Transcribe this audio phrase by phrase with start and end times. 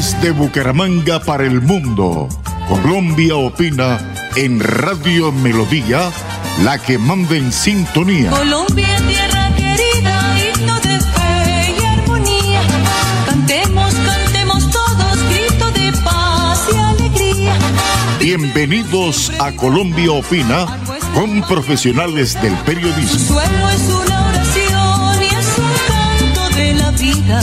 [0.00, 2.26] Desde Bucaramanga para el mundo,
[2.66, 3.98] Colombia opina
[4.34, 6.10] en Radio Melodía,
[6.64, 8.30] la que manda en sintonía.
[8.30, 12.62] Colombia, tierra querida, himno de fe y armonía.
[13.26, 17.58] Cantemos, cantemos todos, grito de paz y alegría.
[18.20, 20.64] Bienvenidos a Colombia opina
[21.12, 23.34] con profesionales del Su periodismo.
[23.34, 27.42] suelo es una oración y es un canto de la vida.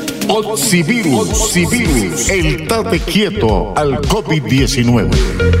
[0.33, 5.60] Oxivirus, el tate quieto al COVID-19.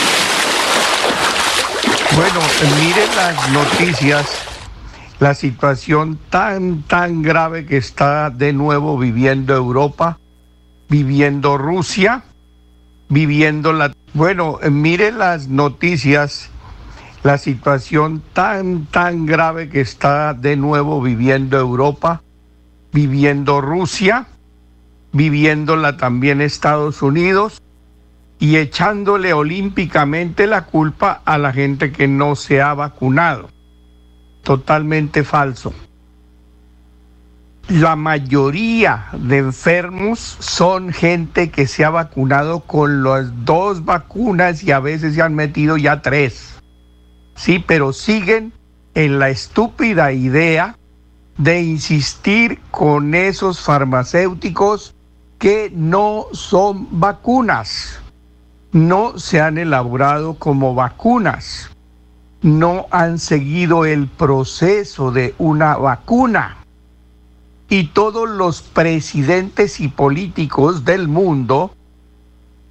[2.15, 2.41] Bueno,
[2.81, 4.27] miren las noticias,
[5.19, 10.19] la situación tan, tan grave que está de nuevo viviendo Europa,
[10.89, 12.23] viviendo Rusia,
[13.07, 13.93] viviendo la...
[14.13, 16.49] Bueno, miren las noticias,
[17.23, 22.23] la situación tan, tan grave que está de nuevo viviendo Europa,
[22.91, 24.27] viviendo Rusia,
[25.13, 27.61] viviéndola también Estados Unidos
[28.41, 33.49] y echándole olímpicamente la culpa a la gente que no se ha vacunado.
[34.41, 35.75] Totalmente falso.
[37.69, 44.71] La mayoría de enfermos son gente que se ha vacunado con las dos vacunas y
[44.71, 46.59] a veces se han metido ya tres.
[47.35, 48.53] Sí, pero siguen
[48.95, 50.75] en la estúpida idea
[51.37, 54.95] de insistir con esos farmacéuticos
[55.37, 58.00] que no son vacunas
[58.71, 61.69] no se han elaborado como vacunas,
[62.41, 66.57] no han seguido el proceso de una vacuna.
[67.69, 71.73] Y todos los presidentes y políticos del mundo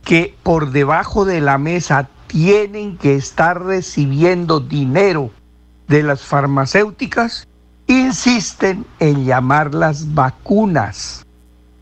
[0.05, 5.31] que por debajo de la mesa tienen que estar recibiendo dinero
[5.89, 7.47] de las farmacéuticas,
[7.87, 11.27] insisten en llamarlas vacunas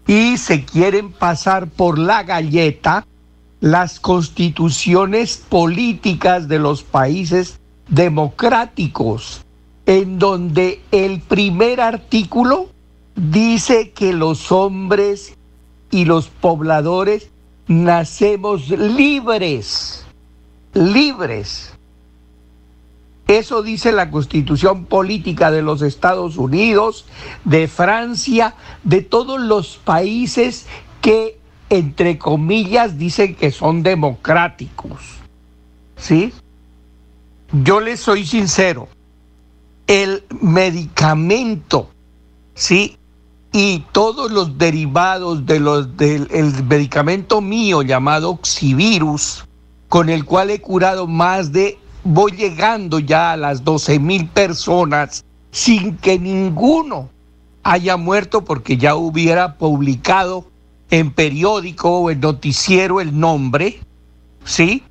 [0.06, 3.04] y se quieren pasar por la galleta
[3.60, 7.58] las constituciones políticas de los países
[7.88, 9.44] democráticos,
[9.86, 12.68] en donde el primer artículo
[13.16, 15.36] dice que los hombres
[15.90, 17.30] y los pobladores
[17.66, 20.06] nacemos libres,
[20.74, 21.72] libres.
[23.26, 27.04] Eso dice la constitución política de los Estados Unidos,
[27.44, 28.54] de Francia,
[28.84, 30.66] de todos los países
[31.02, 31.37] que
[31.70, 35.00] entre comillas, dicen que son democráticos.
[35.96, 36.32] ¿Sí?
[37.52, 38.88] Yo les soy sincero.
[39.86, 41.90] El medicamento,
[42.54, 42.96] ¿sí?
[43.52, 49.46] Y todos los derivados de los, del el medicamento mío llamado Oxivirus,
[49.88, 55.24] con el cual he curado más de, voy llegando ya a las 12 mil personas
[55.50, 57.08] sin que ninguno
[57.62, 60.46] haya muerto porque ya hubiera publicado
[60.90, 63.80] en periódico o en noticiero el nombre,
[64.44, 64.82] ¿sí?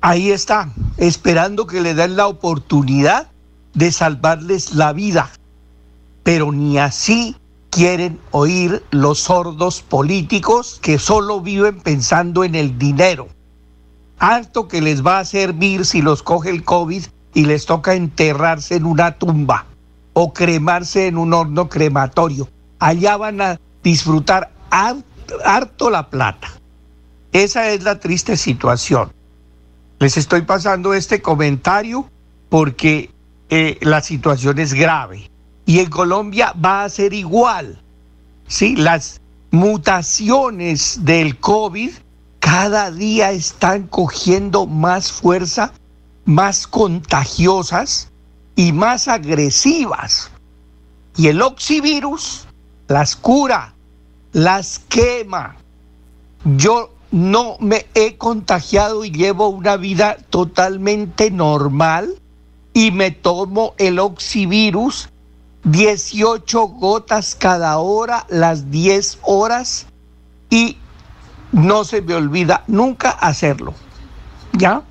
[0.00, 3.28] ahí está, esperando que le den la oportunidad
[3.74, 5.30] de salvarles la vida.
[6.22, 7.36] Pero ni así
[7.70, 13.28] quieren oír los sordos políticos que solo viven pensando en el dinero.
[14.18, 17.04] Harto que les va a servir si los coge el COVID
[17.34, 19.66] y les toca enterrarse en una tumba
[20.12, 22.48] o cremarse en un horno crematorio.
[22.80, 26.48] Allá van a disfrutar harto la plata.
[27.32, 29.12] Esa es la triste situación.
[29.98, 32.08] Les estoy pasando este comentario
[32.48, 33.10] porque
[33.50, 35.30] eh, la situación es grave.
[35.66, 37.80] Y en Colombia va a ser igual.
[38.46, 38.76] ¿sí?
[38.76, 39.20] Las
[39.50, 41.90] mutaciones del COVID
[42.40, 45.72] cada día están cogiendo más fuerza,
[46.24, 48.10] más contagiosas
[48.56, 50.30] y más agresivas.
[51.16, 52.47] Y el oxivirus
[52.88, 53.74] las cura,
[54.32, 55.56] las quema.
[56.44, 62.14] Yo no me he contagiado y llevo una vida totalmente normal
[62.72, 65.10] y me tomo el oxivirus
[65.64, 69.86] 18 gotas cada hora, las 10 horas
[70.50, 70.78] y
[71.52, 73.74] no se me olvida nunca hacerlo.
[74.52, 74.82] ¿Ya?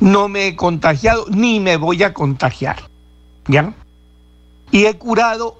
[0.00, 2.76] No me he contagiado ni me voy a contagiar.
[3.46, 3.74] ¿Ya?
[4.70, 5.58] Y he curado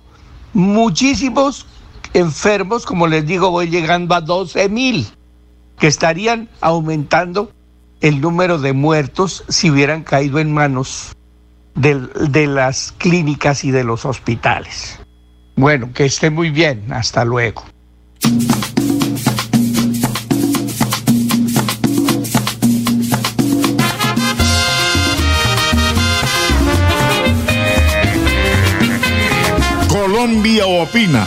[0.52, 1.66] muchísimos
[2.14, 5.06] enfermos, como les digo, voy llegando a 12 mil,
[5.78, 7.52] que estarían aumentando
[8.00, 11.16] el número de muertos si hubieran caído en manos
[11.74, 14.98] de, las clínicas y de los hospitales.
[15.56, 16.92] Bueno, que esté muy bien.
[16.92, 17.64] Hasta luego.
[29.88, 31.26] Colombia opina.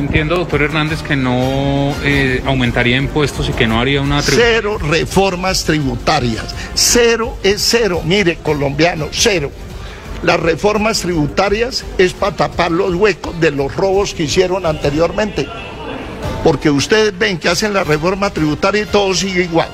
[0.00, 4.20] Entiendo, doctor Hernández, que no eh, aumentaría impuestos y que no haría una...
[4.22, 6.54] Cero reformas tributarias.
[6.74, 8.02] Cero es cero.
[8.04, 9.50] Mire, colombiano, cero.
[10.22, 15.46] Las reformas tributarias es para tapar los huecos de los robos que hicieron anteriormente.
[16.42, 19.70] Porque ustedes ven que hacen la reforma tributaria y todo sigue igual.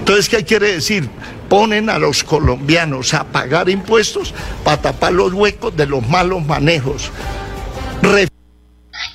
[0.00, 1.08] Entonces, ¿qué quiere decir?
[1.48, 4.34] Ponen a los colombianos a pagar impuestos
[4.64, 7.10] para tapar los huecos de los malos manejos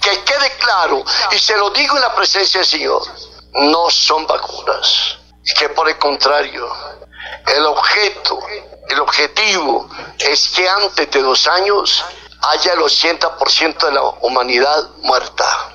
[0.06, 3.02] que quede claro, y se lo digo en la presencia del Señor,
[3.54, 5.18] no son vacunas.
[5.44, 6.72] Y que por el contrario,
[7.48, 8.40] el objeto,
[8.88, 12.06] el objetivo es que antes de dos años
[12.50, 15.72] haya el 80% de la humanidad muerta.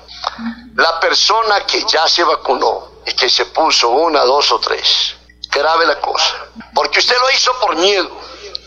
[0.75, 5.15] La persona que ya se vacunó y que se puso una, dos o tres,
[5.49, 6.35] grave la cosa.
[6.73, 8.09] Porque usted lo hizo por miedo,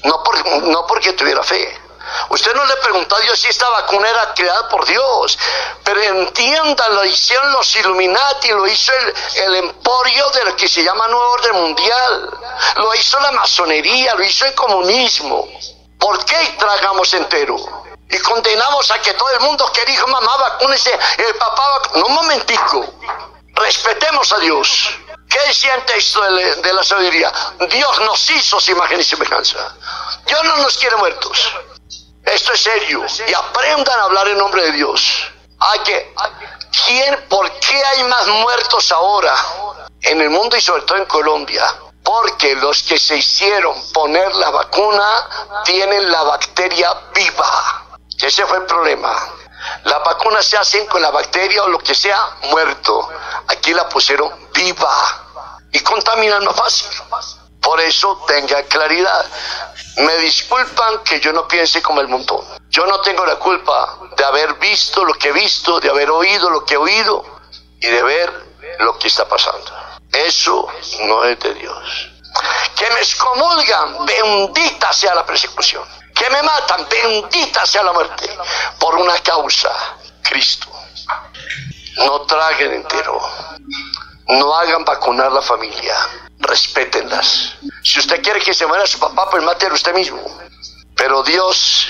[0.04, 1.83] no, por, no porque tuviera fe.
[2.28, 5.38] Usted no le preguntó a Dios si esta vacuna era creada por Dios,
[5.82, 11.08] pero entienda, lo hicieron los Illuminati, lo hizo el, el emporio del que se llama
[11.08, 12.30] Nuevo Orden Mundial,
[12.76, 15.48] lo hizo la masonería, lo hizo el comunismo.
[15.98, 17.56] ¿Por qué tragamos entero?
[18.10, 22.14] Y condenamos a que todo el mundo que dijo, mamá, vacúnese, el papá, no un
[22.14, 22.94] momentico,
[23.54, 24.90] respetemos a Dios.
[25.28, 27.32] ¿Qué decía el texto de la sabiduría?
[27.68, 29.74] Dios nos hizo su imagen y semejanza.
[30.26, 31.52] Dios no nos quiere muertos.
[32.24, 33.04] Esto es serio.
[33.26, 35.30] Y aprendan a hablar en nombre de Dios.
[35.58, 36.14] Hay que,
[36.86, 39.34] ¿quién, ¿Por qué hay más muertos ahora
[40.02, 41.64] en el mundo y sobre todo en Colombia?
[42.02, 47.84] Porque los que se hicieron poner la vacuna tienen la bacteria viva.
[48.18, 49.14] Ese fue el problema.
[49.84, 53.08] Las vacunas se hacen con la bacteria o lo que sea muerto.
[53.48, 55.24] Aquí la pusieron viva
[55.72, 56.88] y contaminan más fácil.
[57.64, 59.26] Por eso tenga claridad.
[59.96, 62.44] Me disculpan que yo no piense como el montón.
[62.68, 66.50] Yo no tengo la culpa de haber visto lo que he visto, de haber oído
[66.50, 67.24] lo que he oído
[67.80, 68.32] y de ver
[68.80, 69.72] lo que está pasando.
[70.12, 70.68] Eso
[71.04, 72.10] no es de Dios.
[72.76, 75.84] Que me excomulgan, bendita sea la persecución.
[76.14, 78.28] Que me matan, bendita sea la muerte.
[78.78, 79.70] Por una causa,
[80.22, 80.68] Cristo.
[81.96, 83.20] No traguen entero.
[84.28, 85.94] No hagan vacunar la familia,
[86.38, 87.54] respétenlas.
[87.82, 90.20] Si usted quiere que se muera su papá, pues mátelo usted mismo.
[90.96, 91.88] Pero Dios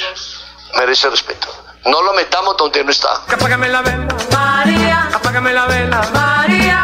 [0.76, 1.48] merece respeto.
[1.86, 3.14] No lo metamos donde no está.
[3.28, 5.08] Apágame la vela, María.
[5.12, 6.83] Apágame la vela, María.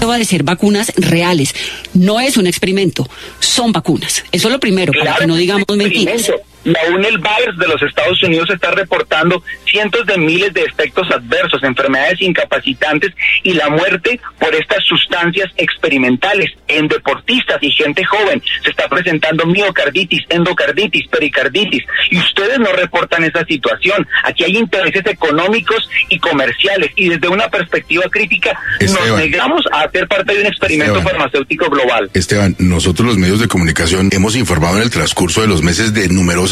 [0.00, 1.54] Deba de ser vacunas reales.
[1.94, 3.08] No es un experimento,
[3.38, 4.22] son vacunas.
[4.32, 6.30] Eso es lo primero, para que no digamos mentiras.
[6.64, 11.10] Y aún el virus de los Estados Unidos está reportando cientos de miles de efectos
[11.10, 18.42] adversos, enfermedades incapacitantes y la muerte por estas sustancias experimentales en deportistas y gente joven.
[18.62, 24.06] Se está presentando miocarditis, endocarditis, pericarditis y ustedes no reportan esa situación.
[24.24, 30.06] Aquí hay intereses económicos y comerciales y desde una perspectiva crítica nos negamos a hacer
[30.06, 31.18] parte de un experimento Esteban.
[31.18, 32.10] farmacéutico global.
[32.14, 36.08] Esteban, nosotros los medios de comunicación hemos informado en el transcurso de los meses de
[36.08, 36.51] numerosas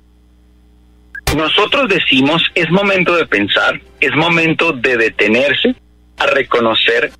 [1.35, 5.75] Nosotros decimos, es momento de pensar, es momento de detenerse
[6.17, 7.11] a reconocer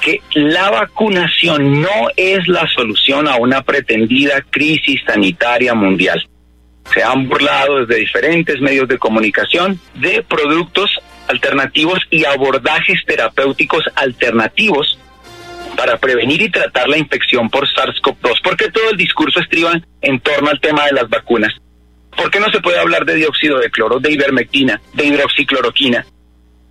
[0.00, 6.24] que la vacunación no es la solución a una pretendida crisis sanitaria mundial.
[6.94, 10.90] Se han burlado desde diferentes medios de comunicación de productos
[11.26, 14.96] alternativos y abordajes terapéuticos alternativos
[15.76, 20.50] para prevenir y tratar la infección por SARS-CoV-2, porque todo el discurso estriba en torno
[20.50, 21.52] al tema de las vacunas.
[22.16, 26.06] ¿Por qué no se puede hablar de dióxido de cloro, de ivermectina, de hidroxicloroquina?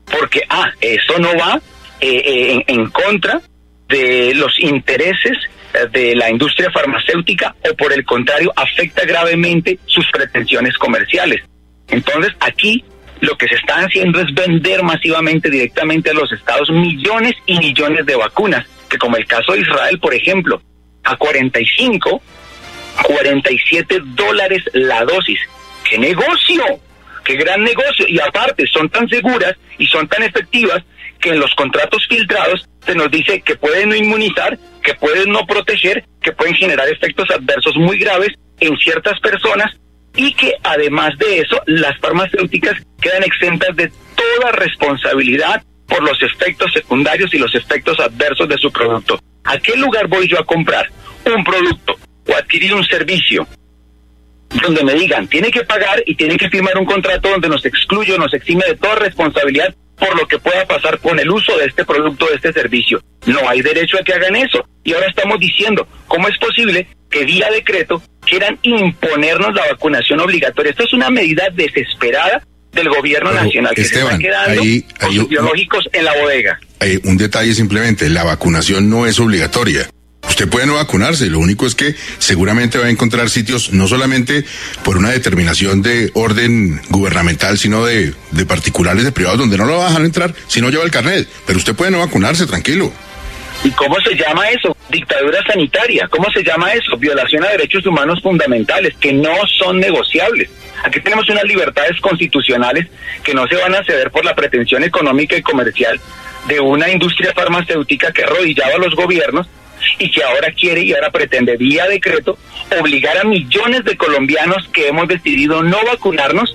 [0.05, 1.59] Porque, ah, eso no va
[1.99, 3.41] eh, eh, en, en contra
[3.87, 5.37] de los intereses
[5.73, 11.41] eh, de la industria farmacéutica o por el contrario afecta gravemente sus pretensiones comerciales.
[11.87, 12.83] Entonces aquí
[13.21, 18.05] lo que se está haciendo es vender masivamente directamente a los estados millones y millones
[18.05, 20.61] de vacunas, que como el caso de Israel, por ejemplo,
[21.03, 22.21] a 45,
[23.03, 25.39] 47 dólares la dosis.
[25.89, 26.63] ¡Qué negocio!
[27.23, 28.05] ¡Qué gran negocio!
[28.07, 30.83] Y aparte son tan seguras y son tan efectivas
[31.19, 35.45] que en los contratos filtrados se nos dice que pueden no inmunizar, que pueden no
[35.45, 39.71] proteger, que pueden generar efectos adversos muy graves en ciertas personas
[40.15, 46.71] y que además de eso las farmacéuticas quedan exentas de toda responsabilidad por los efectos
[46.73, 49.19] secundarios y los efectos adversos de su producto.
[49.43, 50.89] ¿A qué lugar voy yo a comprar
[51.25, 51.97] un producto
[52.27, 53.47] o adquirir un servicio
[54.63, 58.13] donde me digan, tiene que pagar y tiene que firmar un contrato donde nos excluye
[58.13, 61.65] o nos exime de toda responsabilidad por lo que pueda pasar con el uso de
[61.65, 63.01] este producto, de este servicio.
[63.25, 64.65] No hay derecho a que hagan eso.
[64.83, 70.71] Y ahora estamos diciendo, ¿cómo es posible que vía decreto quieran imponernos la vacunación obligatoria?
[70.71, 74.81] Esto es una medida desesperada del gobierno Pero, nacional que Esteban, se está quedando ahí-
[74.99, 76.59] con ahí- sus biológicos en la bodega.
[76.81, 79.89] Eh, un detalle simplemente, la vacunación no es obligatoria.
[80.29, 84.43] Usted puede no vacunarse, lo único es que seguramente va a encontrar sitios no solamente
[84.83, 89.77] por una determinación de orden gubernamental, sino de, de particulares, de privados, donde no lo
[89.77, 91.27] va a dejar entrar si no lleva el carnet.
[91.45, 92.91] Pero usted puede no vacunarse, tranquilo.
[93.63, 94.75] ¿Y cómo se llama eso?
[94.89, 96.07] Dictadura sanitaria.
[96.09, 96.97] ¿Cómo se llama eso?
[96.97, 100.49] Violación a derechos humanos fundamentales que no son negociables.
[100.83, 102.87] Aquí tenemos unas libertades constitucionales
[103.23, 105.99] que no se van a ceder por la pretensión económica y comercial
[106.47, 109.47] de una industria farmacéutica que arrodillaba a los gobiernos
[109.99, 112.37] y que ahora quiere y ahora pretende vía decreto
[112.79, 116.53] obligar a millones de colombianos que hemos decidido no vacunarnos,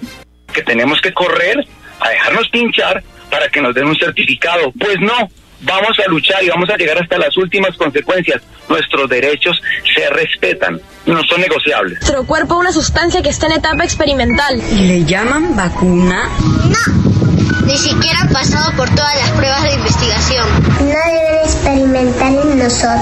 [0.52, 1.64] que tenemos que correr
[2.00, 4.72] a dejarnos pinchar para que nos den un certificado.
[4.78, 5.28] Pues no,
[5.60, 8.42] vamos a luchar y vamos a llegar hasta las últimas consecuencias.
[8.68, 9.60] Nuestros derechos
[9.94, 12.00] se respetan, no son negociables.
[12.00, 14.60] Nuestro cuerpo es una sustancia que está en etapa experimental.
[14.72, 16.28] ¿Y le llaman vacuna?
[16.68, 20.46] No, ni siquiera ha pasado por todas las pruebas de investigación.
[20.78, 23.00] Deben experimentar en nosotros.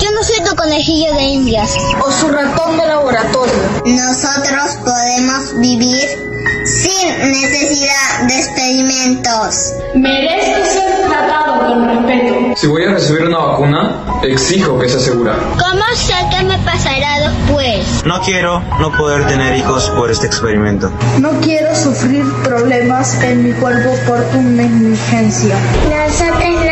[0.00, 1.70] Yo no soy tu conejillo de indias.
[2.04, 3.54] O su ratón de laboratorio.
[3.84, 6.26] Nosotros podemos vivir
[6.64, 9.72] sin necesidad de experimentos.
[9.94, 12.34] Merezco ser tratado con respeto.
[12.56, 15.34] Si voy a recibir una vacuna, exijo que sea segura.
[15.58, 18.04] ¿Cómo sé qué me pasará después?
[18.04, 20.90] No quiero no poder tener hijos por este experimento.
[21.20, 25.56] No quiero sufrir problemas en mi cuerpo por tu negligencia.
[25.88, 26.65] Nosotros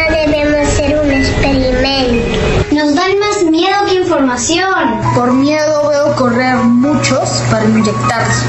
[3.65, 5.01] miedo que información.
[5.15, 8.45] Por miedo veo correr muchos para inyectarse.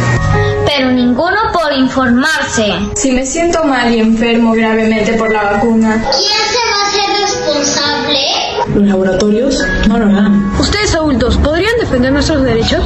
[0.66, 2.74] Pero ninguno por informarse.
[2.96, 7.22] Si me siento mal y enfermo gravemente por la vacuna, ¿Quién se va a hacer
[7.22, 8.20] responsable?
[8.76, 10.52] los laboratorios no lo harán.
[10.60, 12.84] Ustedes adultos, ¿podrían defender nuestros derechos?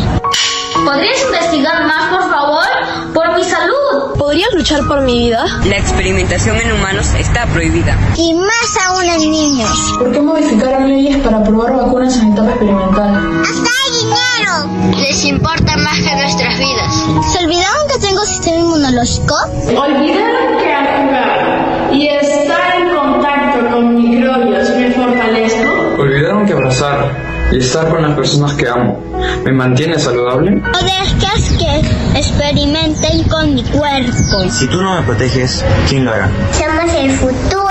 [0.86, 3.14] ¿Podrías investigar más, por favor?
[3.14, 4.18] Por mi salud.
[4.18, 5.46] ¿Podrían luchar por mi vida?
[5.66, 7.98] La experimentación en humanos está prohibida.
[8.16, 9.94] Y más aún en niños.
[9.98, 13.42] ¿Por qué modificaron leyes para probar vacunas en etapa experimental?
[13.42, 14.98] ¡Hasta hay dinero!
[14.98, 16.94] Les importa más que nuestras vidas.
[17.32, 19.36] ¿Se olvidaron que tengo sistema inmunológico?
[19.68, 26.02] Olvidaron que al jugar y estar en contacto con microbios me fortalezco.
[26.02, 29.02] Olvidaron que abrazar estar con las personas que amo
[29.44, 30.52] me mantiene saludable.
[30.52, 34.50] No dejes que experimenten con mi cuerpo.
[34.50, 36.30] Si tú no me proteges, ¿quién lo hará?
[36.52, 37.70] Somos el futuro,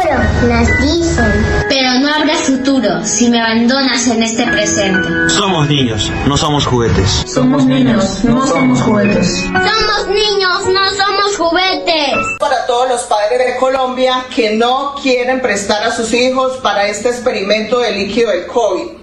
[0.48, 1.64] nos dicen.
[1.68, 5.08] Pero no habrá futuro si me abandonas en este presente.
[5.28, 7.24] Somos niños, no somos juguetes.
[7.26, 9.42] Somos niños, no somos juguetes.
[9.42, 12.16] Somos niños, no somos juguetes.
[12.38, 17.08] Para todos los padres de Colombia que no quieren prestar a sus hijos para este
[17.08, 18.97] experimento de líquido del COVID.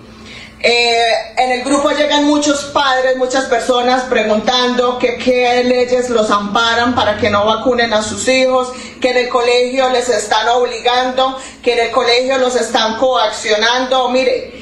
[0.61, 7.17] Eh, en el grupo llegan muchos padres, muchas personas preguntando qué leyes los amparan para
[7.17, 11.79] que no vacunen a sus hijos, que en el colegio les están obligando, que en
[11.87, 14.09] el colegio los están coaccionando.
[14.09, 14.53] Mire,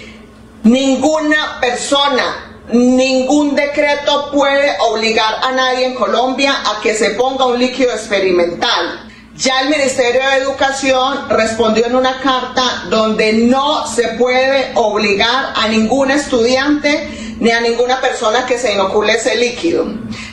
[0.64, 7.60] ninguna persona, ningún decreto puede obligar a nadie en Colombia a que se ponga un
[7.60, 9.13] líquido experimental.
[9.36, 15.68] Ya el Ministerio de Educación respondió en una carta donde no se puede obligar a
[15.68, 19.88] ningún estudiante ni a ninguna persona que se inocule ese líquido.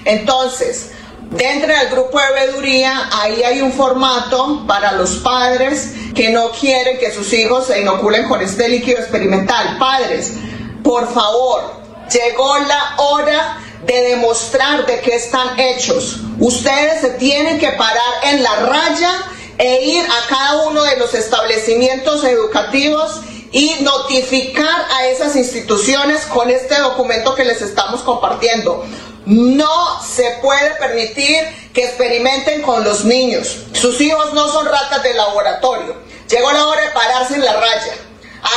[0.04, 0.90] Entonces,
[1.30, 6.98] dentro del grupo de veeduría, ahí hay un formato para los padres que no quieren
[6.98, 9.78] que sus hijos se inoculen con este líquido experimental.
[9.78, 10.34] Padres,
[10.84, 11.72] por favor,
[12.12, 16.18] llegó la hora de demostrar de qué están hechos.
[16.38, 19.12] Ustedes se tienen que parar en la raya
[19.58, 23.20] e ir a cada uno de los establecimientos educativos
[23.52, 28.84] y notificar a esas instituciones con este documento que les estamos compartiendo.
[29.26, 31.36] No se puede permitir
[31.74, 33.58] que experimenten con los niños.
[33.72, 35.96] Sus hijos no son ratas de laboratorio.
[36.28, 37.94] Llegó la hora de pararse en la raya.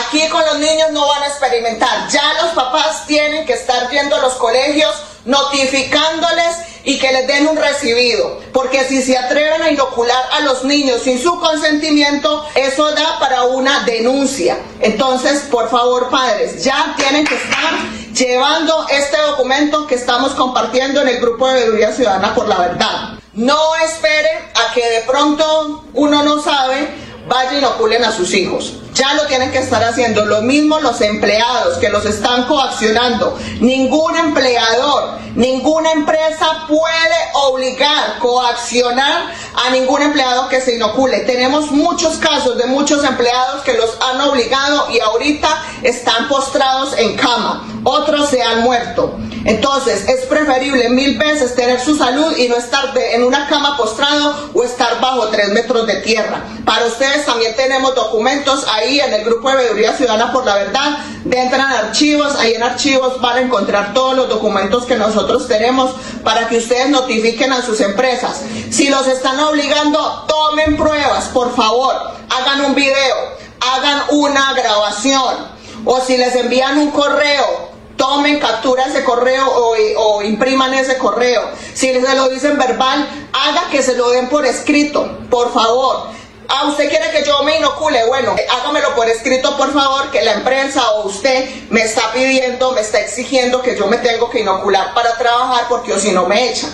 [0.06, 2.08] Aquí con los niños no van a experimentar.
[2.10, 4.94] Ya los papás tienen que estar yendo a los colegios
[5.26, 8.42] notificándoles y que les den un recibido.
[8.52, 13.44] Porque si se atreven a inocular a los niños sin su consentimiento, eso da para
[13.44, 14.58] una denuncia.
[14.82, 17.74] Entonces, por favor, padres, ya tienen que estar
[18.14, 23.20] llevando este documento que estamos compartiendo en el grupo de Veeduría Ciudadana por la Verdad.
[23.34, 26.90] No esperen a que de pronto uno no sabe,
[27.28, 28.74] vaya y inoculen a sus hijos.
[28.94, 30.26] Ya lo tienen que estar haciendo.
[30.26, 33.38] Lo mismo los empleados que los están coaccionando.
[33.60, 39.32] Ningún empleador, ninguna empresa puede obligar, coaccionar
[39.66, 41.20] a ningún empleado que se inocule.
[41.22, 47.16] Tenemos muchos casos de muchos empleados que los han obligado y ahorita están postrados en
[47.16, 47.68] cama.
[47.84, 49.18] Otros se han muerto.
[49.46, 53.76] Entonces es preferible mil veces tener su salud y no estar de- en una cama
[53.76, 56.44] postrado o estar bajo tres metros de tierra.
[56.64, 60.98] Para ustedes también tenemos documentos en el grupo de Veeduría Ciudadana por la Verdad.
[61.30, 65.92] Entran archivos, ahí en archivos van a encontrar todos los documentos que nosotros tenemos
[66.24, 68.42] para que ustedes notifiquen a sus empresas.
[68.70, 71.96] Si los están obligando, tomen pruebas, por favor.
[72.30, 73.16] Hagan un video,
[73.60, 75.54] hagan una grabación.
[75.86, 81.42] O si les envían un correo, tomen captura ese correo o, o impriman ese correo.
[81.74, 86.08] Si se lo dicen verbal, haga que se lo den por escrito, por favor.
[86.48, 88.06] Ah, usted quiere que yo me inocule.
[88.06, 92.82] Bueno, hágamelo por escrito, por favor, que la empresa o usted me está pidiendo, me
[92.82, 96.50] está exigiendo que yo me tengo que inocular para trabajar porque o si no me
[96.50, 96.72] echan.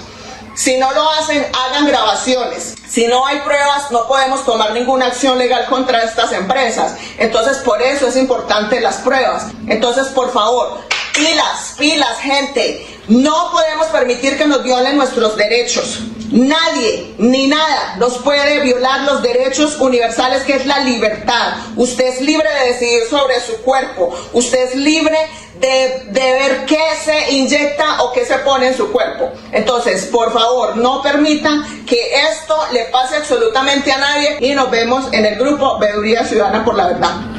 [0.55, 2.75] Si no lo hacen, hagan grabaciones.
[2.87, 6.95] Si no hay pruebas, no podemos tomar ninguna acción legal contra estas empresas.
[7.17, 9.45] Entonces, por eso es importante las pruebas.
[9.67, 10.79] Entonces, por favor,
[11.13, 12.85] pilas, pilas, gente.
[13.07, 15.99] No podemos permitir que nos violen nuestros derechos.
[16.31, 21.53] Nadie ni nada nos puede violar los derechos universales que es la libertad.
[21.75, 24.15] Usted es libre de decidir sobre su cuerpo.
[24.33, 25.17] Usted es libre
[25.59, 29.31] de, de, ver qué se inyecta o qué se pone en su cuerpo.
[29.51, 31.97] Entonces, por favor, no permitan que
[32.31, 36.75] esto le pase absolutamente a nadie y nos vemos en el grupo Veeduría Ciudadana por
[36.75, 37.38] la Verdad.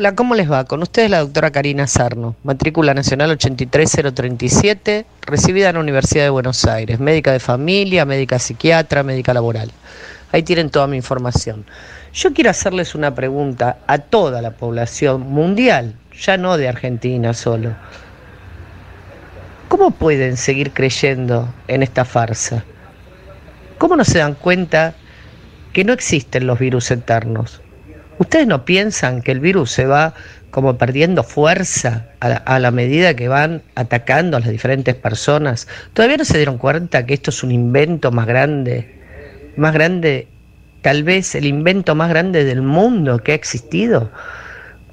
[0.00, 0.64] Hola, ¿cómo les va?
[0.64, 6.64] Con ustedes la doctora Karina Sarno, matrícula nacional 83037, recibida en la Universidad de Buenos
[6.64, 9.70] Aires, médica de familia, médica psiquiatra, médica laboral.
[10.32, 11.66] Ahí tienen toda mi información.
[12.14, 17.74] Yo quiero hacerles una pregunta a toda la población mundial, ya no de Argentina solo.
[19.68, 22.64] ¿Cómo pueden seguir creyendo en esta farsa?
[23.76, 24.94] ¿Cómo no se dan cuenta
[25.74, 27.60] que no existen los virus eternos?
[28.20, 30.12] ¿Ustedes no piensan que el virus se va
[30.50, 35.66] como perdiendo fuerza a la, medida que van atacando a las diferentes personas?
[35.94, 38.94] ¿Todavía no se dieron cuenta que esto es un invento más grande?
[39.56, 40.28] Más grande,
[40.82, 44.10] tal vez el invento más grande del mundo que ha existido.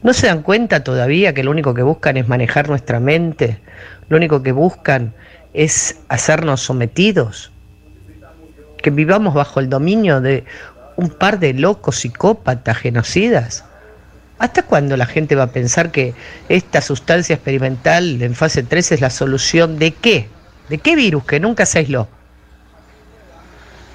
[0.03, 3.59] ¿No se dan cuenta todavía que lo único que buscan es manejar nuestra mente?
[4.07, 5.13] Lo único que buscan
[5.53, 7.51] es hacernos sometidos.
[8.81, 10.45] Que vivamos bajo el dominio de
[10.97, 13.63] un par de locos psicópatas genocidas?
[14.39, 16.13] ¿Hasta cuándo la gente va a pensar que
[16.49, 20.27] esta sustancia experimental en fase 3 es la solución de qué?
[20.69, 22.07] ¿De qué virus que nunca se aisló?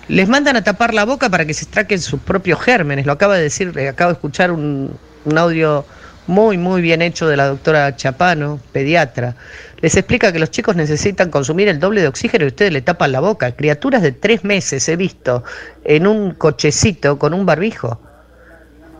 [0.08, 3.06] Les mandan a tapar la boca para que se extraquen sus propios gérmenes.
[3.06, 5.84] Lo acaba de decir, acabo de escuchar un, un audio
[6.26, 9.36] muy, muy bien hecho de la doctora Chapano, pediatra.
[9.82, 13.10] Les explica que los chicos necesitan consumir el doble de oxígeno y ustedes le tapan
[13.10, 13.56] la boca.
[13.56, 15.42] Criaturas de tres meses he visto
[15.82, 18.00] en un cochecito con un barbijo.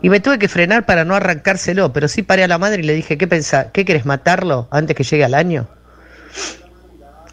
[0.01, 2.85] Y me tuve que frenar para no arrancárselo, pero sí paré a la madre y
[2.85, 3.67] le dije, ¿qué pensás?
[3.71, 5.69] ¿Qué querés matarlo antes que llegue al año?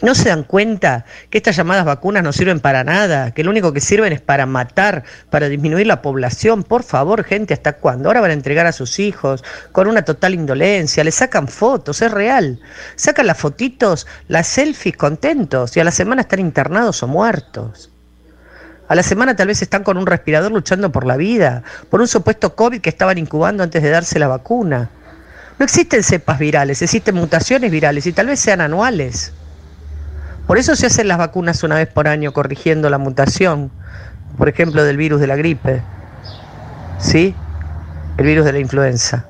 [0.03, 3.33] ¿No se dan cuenta que estas llamadas vacunas no sirven para nada?
[3.33, 6.65] Que lo único que sirven es para matar, para disminuir la población.
[6.65, 8.09] Por favor, gente, ¿hasta cuándo?
[8.09, 12.11] Ahora van a entregar a sus hijos con una total indolencia, le sacan fotos, es
[12.11, 12.61] real.
[12.97, 17.91] Sacan las fotitos, las selfies contentos y a la semana están internados o muertos.
[18.89, 22.09] A la semana tal vez están con un respirador luchando por la vida, por un
[22.09, 24.89] supuesto COVID que estaban incubando antes de darse la vacuna.
[25.59, 29.35] No existen cepas virales, existen mutaciones virales y tal vez sean anuales.
[30.51, 33.71] Por eso se hacen las vacunas una vez por año, corrigiendo la mutación,
[34.37, 35.81] por ejemplo, del virus de la gripe,
[36.99, 37.37] ¿sí?
[38.19, 39.27] El virus de la influenza.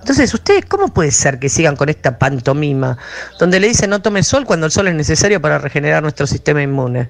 [0.00, 2.98] Entonces, ¿ustedes cómo puede ser que sigan con esta pantomima,
[3.38, 6.60] donde le dicen no tomes sol cuando el sol es necesario para regenerar nuestro sistema
[6.60, 7.08] inmune?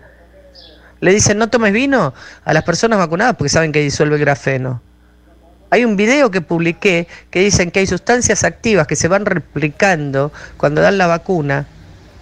[1.01, 2.13] Le dicen no tomes vino
[2.45, 4.83] a las personas vacunadas porque saben que disuelve grafeno.
[5.71, 10.33] Hay un video que publiqué que dicen que hay sustancias activas que se van replicando
[10.59, 11.67] cuando dan la vacuna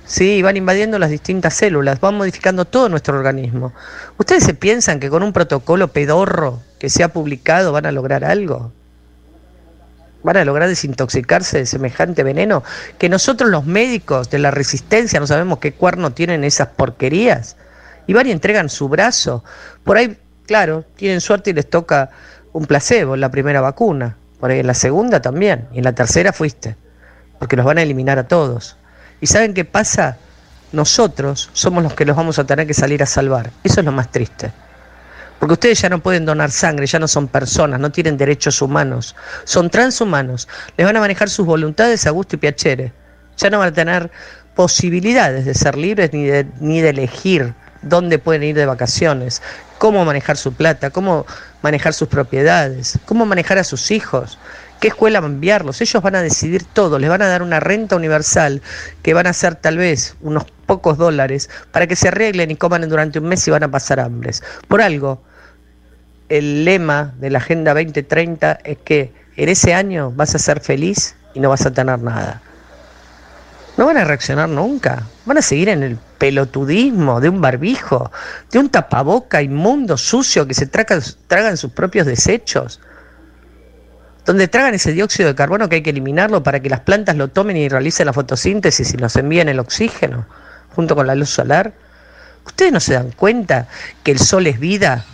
[0.08, 3.74] Sí, van invadiendo las distintas células, van modificando todo nuestro organismo.
[4.16, 8.24] ¿Ustedes se piensan que con un protocolo pedorro que se ha publicado van a lograr
[8.24, 8.72] algo?
[10.22, 12.64] ¿Van a lograr desintoxicarse de semejante veneno?
[12.96, 17.56] Que nosotros los médicos de la resistencia no sabemos qué cuerno tienen esas porquerías.
[18.06, 19.44] Y van y entregan su brazo.
[19.84, 20.16] Por ahí,
[20.46, 22.08] claro, tienen suerte y les toca
[22.54, 24.16] un placebo en la primera vacuna.
[24.40, 25.68] Por ahí en la segunda también.
[25.74, 26.76] Y en la tercera fuiste.
[27.38, 28.78] Porque los van a eliminar a todos.
[29.20, 30.16] ¿Y saben qué pasa?
[30.72, 33.50] Nosotros somos los que los vamos a tener que salir a salvar.
[33.64, 34.52] Eso es lo más triste.
[35.38, 39.14] Porque ustedes ya no pueden donar sangre, ya no son personas, no tienen derechos humanos,
[39.44, 40.48] son transhumanos.
[40.76, 42.92] Les van a manejar sus voluntades a gusto y piacere.
[43.36, 44.10] Ya no van a tener
[44.56, 49.40] posibilidades de ser libres ni de, ni de elegir dónde pueden ir de vacaciones,
[49.78, 51.24] cómo manejar su plata, cómo
[51.62, 54.38] manejar sus propiedades, cómo manejar a sus hijos,
[54.80, 55.80] qué escuela enviarlos.
[55.80, 58.62] Ellos van a decidir todo, les van a dar una renta universal
[59.02, 62.88] que van a ser tal vez unos pocos dólares para que se arreglen y coman
[62.88, 64.42] durante un mes y van a pasar hambres.
[64.68, 65.22] Por algo,
[66.28, 71.14] el lema de la Agenda 2030 es que en ese año vas a ser feliz
[71.34, 72.42] y no vas a tener nada.
[73.76, 75.04] No van a reaccionar nunca.
[75.24, 78.10] Van a seguir en el pelotudismo de un barbijo,
[78.50, 82.80] de un tapaboca inmundo, sucio, que se tragan, tragan sus propios desechos.
[84.28, 87.28] Donde tragan ese dióxido de carbono que hay que eliminarlo para que las plantas lo
[87.28, 90.26] tomen y realicen la fotosíntesis y nos envíen el oxígeno
[90.74, 91.72] junto con la luz solar.
[92.44, 93.68] ¿Ustedes no se dan cuenta
[94.02, 95.06] que el sol es vida,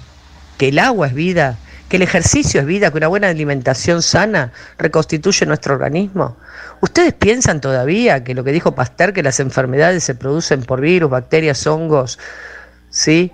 [0.59, 4.51] que el agua es vida, que el ejercicio es vida, que una buena alimentación sana
[4.79, 6.37] reconstituye nuestro organismo?
[6.81, 11.09] ¿Ustedes piensan todavía que lo que dijo Pasteur, que las enfermedades se producen por virus,
[11.09, 12.19] bacterias, hongos,
[12.91, 13.31] ¿sí?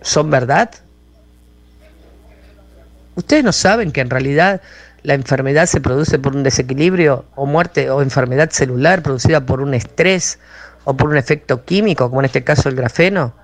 [0.00, 0.70] ¿Son verdad?
[3.14, 4.60] ¿Ustedes no saben que en realidad
[5.02, 9.74] la enfermedad se produce por un desequilibrio o muerte o enfermedad celular producida por un
[9.74, 10.38] estrés
[10.84, 13.34] o por un efecto químico, como en este caso el grafeno?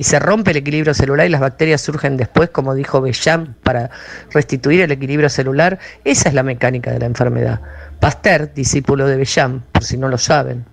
[0.00, 3.90] y se rompe el equilibrio celular y las bacterias surgen después, como dijo Bellán, para
[4.30, 5.78] restituir el equilibrio celular.
[6.04, 7.60] Esa es la mecánica de la enfermedad.
[8.00, 10.64] Pasteur, discípulo de Bellán, por si no lo saben,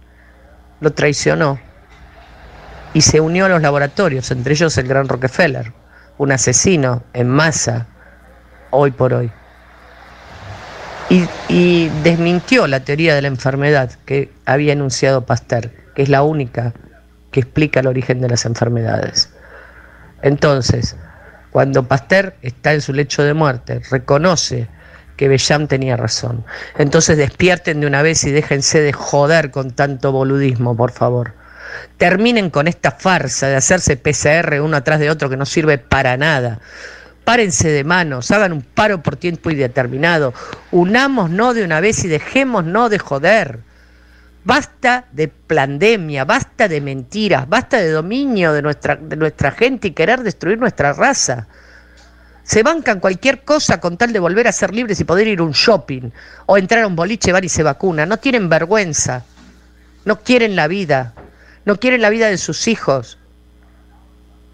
[0.79, 1.59] lo traicionó
[2.93, 5.73] y se unió a los laboratorios, entre ellos el gran Rockefeller,
[6.17, 7.87] un asesino en masa,
[8.71, 9.31] hoy por hoy.
[11.09, 16.73] Y, desmintió la teoría de la enfermedad que había enunciado Pasteur, que es la única
[17.31, 19.29] que explica el origen de las enfermedades.
[20.21, 20.97] Entonces,
[21.51, 24.67] cuando Pasteur está en su lecho de muerte, reconoce
[25.15, 26.45] que Bellam tenía razón.
[26.77, 31.33] Entonces despierten de una vez y déjense de joder con tanto boludismo, por favor.
[31.97, 36.17] Terminen con esta farsa de hacerse PCR uno atrás de otro que no sirve para
[36.17, 36.59] nada.
[37.23, 40.33] Párense de manos, hagan un paro por tiempo indeterminado.
[40.71, 43.59] Unamos no de una vez y dejemos no de joder.
[44.45, 49.91] Basta de pandemia, basta de mentiras, basta de dominio de nuestra, de nuestra gente y
[49.91, 51.47] querer destruir nuestra raza.
[52.43, 55.43] Se bancan cualquier cosa con tal de volver a ser libres y poder ir a
[55.43, 56.11] un shopping
[56.45, 58.05] o entrar a un boliche, bar y se vacuna.
[58.05, 59.25] No tienen vergüenza,
[60.05, 61.13] no quieren la vida,
[61.67, 63.17] no quieren la vida de sus hijos,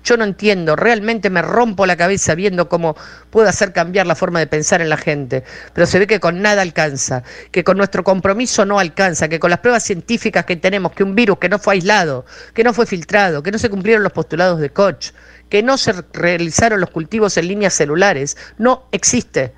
[0.03, 2.97] yo no entiendo, realmente me rompo la cabeza viendo cómo
[3.29, 6.41] puedo hacer cambiar la forma de pensar en la gente, pero se ve que con
[6.41, 7.21] nada alcanza,
[7.51, 11.13] que con nuestro compromiso no alcanza, que con las pruebas científicas que tenemos, que un
[11.13, 14.59] virus que no fue aislado, que no fue filtrado, que no se cumplieron los postulados
[14.59, 15.11] de Koch,
[15.49, 19.53] que no se realizaron los cultivos en líneas celulares, no existe.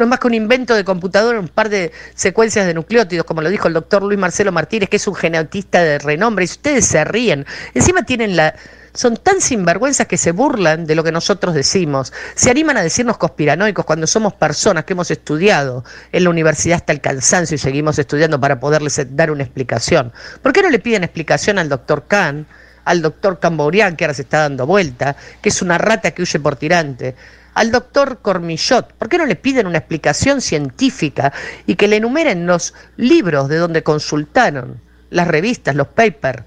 [0.00, 3.42] No es más que un invento de computadora, un par de secuencias de nucleótidos, como
[3.42, 6.86] lo dijo el doctor Luis Marcelo Martínez, que es un genetista de renombre, y ustedes
[6.86, 7.44] se ríen.
[7.74, 8.54] Encima tienen la,
[8.94, 12.14] son tan sinvergüenzas que se burlan de lo que nosotros decimos.
[12.34, 16.94] Se animan a decirnos conspiranoicos cuando somos personas que hemos estudiado en la universidad hasta
[16.94, 20.14] el cansancio y seguimos estudiando para poderles dar una explicación.
[20.42, 22.46] ¿Por qué no le piden explicación al doctor Kahn,
[22.86, 26.40] al doctor Cambourian, que ahora se está dando vuelta, que es una rata que huye
[26.40, 27.14] por tirante?
[27.60, 31.30] Al doctor Cormillot, ¿por qué no le piden una explicación científica
[31.66, 36.42] y que le enumeren los libros de donde consultaron, las revistas, los papers?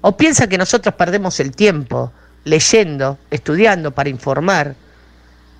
[0.00, 2.12] ¿O piensa que nosotros perdemos el tiempo
[2.44, 4.76] leyendo, estudiando para informar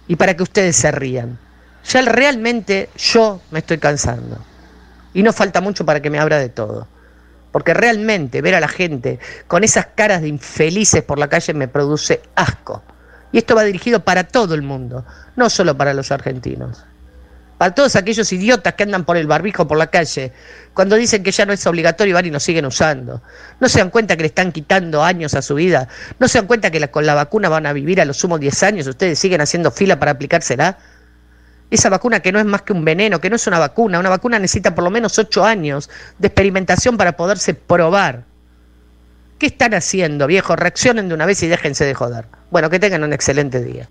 [0.07, 1.41] y para que ustedes se rían?
[1.85, 4.39] Ya realmente yo me estoy cansando.
[5.13, 6.87] Y no falta mucho para que me abra de todo.
[7.51, 11.67] Porque realmente ver a la gente con esas caras de infelices por la calle me
[11.67, 12.85] produce asco.
[13.33, 15.05] Y esto va dirigido para todo el mundo,
[15.37, 16.85] no solo para los argentinos
[17.63, 20.33] para todos aquellos idiotas que andan por el barbijo por la calle,
[20.75, 23.23] cuando dicen que ya no es obligatorio van y nos siguen usando.
[23.61, 25.87] No se dan cuenta que le están quitando años a su vida.
[26.19, 28.65] No se dan cuenta que con la vacuna van a vivir a lo sumo 10
[28.65, 28.89] años.
[28.89, 30.77] Ustedes siguen haciendo fila para aplicársela.
[31.71, 34.01] Esa vacuna que no es más que un veneno, que no es una vacuna.
[34.01, 38.25] Una vacuna necesita por lo menos 8 años de experimentación para poderse probar.
[39.43, 40.57] ¿Qué están haciendo, viejos?
[40.57, 42.27] Reaccionen de una vez y déjense de joder.
[42.53, 43.89] Bueno, que tengan un excelente día.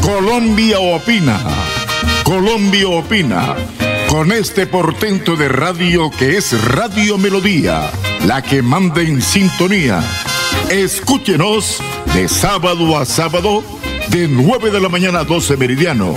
[0.00, 1.40] Colombia opina.
[2.22, 3.56] Colombia opina.
[4.08, 7.90] Con este portento de radio que es Radio Melodía,
[8.26, 10.02] la que manda en sintonía.
[10.70, 11.78] Escúchenos
[12.14, 13.62] de sábado a sábado,
[14.08, 16.14] de 9 de la mañana a 12 meridiano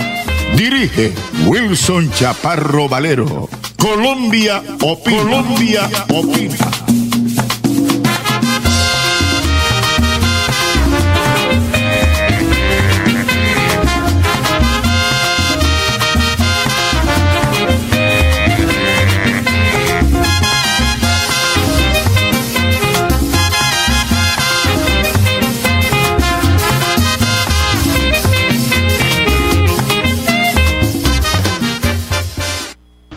[0.56, 1.12] Dirige
[1.46, 3.48] Wilson Chaparro Valero.
[3.78, 5.22] Colombia opina.
[5.22, 7.01] Colombia opina.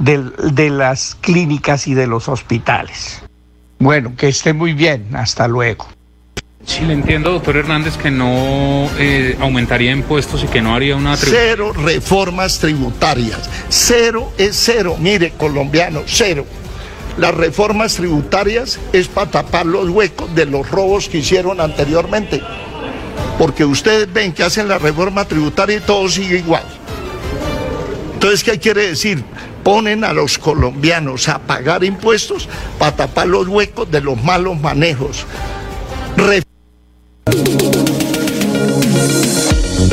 [0.00, 3.22] de, las clínicas y de los hospitales.
[3.78, 5.14] Bueno, que esté muy bien.
[5.14, 5.88] Hasta luego.
[6.64, 11.16] Sí, le entiendo, doctor Hernández, que no eh, aumentaría impuestos y que no haría una...
[11.16, 13.48] Cero reformas tributarias.
[13.70, 14.96] Cero es cero.
[14.98, 16.44] Mire, colombiano, cero.
[17.16, 22.42] Las reformas tributarias es para tapar los huecos de los robos que hicieron anteriormente.
[23.38, 26.64] Porque ustedes ven que hacen la reforma tributaria y todo sigue igual.
[28.14, 29.24] Entonces, ¿qué quiere decir?
[29.62, 32.48] ponen a los colombianos a pagar impuestos
[32.78, 35.26] para tapar los huecos de los malos manejos.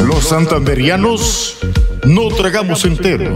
[0.04, 1.58] Los santanderianos
[2.06, 3.36] no tragamos entero.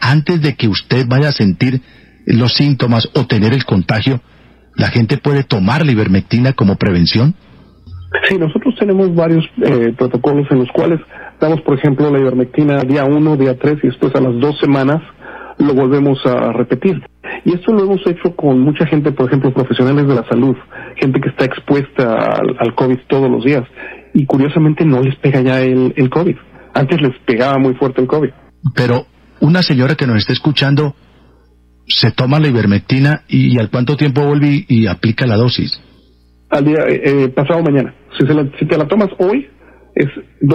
[0.00, 1.80] antes de que usted vaya a sentir
[2.26, 4.20] los síntomas o tener el contagio,
[4.76, 7.34] la gente puede tomar la ivermectina como prevención.
[8.28, 11.00] Sí, nosotros tenemos varios eh, protocolos en los cuales
[11.40, 15.02] damos, por ejemplo, la ivermectina día 1, día 3 y después a las dos semanas
[15.58, 17.02] lo volvemos a repetir.
[17.44, 20.56] Y esto lo hemos hecho con mucha gente, por ejemplo, profesionales de la salud,
[20.96, 22.14] gente que está expuesta
[22.58, 23.62] al, COVID todos los días.
[24.12, 26.36] Y curiosamente no les pega ya el, el COVID.
[26.74, 28.30] Antes les pegaba muy fuerte el COVID.
[28.74, 29.06] Pero
[29.40, 30.94] una señora que nos está escuchando
[31.86, 35.80] se toma la ivermectina y, al cuánto tiempo vuelve y, aplica la dosis.
[36.50, 37.94] Al día eh, pasado mañana.
[38.18, 38.26] Si,
[38.58, 39.48] si, te la tomas hoy,
[39.94, 40.08] es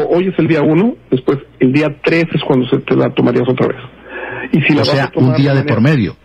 [0.09, 3.47] hoy es el día uno, después el día tres es cuando se te la tomarías
[3.47, 3.77] otra vez.
[4.51, 6.15] Y si o sea, un día de por medio.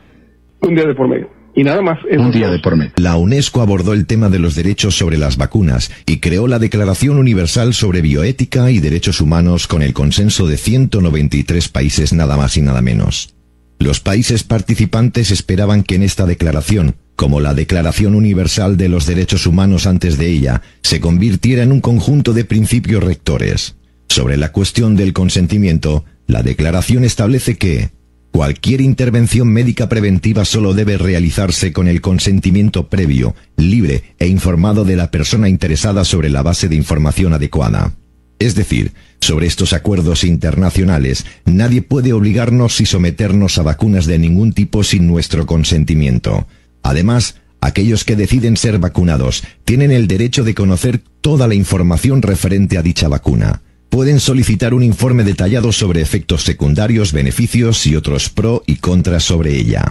[0.61, 1.29] Un día de por medio.
[1.55, 1.99] Y nada más.
[2.05, 2.93] Un día de por medio.
[2.97, 7.19] La UNESCO abordó el tema de los derechos sobre las vacunas y creó la Declaración
[7.19, 12.62] Universal sobre Bioética y Derechos Humanos con el consenso de 193 países nada más y
[12.62, 13.35] nada menos.
[13.79, 19.47] Los países participantes esperaban que en esta declaración, como la Declaración Universal de los Derechos
[19.47, 23.77] Humanos antes de ella, se convirtiera en un conjunto de principios rectores.
[24.09, 27.91] Sobre la cuestión del consentimiento, la declaración establece que
[28.33, 34.97] cualquier intervención médica preventiva solo debe realizarse con el consentimiento previo, libre e informado de
[34.97, 37.95] la persona interesada sobre la base de información adecuada.
[38.39, 44.53] Es decir, sobre estos acuerdos internacionales, nadie puede obligarnos y someternos a vacunas de ningún
[44.53, 46.47] tipo sin nuestro consentimiento.
[46.85, 52.78] Además, aquellos que deciden ser vacunados tienen el derecho de conocer toda la información referente
[52.78, 53.62] a dicha vacuna.
[53.89, 59.57] Pueden solicitar un informe detallado sobre efectos secundarios, beneficios y otros pro y contras sobre
[59.57, 59.85] ella.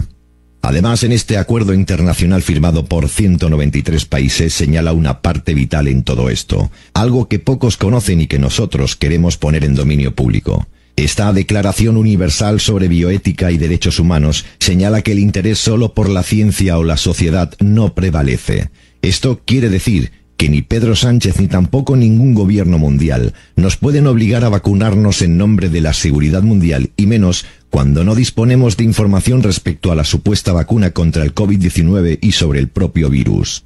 [0.62, 6.30] Además, en este acuerdo internacional firmado por 193 países señala una parte vital en todo
[6.30, 10.68] esto, algo que pocos conocen y que nosotros queremos poner en dominio público.
[10.96, 16.22] Esta Declaración Universal sobre Bioética y Derechos Humanos señala que el interés solo por la
[16.22, 18.70] ciencia o la sociedad no prevalece.
[19.02, 24.44] Esto quiere decir que ni Pedro Sánchez ni tampoco ningún gobierno mundial nos pueden obligar
[24.44, 29.42] a vacunarnos en nombre de la seguridad mundial y menos cuando no disponemos de información
[29.42, 33.66] respecto a la supuesta vacuna contra el COVID-19 y sobre el propio virus.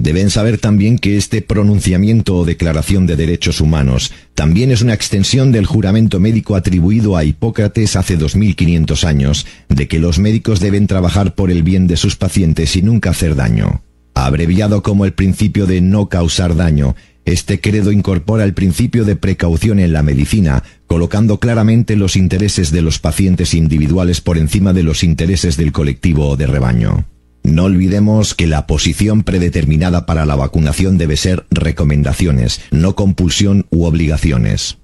[0.00, 5.50] Deben saber también que este pronunciamiento o declaración de derechos humanos también es una extensión
[5.50, 11.34] del juramento médico atribuido a Hipócrates hace 2500 años, de que los médicos deben trabajar
[11.34, 13.82] por el bien de sus pacientes y nunca hacer daño.
[14.14, 16.94] Abreviado como el principio de no causar daño,
[17.24, 22.82] este credo incorpora el principio de precaución en la medicina, colocando claramente los intereses de
[22.82, 27.04] los pacientes individuales por encima de los intereses del colectivo o de rebaño.
[27.48, 33.84] No olvidemos que la posición predeterminada para la vacunación debe ser recomendaciones, no compulsión u
[33.84, 34.76] obligaciones.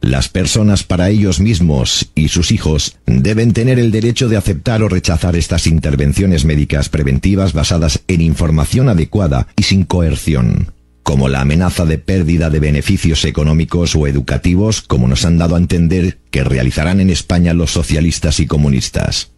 [0.00, 4.88] Las personas para ellos mismos y sus hijos deben tener el derecho de aceptar o
[4.88, 10.72] rechazar estas intervenciones médicas preventivas basadas en información adecuada y sin coerción,
[11.04, 15.58] como la amenaza de pérdida de beneficios económicos o educativos, como nos han dado a
[15.58, 19.37] entender que realizarán en España los socialistas y comunistas.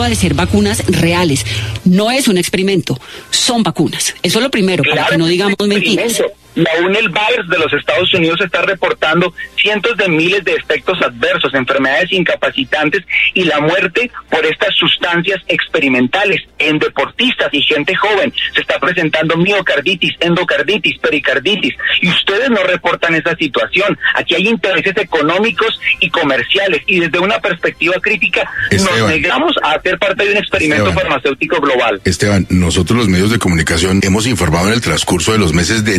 [0.00, 1.44] de ser vacunas reales.
[1.84, 2.98] No es un experimento,
[3.30, 4.14] son vacunas.
[4.22, 6.22] Eso es lo primero, para que no digamos mentiras.
[6.54, 11.00] La aún el Virus de los Estados Unidos está reportando cientos de miles de efectos
[11.02, 18.32] adversos, enfermedades incapacitantes y la muerte por estas sustancias experimentales en deportistas y gente joven.
[18.54, 23.98] Se está presentando miocarditis, endocarditis, pericarditis y ustedes no reportan esa situación.
[24.14, 29.98] Aquí hay intereses económicos y comerciales y desde una perspectiva crítica nos negamos a hacer
[29.98, 32.00] parte de un experimento farmacéutico global.
[32.04, 35.98] Esteban, nosotros los medios de comunicación hemos informado en el transcurso de los meses de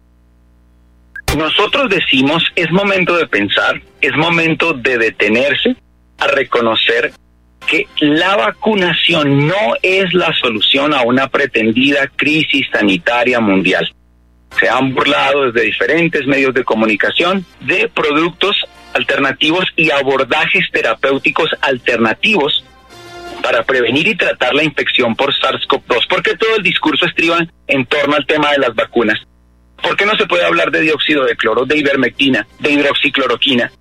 [1.37, 5.75] Nosotros decimos, es momento de pensar, es momento de detenerse
[6.19, 7.13] a reconocer
[7.65, 13.89] que la vacunación no es la solución a una pretendida crisis sanitaria mundial.
[14.59, 22.65] Se han burlado desde diferentes medios de comunicación de productos alternativos y abordajes terapéuticos alternativos
[23.41, 26.07] para prevenir y tratar la infección por SARS-CoV-2.
[26.09, 29.17] porque todo el discurso estriba en torno al tema de las vacunas?
[29.81, 33.71] ¿Por qué no se puede hablar de dióxido de cloro, de ivermectina, de hidroxicloroquina?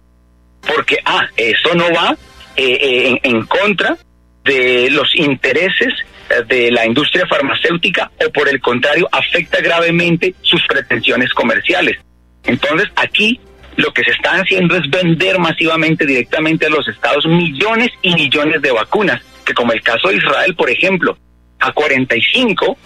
[0.75, 2.17] Porque, ah, eso no va
[2.57, 3.97] eh, eh, en, contra
[4.45, 5.95] de los intereses
[6.29, 11.99] eh, de la industria farmacéutica o por el contrario afecta gravemente sus pretensiones comerciales.
[12.45, 13.41] Entonces aquí
[13.77, 18.61] lo que se está haciendo es vender masivamente directamente a los estados millones y millones
[18.61, 21.17] de vacunas, que como el caso de Israel, por ejemplo,
[21.59, 22.77] a 45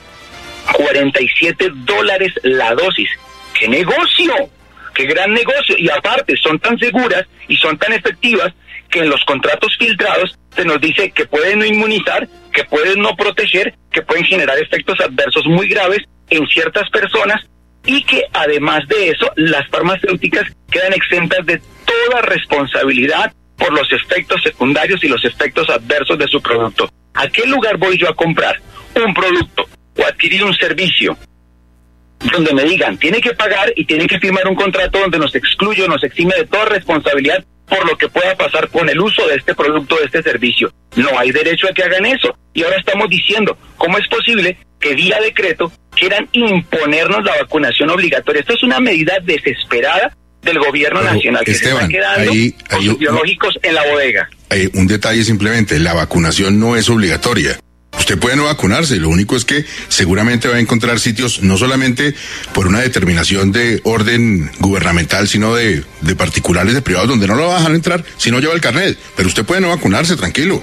[0.72, 3.08] 47 dólares la dosis.
[3.58, 4.34] ¡Qué negocio!
[4.94, 5.76] ¡Qué gran negocio!
[5.78, 8.52] Y aparte, son tan seguras y son tan efectivas
[8.90, 13.16] que en los contratos filtrados se nos dice que pueden no inmunizar, que pueden no
[13.16, 17.40] proteger, que pueden generar efectos adversos muy graves en ciertas personas
[17.84, 24.42] y que además de eso las farmacéuticas quedan exentas de toda responsabilidad por los efectos
[24.42, 26.88] secundarios y los efectos adversos de su producto.
[27.14, 28.60] ¿A qué lugar voy yo a comprar
[28.94, 31.16] un producto o adquirir un servicio
[32.32, 35.86] donde me digan, tiene que pagar y tiene que firmar un contrato donde nos excluye,
[35.88, 39.54] nos exime de toda responsabilidad por lo que pueda pasar con el uso de este
[39.54, 40.72] producto, de este servicio.
[40.96, 42.36] No hay derecho a que hagan eso.
[42.52, 48.40] Y ahora estamos diciendo, ¿cómo es posible que vía decreto quieran imponernos la vacunación obligatoria?
[48.40, 52.32] Esto es una medida desesperada del gobierno nacional que se está quedando
[52.98, 54.28] biológicos en la bodega.
[54.50, 57.58] Hay un detalle simplemente, la vacunación no es obligatoria.
[57.98, 62.14] Usted puede no vacunarse, lo único es que seguramente va a encontrar sitios no solamente
[62.52, 67.46] por una determinación de orden gubernamental, sino de, de particulares, de privados, donde no lo
[67.46, 68.98] va a dejar entrar si no lleva el carnet.
[69.16, 70.62] Pero usted puede no vacunarse, tranquilo.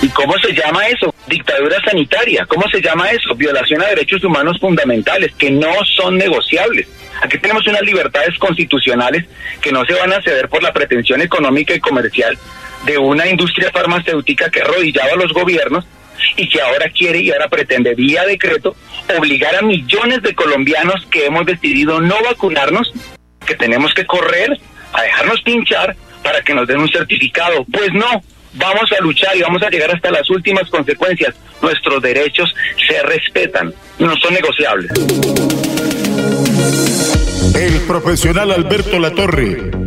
[0.00, 1.14] ¿Y cómo se llama eso?
[1.28, 2.44] Dictadura sanitaria.
[2.46, 3.34] ¿Cómo se llama eso?
[3.36, 6.88] Violación a derechos humanos fundamentales que no son negociables.
[7.22, 9.24] Aquí tenemos unas libertades constitucionales
[9.60, 12.36] que no se van a ceder por la pretensión económica y comercial
[12.84, 15.84] de una industria farmacéutica que arrodillaba a los gobiernos
[16.36, 18.76] y que ahora quiere y ahora pretende vía decreto
[19.16, 22.92] obligar a millones de colombianos que hemos decidido no vacunarnos,
[23.46, 24.58] que tenemos que correr
[24.92, 27.64] a dejarnos pinchar para que nos den un certificado.
[27.70, 28.22] Pues no,
[28.54, 31.34] vamos a luchar y vamos a llegar hasta las últimas consecuencias.
[31.60, 32.54] Nuestros derechos
[32.88, 34.90] se respetan, no son negociables.
[37.54, 39.70] El profesional Alberto Latorre,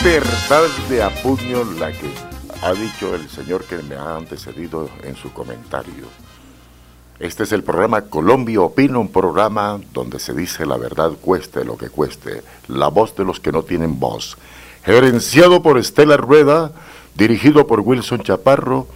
[0.00, 2.10] Verdad de apuño la que
[2.62, 6.06] ha dicho el señor que me ha antecedido en su comentario.
[7.20, 11.76] Este es el programa Colombia Opina, un programa donde se dice la verdad cueste lo
[11.76, 14.36] que cueste, la voz de los que no tienen voz.
[14.84, 16.72] Gerenciado por Estela Rueda,
[17.14, 18.88] dirigido por Wilson Chaparro,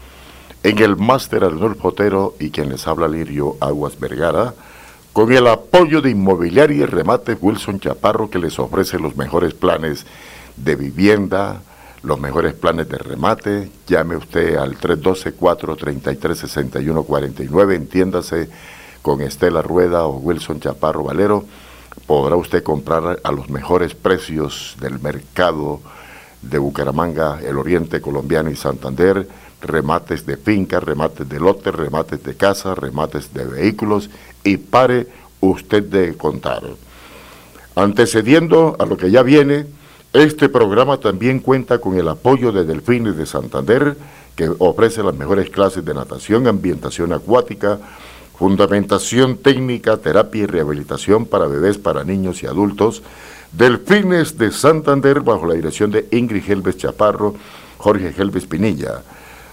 [0.65, 4.55] en el máster Arnulfo Otero y quien les habla Lirio Aguas Vergara,
[5.13, 10.05] con el apoyo de Inmobiliaria y Remate Wilson Chaparro que les ofrece los mejores planes
[10.57, 11.61] de vivienda,
[12.03, 13.71] los mejores planes de remate.
[13.87, 18.49] Llame usted al 312-433-6149, entiéndase
[19.03, 21.45] con Estela Rueda o Wilson Chaparro Valero.
[22.07, 25.81] Podrá usted comprar a los mejores precios del mercado
[26.43, 29.29] de Bucaramanga, el Oriente Colombiano y Santander.
[29.61, 34.11] Remates de finca, remates de lote, remates de casa, remates de vehículos
[34.45, 35.07] y pare
[35.41, 36.63] usted de contar.
[37.75, 39.67] Antecediendo a lo que ya viene,
[40.23, 43.97] este programa también cuenta con el apoyo de Delfines de Santander,
[44.35, 47.79] que ofrece las mejores clases de natación, ambientación acuática,
[48.39, 53.03] fundamentación técnica, terapia y rehabilitación para bebés, para niños y adultos.
[53.53, 57.35] Delfines de Santander, bajo la dirección de Ingrid Helves Chaparro,
[57.79, 59.03] Jorge Helves Pinilla.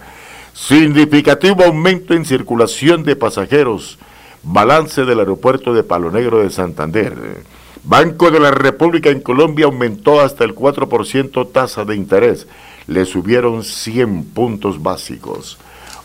[0.54, 3.98] Significativo aumento en circulación de pasajeros.
[4.44, 7.44] Balance del aeropuerto de Palo Negro de Santander.
[7.84, 12.48] Banco de la República en Colombia aumentó hasta el 4% tasa de interés.
[12.88, 15.58] Le subieron 100 puntos básicos.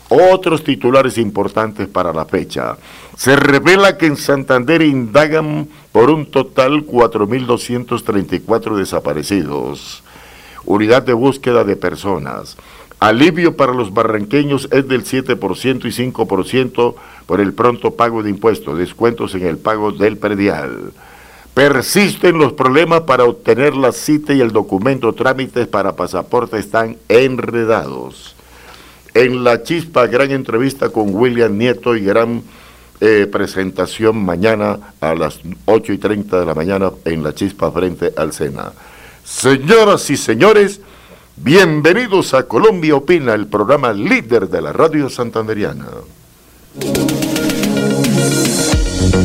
[0.09, 2.77] Otros titulares importantes para la fecha.
[3.17, 10.03] Se revela que en Santander indagan por un total 4.234 desaparecidos.
[10.65, 12.57] Unidad de búsqueda de personas.
[12.99, 16.95] Alivio para los barranqueños es del 7% y 5%
[17.27, 20.91] por el pronto pago de impuestos, descuentos en el pago del predial.
[21.53, 28.35] Persisten los problemas para obtener la cita y el documento trámites para pasaporte están enredados.
[29.13, 32.43] En la chispa, gran entrevista con William Nieto y gran
[32.99, 38.11] eh, presentación mañana a las 8 y 30 de la mañana en la chispa frente
[38.17, 38.71] al Sena.
[39.23, 40.81] Señoras y señores,
[41.37, 45.85] Bienvenidos a Colombia Opina, el programa líder de la radio santanderiana.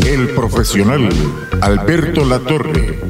[0.07, 1.09] El profesional
[1.63, 3.01] Alberto Latorre,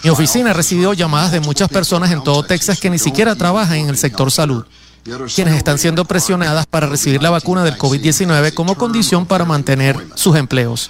[0.01, 3.79] Mi oficina ha recibido llamadas de muchas personas en todo Texas que ni siquiera trabajan
[3.79, 4.63] en el sector salud
[5.03, 10.35] quienes están siendo presionadas para recibir la vacuna del COVID-19 como condición para mantener sus
[10.35, 10.89] empleos.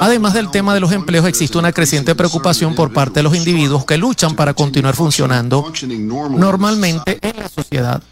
[0.00, 3.84] Además del tema de los empleos, existe una creciente preocupación por parte de los individuos
[3.84, 5.72] que luchan para continuar funcionando
[6.30, 8.02] normalmente en la sociedad.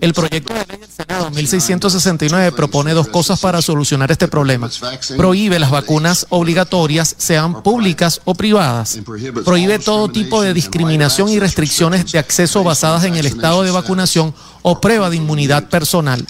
[0.00, 4.70] El proyecto de ley del Senado 1669 propone dos cosas para solucionar este problema.
[5.16, 8.98] Prohíbe las vacunas obligatorias, sean públicas o privadas.
[9.44, 14.34] Prohíbe todo tipo de discriminación y restricciones de acceso basadas en el estado de vacunación
[14.62, 16.24] o prueba de inmunidad personal.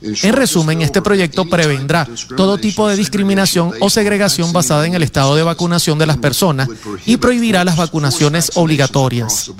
[0.00, 5.34] En resumen, este proyecto prevendrá todo tipo de discriminación o segregación basada en el estado
[5.34, 6.68] de vacunación de las personas
[7.04, 9.50] y prohibirá las vacunaciones obligatorias.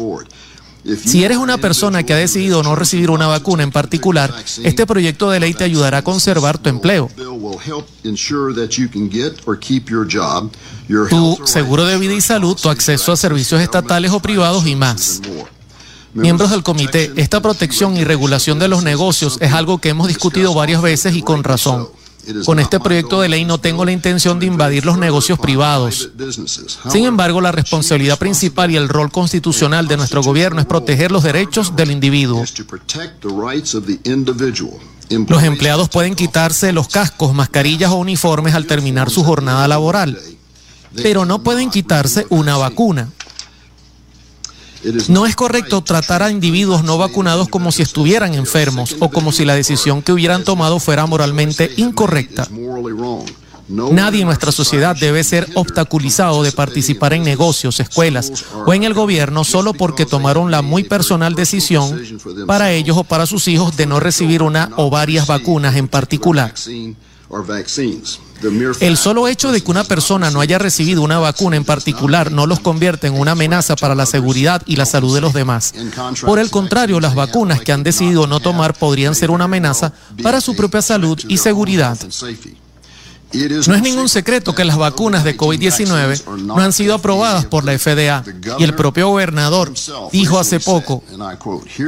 [1.04, 5.30] Si eres una persona que ha decidido no recibir una vacuna en particular, este proyecto
[5.30, 7.10] de ley te ayudará a conservar tu empleo,
[11.10, 15.20] tu seguro de vida y salud, tu acceso a servicios estatales o privados y más.
[16.14, 20.54] Miembros del comité, esta protección y regulación de los negocios es algo que hemos discutido
[20.54, 21.88] varias veces y con razón.
[22.44, 26.10] Con este proyecto de ley no tengo la intención de invadir los negocios privados.
[26.90, 31.22] Sin embargo, la responsabilidad principal y el rol constitucional de nuestro gobierno es proteger los
[31.22, 32.44] derechos del individuo.
[35.10, 40.18] Los empleados pueden quitarse los cascos, mascarillas o uniformes al terminar su jornada laboral,
[40.94, 43.08] pero no pueden quitarse una vacuna.
[45.08, 49.44] No es correcto tratar a individuos no vacunados como si estuvieran enfermos o como si
[49.44, 52.48] la decisión que hubieran tomado fuera moralmente incorrecta.
[53.68, 58.32] Nadie en nuestra sociedad debe ser obstaculizado de participar en negocios, escuelas
[58.66, 62.00] o en el gobierno solo porque tomaron la muy personal decisión
[62.46, 66.54] para ellos o para sus hijos de no recibir una o varias vacunas en particular.
[68.80, 72.46] El solo hecho de que una persona no haya recibido una vacuna en particular no
[72.46, 75.74] los convierte en una amenaza para la seguridad y la salud de los demás.
[76.24, 80.40] Por el contrario, las vacunas que han decidido no tomar podrían ser una amenaza para
[80.40, 81.98] su propia salud y seguridad.
[83.32, 87.78] No es ningún secreto que las vacunas de COVID-19 no han sido aprobadas por la
[87.78, 88.24] FDA
[88.58, 89.72] y el propio gobernador
[90.12, 91.02] dijo hace poco,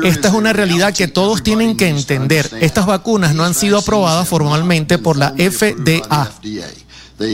[0.04, 4.28] esta es una realidad que todos tienen que entender, estas vacunas no han sido aprobadas
[4.28, 6.30] formalmente por la FDA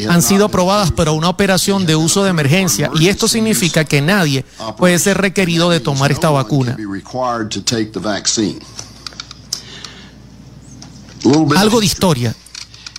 [0.08, 4.44] han sido aprobadas para una operación de uso de emergencia y esto significa que nadie
[4.76, 6.76] puede ser requerido de tomar esta vacuna.
[11.56, 12.34] Algo de historia.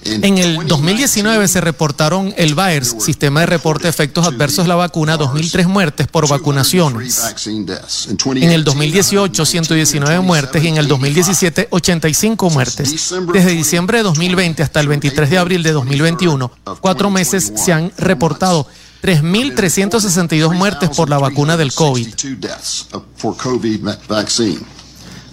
[0.08, 4.76] En el 2019 se reportaron el VAERS, Sistema de Reporte de Efectos Adversos de la
[4.76, 7.22] Vacuna, 2.003 muertes por vacunaciones.
[7.46, 13.12] En el 2018, 119 muertes y en el 2017, 85 muertes.
[13.34, 17.92] Desde diciembre de 2020 hasta el 23 de abril de 2021, cuatro meses se han
[17.98, 18.68] reportado
[19.04, 22.08] 3.362 muertes por la vacuna del COVID.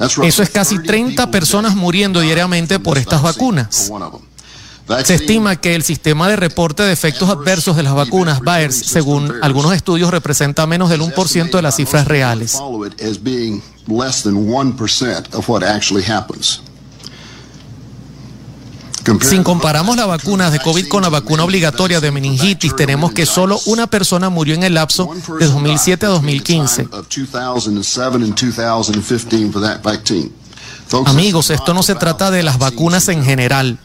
[0.01, 3.91] Eso es casi 30 personas muriendo diariamente por estas vacunas.
[5.05, 9.33] Se estima que el sistema de reporte de efectos adversos de las vacunas VAERS, según
[9.43, 12.59] algunos estudios, representa menos del 1% de las cifras reales.
[19.21, 23.61] Si comparamos las vacunas de COVID con la vacuna obligatoria de meningitis, tenemos que solo
[23.67, 26.89] una persona murió en el lapso de 2007 a 2015.
[31.07, 33.79] Amigos, esto no se trata de las vacunas en general.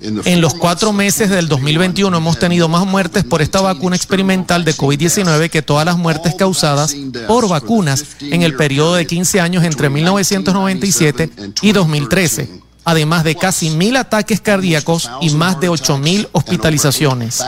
[0.00, 4.74] En los cuatro meses del 2021 hemos tenido más muertes por esta vacuna experimental de
[4.74, 6.94] COVID-19 que todas las muertes causadas
[7.26, 11.30] por vacunas en el periodo de 15 años entre 1997
[11.62, 17.42] y 2013, además de casi mil ataques cardíacos y más de 8 mil hospitalizaciones.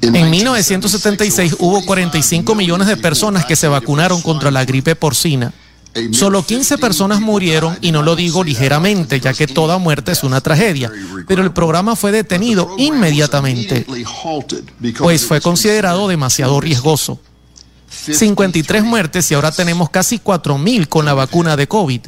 [0.00, 5.52] En 1976 hubo 45 millones de personas que se vacunaron contra la gripe porcina.
[6.12, 10.40] Solo 15 personas murieron y no lo digo ligeramente, ya que toda muerte es una
[10.40, 10.90] tragedia,
[11.26, 13.86] pero el programa fue detenido inmediatamente,
[14.98, 17.20] pues fue considerado demasiado riesgoso.
[17.90, 22.00] 53 muertes y ahora tenemos casi 4.000 con la vacuna de COVID.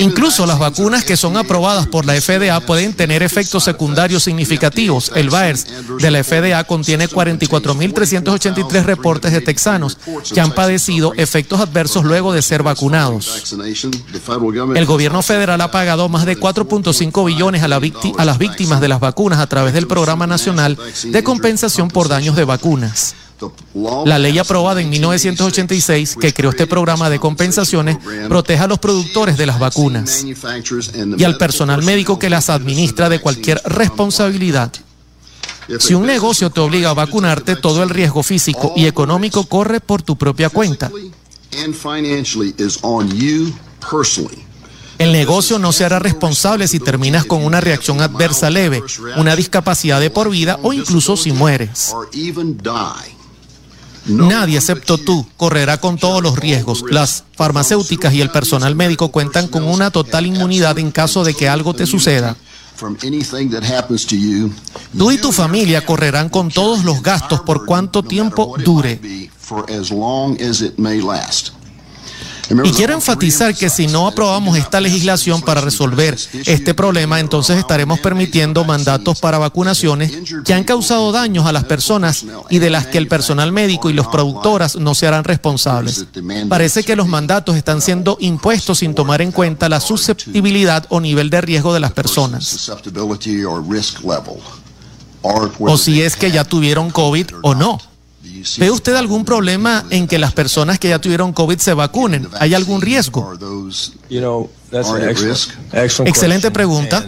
[0.00, 5.12] Incluso las vacunas que son aprobadas por la FDA pueden tener efectos secundarios significativos.
[5.14, 5.66] El VAERS
[5.98, 9.98] de la FDA contiene 44.383 reportes de texanos
[10.32, 13.54] que han padecido efectos adversos luego de ser vacunados.
[14.74, 19.00] El gobierno federal ha pagado más de 4.5 billones a, a las víctimas de las
[19.00, 23.14] vacunas a través del Programa Nacional de Compensación por Daños de Vacunas.
[24.04, 29.36] La ley aprobada en 1986 que creó este programa de compensaciones protege a los productores
[29.36, 34.72] de las vacunas y al personal médico que las administra de cualquier responsabilidad.
[35.78, 40.02] Si un negocio te obliga a vacunarte, todo el riesgo físico y económico corre por
[40.02, 40.90] tu propia cuenta.
[44.98, 48.82] El negocio no se hará responsable si terminas con una reacción adversa leve,
[49.16, 51.94] una discapacidad de por vida o incluso si mueres.
[54.06, 56.84] Nadie excepto tú correrá con todos los riesgos.
[56.90, 61.48] Las farmacéuticas y el personal médico cuentan con una total inmunidad en caso de que
[61.48, 62.36] algo te suceda.
[64.96, 69.00] Tú y tu familia correrán con todos los gastos por cuánto tiempo dure.
[72.64, 78.00] Y quiero enfatizar que si no aprobamos esta legislación para resolver este problema, entonces estaremos
[78.00, 80.12] permitiendo mandatos para vacunaciones
[80.44, 83.92] que han causado daños a las personas y de las que el personal médico y
[83.92, 86.06] los productoras no se harán responsables.
[86.48, 91.30] Parece que los mandatos están siendo impuestos sin tomar en cuenta la susceptibilidad o nivel
[91.30, 92.70] de riesgo de las personas.
[95.60, 97.80] O si es que ya tuvieron COVID o no.
[98.58, 102.28] ¿Ve usted algún problema en que las personas que ya tuvieron COVID se vacunen?
[102.38, 103.36] ¿Hay algún riesgo?
[106.04, 107.04] Excelente pregunta.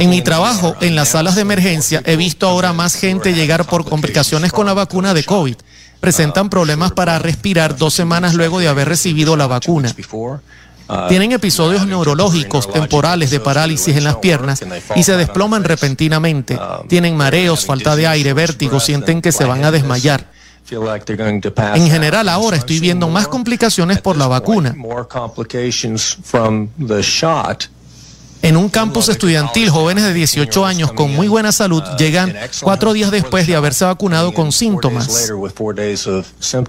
[0.00, 3.84] En mi trabajo en las salas de emergencia he visto ahora más gente llegar por
[3.84, 5.56] complicaciones con la vacuna de COVID.
[6.00, 9.94] Presentan problemas para respirar dos semanas luego de haber recibido la vacuna.
[11.08, 14.62] Tienen episodios neurológicos temporales de parálisis en las piernas
[14.94, 16.58] y se desploman repentinamente.
[16.88, 20.26] Tienen mareos, falta de aire, vértigo, sienten que se van a desmayar.
[21.76, 24.74] En general ahora estoy viendo más complicaciones por la vacuna.
[28.46, 32.32] En un campus estudiantil, jóvenes de 18 años con muy buena salud llegan
[32.62, 35.32] cuatro días después de haberse vacunado con síntomas.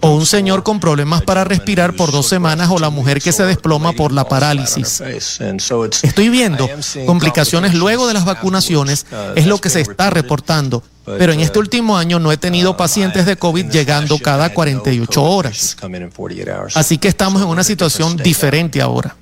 [0.01, 3.45] O un señor con problemas para respirar por dos semanas o la mujer que se
[3.45, 5.03] desploma por la parálisis.
[6.01, 6.67] Estoy viendo
[7.05, 9.05] complicaciones luego de las vacunaciones,
[9.35, 10.81] es lo que se está reportando.
[11.05, 15.77] Pero en este último año no he tenido pacientes de COVID llegando cada 48 horas.
[16.73, 19.15] Así que estamos en una situación diferente ahora.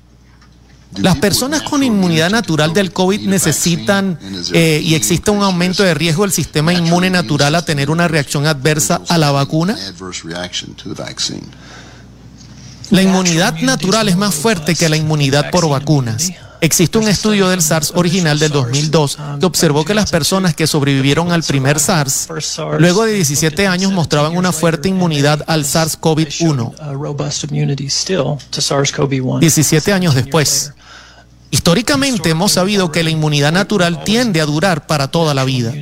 [0.98, 4.18] Las personas con inmunidad natural del COVID necesitan
[4.52, 8.46] eh, y existe un aumento de riesgo del sistema inmune natural a tener una reacción
[8.46, 9.76] adversa a la vacuna.
[12.90, 16.30] La inmunidad natural es más fuerte que la inmunidad por vacunas.
[16.60, 21.30] Existe un estudio del SARS original del 2002 que observó que las personas que sobrevivieron
[21.30, 22.28] al primer SARS,
[22.78, 26.74] luego de 17 años mostraban una fuerte inmunidad al SARS-CoV-1.
[29.40, 30.72] 17 años después.
[31.50, 35.72] Históricamente hemos sabido que la inmunidad natural tiende a durar para toda la vida,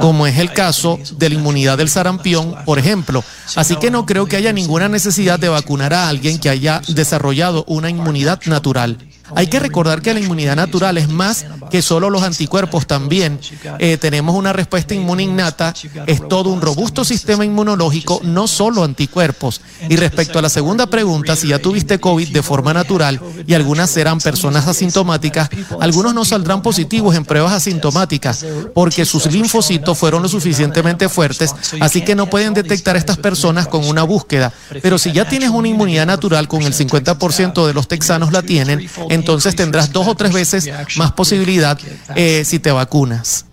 [0.00, 3.22] como es el caso de la inmunidad del sarampión, por ejemplo.
[3.54, 7.64] Así que no creo que haya ninguna necesidad de vacunar a alguien que haya desarrollado
[7.68, 8.98] una inmunidad natural.
[9.34, 13.40] Hay que recordar que la inmunidad natural es más que solo los anticuerpos también.
[13.78, 15.74] Eh, tenemos una respuesta inmune innata,
[16.06, 19.60] es todo un robusto sistema inmunológico, no solo anticuerpos.
[19.88, 23.90] Y respecto a la segunda pregunta, si ya tuviste COVID de forma natural y algunas
[23.90, 25.48] serán personas asintomáticas,
[25.80, 32.02] algunos no saldrán positivos en pruebas asintomáticas porque sus linfocitos fueron lo suficientemente fuertes, así
[32.02, 34.52] que no pueden detectar a estas personas con una búsqueda.
[34.82, 38.88] Pero si ya tienes una inmunidad natural, con el 50% de los texanos la tienen,
[39.16, 41.78] entonces tendrás dos o tres veces más posibilidad
[42.14, 43.46] eh, si te vacunas.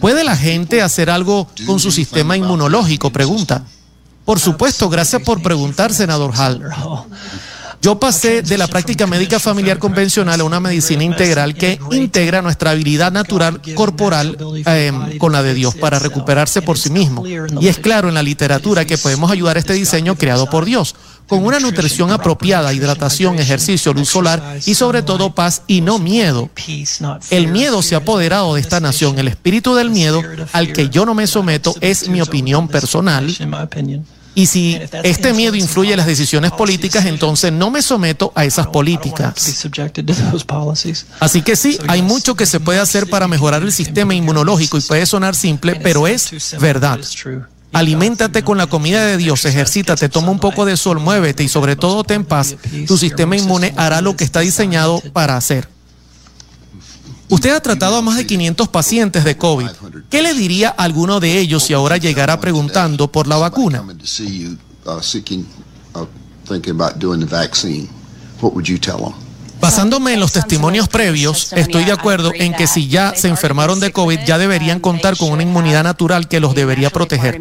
[0.00, 3.10] ¿Puede la gente hacer algo con su sistema inmunológico?
[3.10, 3.64] Pregunta.
[4.24, 6.62] Por supuesto, gracias por preguntar, senador Hall.
[7.80, 12.72] Yo pasé de la práctica médica familiar convencional a una medicina integral que integra nuestra
[12.72, 14.36] habilidad natural corporal
[14.66, 17.24] eh, con la de Dios para recuperarse por sí mismo.
[17.26, 20.96] Y es claro en la literatura que podemos ayudar a este diseño creado por Dios
[21.28, 26.50] con una nutrición apropiada, hidratación, ejercicio, luz solar y sobre todo paz y no miedo.
[27.30, 29.18] El miedo se ha apoderado de esta nación.
[29.18, 30.22] El espíritu del miedo
[30.52, 33.26] al que yo no me someto es mi opinión personal.
[34.34, 38.68] Y si este miedo influye en las decisiones políticas, entonces no me someto a esas
[38.68, 39.34] políticas.
[41.18, 44.80] Así que sí, hay mucho que se puede hacer para mejorar el sistema inmunológico y
[44.80, 47.00] puede sonar simple, pero es verdad.
[47.72, 51.76] Aliméntate con la comida de Dios, ejercítate, toma un poco de sol, muévete y sobre
[51.76, 52.56] todo ten paz.
[52.86, 55.68] Tu sistema inmune hará lo que está diseñado para hacer.
[57.28, 59.68] Usted ha tratado a más de 500 pacientes de COVID.
[60.08, 63.84] ¿Qué le diría a alguno de ellos si ahora llegara preguntando por la vacuna?
[69.60, 73.92] Basándome en los testimonios previos, estoy de acuerdo en que si ya se enfermaron de
[73.92, 77.40] COVID, ya deberían contar con una inmunidad natural que los debería proteger.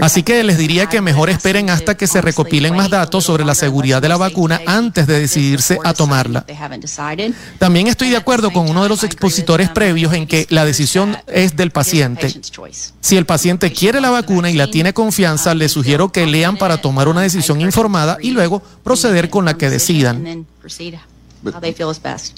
[0.00, 3.54] Así que les diría que mejor esperen hasta que se recopilen más datos sobre la
[3.54, 6.44] seguridad de la vacuna antes de decidirse a tomarla.
[7.58, 11.56] También estoy de acuerdo con uno de los expositores previos en que la decisión es
[11.56, 12.32] del paciente.
[13.00, 16.80] Si el paciente quiere la vacuna y la tiene confianza, les sugiero que lean para
[16.80, 20.46] tomar una decisión informada y luego proceder con la que decidan.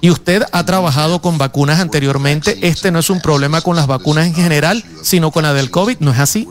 [0.00, 2.58] Y usted ha trabajado con vacunas anteriormente.
[2.62, 5.98] Este no es un problema con las vacunas en general, sino con la del COVID,
[6.00, 6.46] ¿no es así?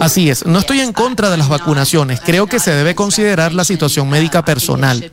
[0.00, 2.20] Así es, no estoy en contra de las vacunaciones.
[2.20, 5.12] Creo que se debe considerar la situación médica personal.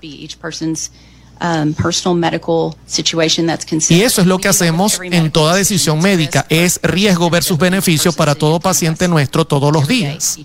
[3.98, 8.36] Y eso es lo que hacemos en toda decisión médica, es riesgo versus beneficio para
[8.36, 10.38] todo paciente nuestro todos los días.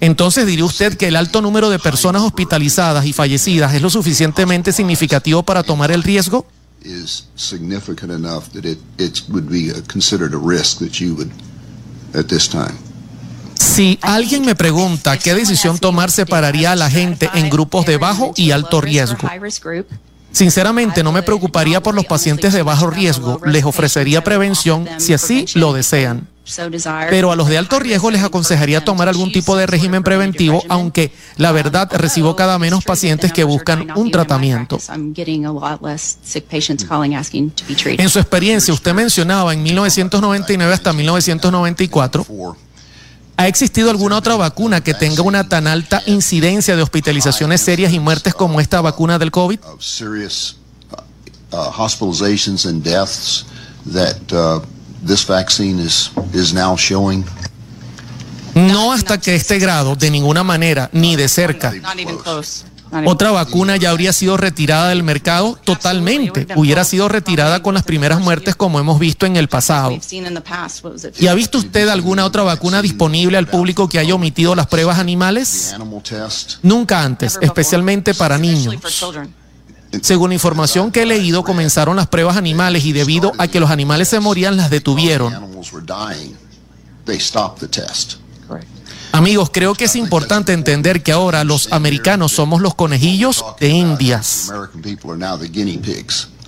[0.00, 4.72] Entonces, ¿diría usted que el alto número de personas hospitalizadas y fallecidas es lo suficientemente
[4.72, 6.46] significativo para tomar el riesgo?
[13.64, 18.32] Si alguien me pregunta qué decisión tomar separaría a la gente en grupos de bajo
[18.36, 19.28] y alto riesgo.
[20.30, 23.40] Sinceramente, no me preocuparía por los pacientes de bajo riesgo.
[23.44, 26.28] Les ofrecería prevención si así lo desean.
[27.10, 31.10] Pero a los de alto riesgo les aconsejaría tomar algún tipo de régimen preventivo, aunque
[31.36, 34.78] la verdad recibo cada menos pacientes que buscan un tratamiento.
[37.98, 42.26] En su experiencia, usted mencionaba en 1999 hasta 1994
[43.36, 47.98] ¿Ha existido alguna otra vacuna que tenga una tan alta incidencia de hospitalizaciones serias y
[47.98, 49.58] muertes como esta vacuna del COVID?
[58.54, 61.72] No hasta que este grado, de ninguna manera, ni de cerca.
[63.06, 68.20] Otra vacuna ya habría sido retirada del mercado totalmente, hubiera sido retirada con las primeras
[68.20, 69.98] muertes como hemos visto en el pasado.
[71.18, 74.98] ¿Y ha visto usted alguna otra vacuna disponible al público que haya omitido las pruebas
[74.98, 75.74] animales?
[76.62, 78.76] Nunca antes, especialmente para niños.
[80.02, 84.08] Según información que he leído, comenzaron las pruebas animales y debido a que los animales
[84.08, 85.32] se morían, las detuvieron.
[89.14, 94.50] Amigos, creo que es importante entender que ahora los americanos somos los conejillos de Indias.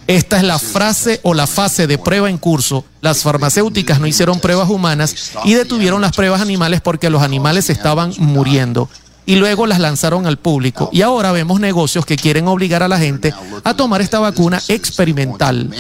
[0.09, 2.85] Esta es la frase o la fase de prueba en curso.
[3.03, 5.15] Las farmacéuticas no hicieron pruebas humanas
[5.45, 8.89] y detuvieron las pruebas animales porque los animales estaban muriendo.
[9.27, 10.91] Y luego las lanzaron al público.
[10.93, 15.71] Y ahora vemos negocios que quieren obligar a la gente a tomar esta vacuna experimental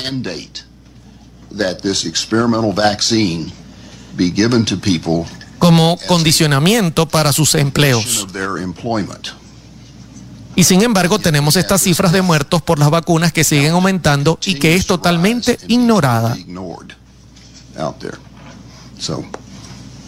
[5.59, 8.27] como condicionamiento para sus empleos.
[10.55, 14.55] Y sin embargo tenemos estas cifras de muertos por las vacunas que siguen aumentando y
[14.55, 16.37] que es totalmente ignorada.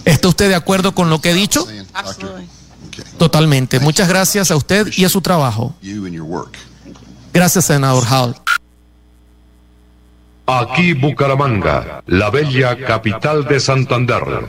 [0.04, 1.66] ¿Está usted de acuerdo con lo que he dicho?
[3.18, 3.78] Totalmente.
[3.78, 5.74] Muchas gracias a usted y a su trabajo.
[7.32, 8.34] Gracias, senador Hall.
[10.46, 14.48] Aquí Bucaramanga, la bella capital de Santander.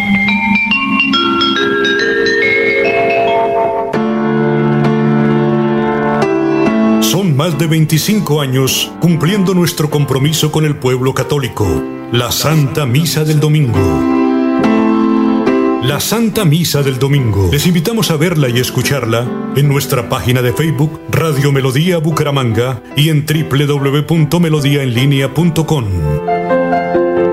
[7.35, 11.65] Más de 25 años cumpliendo nuestro compromiso con el pueblo católico,
[12.11, 13.79] la Santa Misa del Domingo.
[15.81, 17.47] La Santa Misa del Domingo.
[17.51, 19.25] Les invitamos a verla y escucharla
[19.55, 25.85] en nuestra página de Facebook Radio Melodía Bucaramanga y en www.melodiaenlinea.com.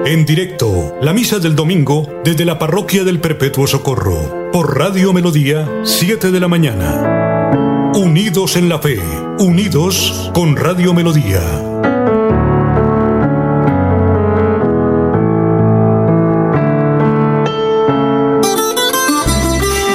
[0.07, 5.69] En directo, la Misa del Domingo desde la Parroquia del Perpetuo Socorro, por Radio Melodía,
[5.83, 7.91] 7 de la mañana.
[7.95, 9.01] Unidos en la fe,
[9.39, 11.41] unidos con Radio Melodía.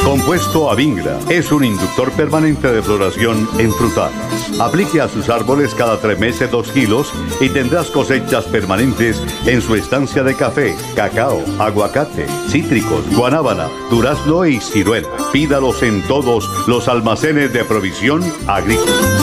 [0.05, 4.17] Compuesto Avingra es un inductor permanente de floración en frutales.
[4.59, 9.75] Aplique a sus árboles cada tres meses dos kilos y tendrás cosechas permanentes en su
[9.75, 15.09] estancia de café, cacao, aguacate, cítricos, guanábana, durazno y ciruela.
[15.33, 19.22] Pídalos en todos los almacenes de provisión agrícola.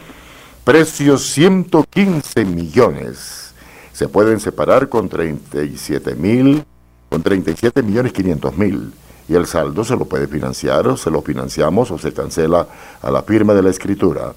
[0.64, 3.54] Precio 115 millones.
[3.92, 6.64] Se pueden separar con 37 mil
[7.12, 8.90] con 37 millones 500 mil
[9.32, 12.66] y el saldo se lo puede financiar o se lo financiamos o se cancela
[13.00, 14.34] a la firma de la escritura.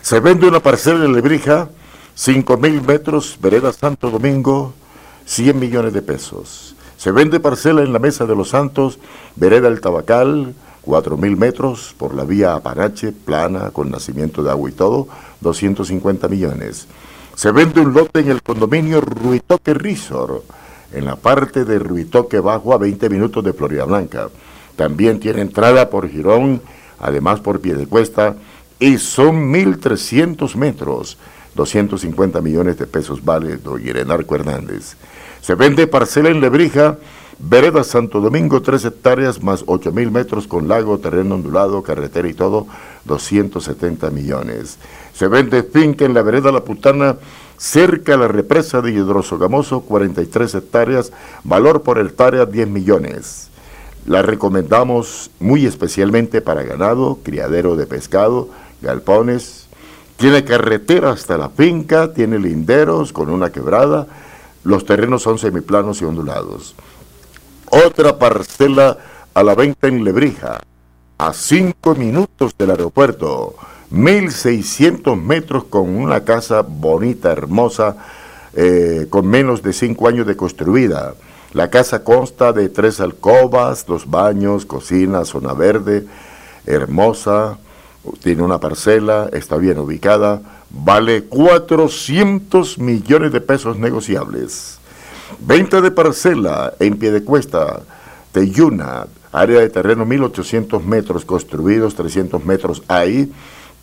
[0.00, 1.68] Se vende una parcela en Lebrija,
[2.14, 4.72] 5 mil metros, vereda Santo Domingo,
[5.26, 6.74] 100 millones de pesos.
[6.96, 8.98] Se vende parcela en la Mesa de los Santos,
[9.36, 14.70] vereda El Tabacal, 4 mil metros, por la vía Apanache, plana, con nacimiento de agua
[14.70, 15.06] y todo,
[15.42, 16.86] 250 millones.
[17.34, 20.44] Se vende un lote en el condominio Ruitoque Resort,
[20.92, 24.28] en la parte de Ruitoque Bajo a 20 minutos de Florida Blanca.
[24.76, 26.60] También tiene entrada por Girón,
[26.98, 28.36] además por Piedecuesta,
[28.78, 31.18] y son 1.300 metros.
[31.54, 34.96] 250 millones de pesos vale don Irenarco Hernández.
[35.40, 36.96] Se vende parcela en Lebrija,
[37.38, 42.34] Vereda Santo Domingo, 3 hectáreas más 8 mil metros con lago, terreno ondulado, carretera y
[42.34, 42.66] todo,
[43.06, 44.78] 270 millones.
[45.14, 47.16] Se vende finca en la Vereda La Putana,
[47.60, 51.12] cerca a la represa de Hidrosogamoso, 43 hectáreas,
[51.44, 53.50] valor por hectárea 10 millones.
[54.06, 58.48] La recomendamos muy especialmente para ganado, criadero de pescado,
[58.80, 59.68] galpones.
[60.16, 64.06] Tiene carretera hasta la finca, tiene linderos con una quebrada.
[64.64, 66.74] Los terrenos son semiplanos y ondulados.
[67.66, 68.96] Otra parcela
[69.34, 70.60] a la venta en Lebrija,
[71.18, 73.54] a cinco minutos del aeropuerto.
[73.92, 77.96] 1.600 metros con una casa bonita, hermosa,
[78.54, 81.14] eh, con menos de cinco años de construida.
[81.52, 86.06] La casa consta de tres alcobas, dos baños, cocina, zona verde,
[86.66, 87.58] hermosa,
[88.22, 94.78] tiene una parcela, está bien ubicada, vale 400 millones de pesos negociables.
[95.40, 97.80] Venta de parcela en pie de cuesta,
[98.32, 103.32] Teyuna, área de terreno 1800 metros, construidos 300 metros ahí,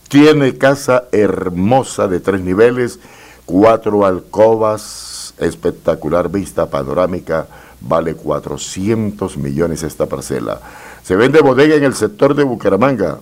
[0.08, 3.00] tiene casa hermosa de tres niveles,
[3.46, 7.48] cuatro alcobas, espectacular vista panorámica,
[7.82, 10.60] vale 400 millones esta parcela.
[11.04, 13.20] Se vende bodega en el sector de Bucaramanga,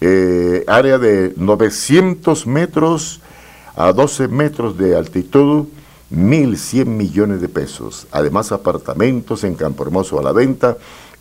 [0.00, 3.20] eh, área de 900 metros
[3.76, 5.66] a 12 metros de altitud,
[6.10, 8.06] 1.100 millones de pesos.
[8.12, 10.76] Además, apartamentos en Campo Hermoso a la venta,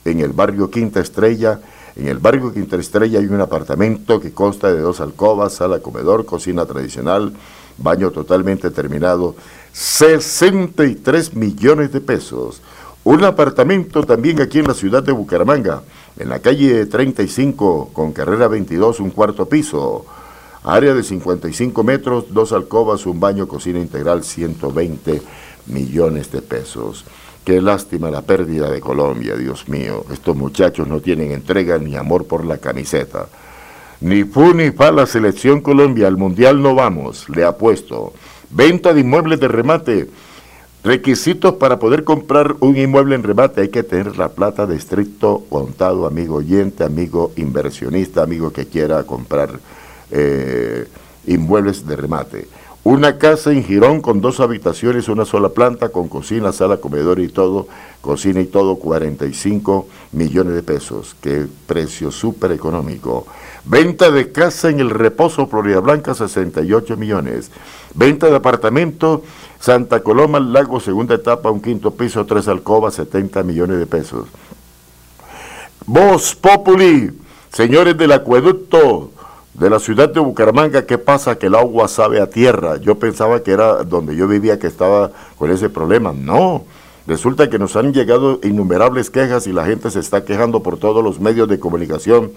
[0.06, 1.60] en el barrio Quinta Estrella,
[1.98, 6.26] en el barrio Quinta Estrella hay un apartamento que consta de dos alcobas, sala, comedor,
[6.26, 7.34] cocina tradicional,
[7.80, 9.36] baño totalmente terminado,
[9.74, 12.62] 63 millones de pesos.
[13.04, 15.82] Un apartamento también aquí en la ciudad de Bucaramanga,
[16.20, 20.06] en la calle 35 con carrera 22, un cuarto piso.
[20.64, 25.22] Área de 55 metros, dos alcobas, un baño, cocina integral, 120
[25.68, 27.06] millones de pesos.
[27.48, 30.04] Qué lástima la pérdida de Colombia, Dios mío.
[30.12, 33.30] Estos muchachos no tienen entrega ni amor por la camiseta.
[34.02, 38.12] Ni fu ni fa la selección Colombia, al Mundial no vamos, le apuesto.
[38.50, 40.10] Venta de inmuebles de remate.
[40.84, 43.62] Requisitos para poder comprar un inmueble en remate.
[43.62, 49.04] Hay que tener la plata de estricto contado, amigo oyente, amigo inversionista, amigo que quiera
[49.04, 49.58] comprar
[50.12, 50.86] eh,
[51.26, 52.57] inmuebles de remate.
[52.88, 57.28] Una casa en Girón con dos habitaciones, una sola planta, con cocina, sala, comedor y
[57.28, 57.68] todo,
[58.00, 61.14] cocina y todo, 45 millones de pesos.
[61.20, 63.28] Qué precio súper económico.
[63.66, 67.52] Venta de casa en el reposo Florida Blanca, 68 millones.
[67.94, 69.22] Venta de apartamento
[69.60, 74.30] Santa Coloma, Lago, segunda etapa, un quinto piso, tres alcobas, 70 millones de pesos.
[75.86, 77.12] Voz Populi,
[77.52, 79.12] señores del acueducto
[79.58, 81.38] de la ciudad de Bucaramanga, ¿qué pasa?
[81.38, 82.78] Que el agua sabe a tierra.
[82.78, 86.14] Yo pensaba que era donde yo vivía que estaba con ese problema.
[86.14, 86.64] No,
[87.08, 91.04] resulta que nos han llegado innumerables quejas y la gente se está quejando por todos
[91.04, 92.32] los medios de comunicación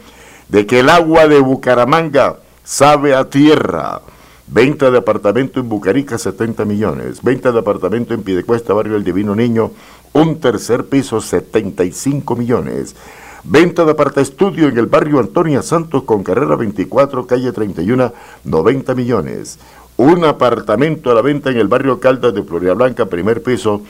[0.48, 4.00] de que el agua de Bucaramanga sabe a tierra.
[4.46, 7.22] Venta de apartamento en Bucarica, 70 millones.
[7.22, 9.72] Venta de apartamento en Pidecuesta, barrio El Divino Niño,
[10.14, 12.96] un tercer piso, 75 millones.
[13.42, 18.12] Venta de aparta estudio en el barrio Antonia Santos con carrera 24, calle 31,
[18.44, 19.58] 90 millones.
[19.96, 23.80] Un apartamento a la venta en el barrio Caldas de Florida Blanca, primer piso,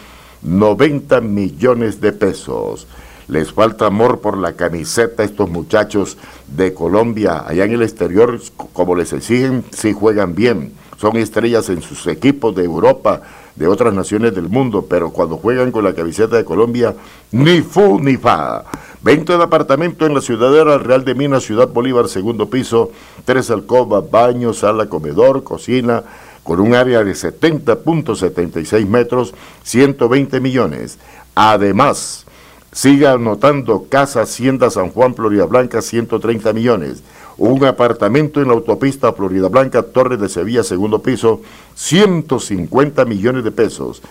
[0.42, 2.86] 90 millones de pesos.
[3.26, 6.16] Les falta amor por la camiseta a estos muchachos
[6.46, 7.42] de Colombia.
[7.44, 8.40] Allá en el exterior,
[8.72, 10.74] como les exigen, sí juegan bien.
[10.96, 13.22] Son estrellas en sus equipos de Europa,
[13.56, 16.94] de otras naciones del mundo, pero cuando juegan con la camiseta de Colombia,
[17.32, 18.64] ni fu ni fa.
[19.02, 22.90] Venta de apartamento en la Ciudadera Real de Minas, Ciudad Bolívar, segundo piso,
[23.24, 26.02] tres alcobas, baño, sala, comedor, cocina,
[26.42, 29.32] con un área de 70.76 metros,
[29.62, 30.98] 120 millones.
[31.34, 32.26] Además,
[32.72, 37.02] Siga anotando Casa Hacienda San Juan, Florida Blanca, 130 millones.
[37.36, 41.40] Un apartamento en la autopista Florida Blanca, Torre de Sevilla, segundo piso,
[41.74, 44.02] 150 millones de pesos.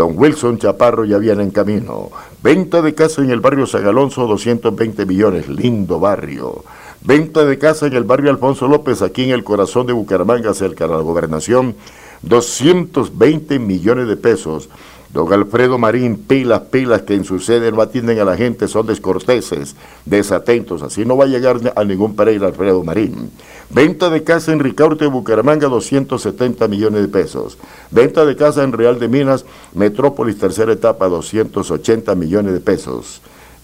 [0.00, 2.08] Don Wilson Chaparro ya viene en camino.
[2.42, 5.46] Venta de casa en el barrio San Alonso, 220 millones.
[5.46, 6.64] Lindo barrio.
[7.02, 10.86] Venta de casa en el barrio Alfonso López, aquí en el corazón de Bucaramanga, cerca
[10.86, 11.74] de la gobernación,
[12.22, 14.70] 220 millones de pesos.
[15.12, 18.86] Don Alfredo Marín, pilas, pilas que en su sede no atienden a la gente, son
[18.86, 19.74] descorteses,
[20.04, 20.82] desatentos.
[20.82, 23.30] Así no va a llegar a ningún Pereira Alfredo Marín.
[23.70, 27.58] Venta de casa en Ricaurte, Bucaramanga, 270 millones de pesos.
[27.90, 33.20] Venta de casa en Real de Minas, Metrópolis, tercera etapa, 280 millones de pesos.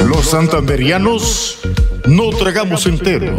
[0.07, 1.59] Los santanderianos
[2.07, 3.37] no tragamos entero.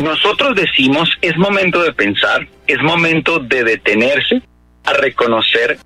[0.00, 4.42] Nosotros decimos, es momento de pensar, es momento de detenerse
[4.84, 5.78] a reconocer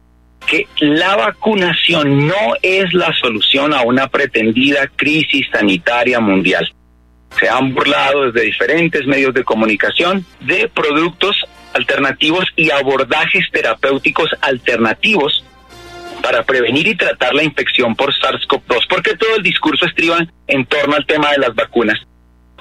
[0.46, 6.72] que la vacunación no es la solución a una pretendida crisis sanitaria mundial.
[7.38, 11.36] Se han burlado desde diferentes medios de comunicación de productos
[11.74, 15.44] alternativos y abordajes terapéuticos alternativos
[16.22, 20.96] para prevenir y tratar la infección por SARS-CoV-2, porque todo el discurso estriba en torno
[20.96, 21.98] al tema de las vacunas.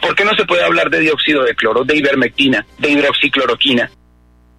[0.01, 3.89] ¿Por qué no se puede hablar de dióxido de cloro, de ivermectina, de hidroxicloroquina?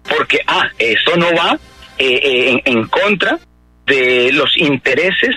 [0.03, 1.57] Porque, ah, eso no va
[1.97, 3.39] eh, eh, en, en, contra
[3.85, 5.35] de los intereses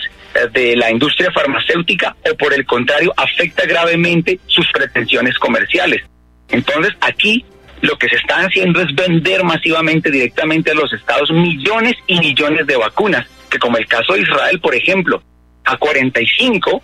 [0.53, 6.03] de la industria farmacéutica o por el contrario afecta gravemente sus pretensiones comerciales.
[6.49, 7.45] Entonces aquí
[7.81, 12.67] lo que se está haciendo es vender masivamente directamente a los estados millones y millones
[12.67, 15.23] de vacunas, que como el caso de Israel, por ejemplo,
[15.65, 16.83] a 45,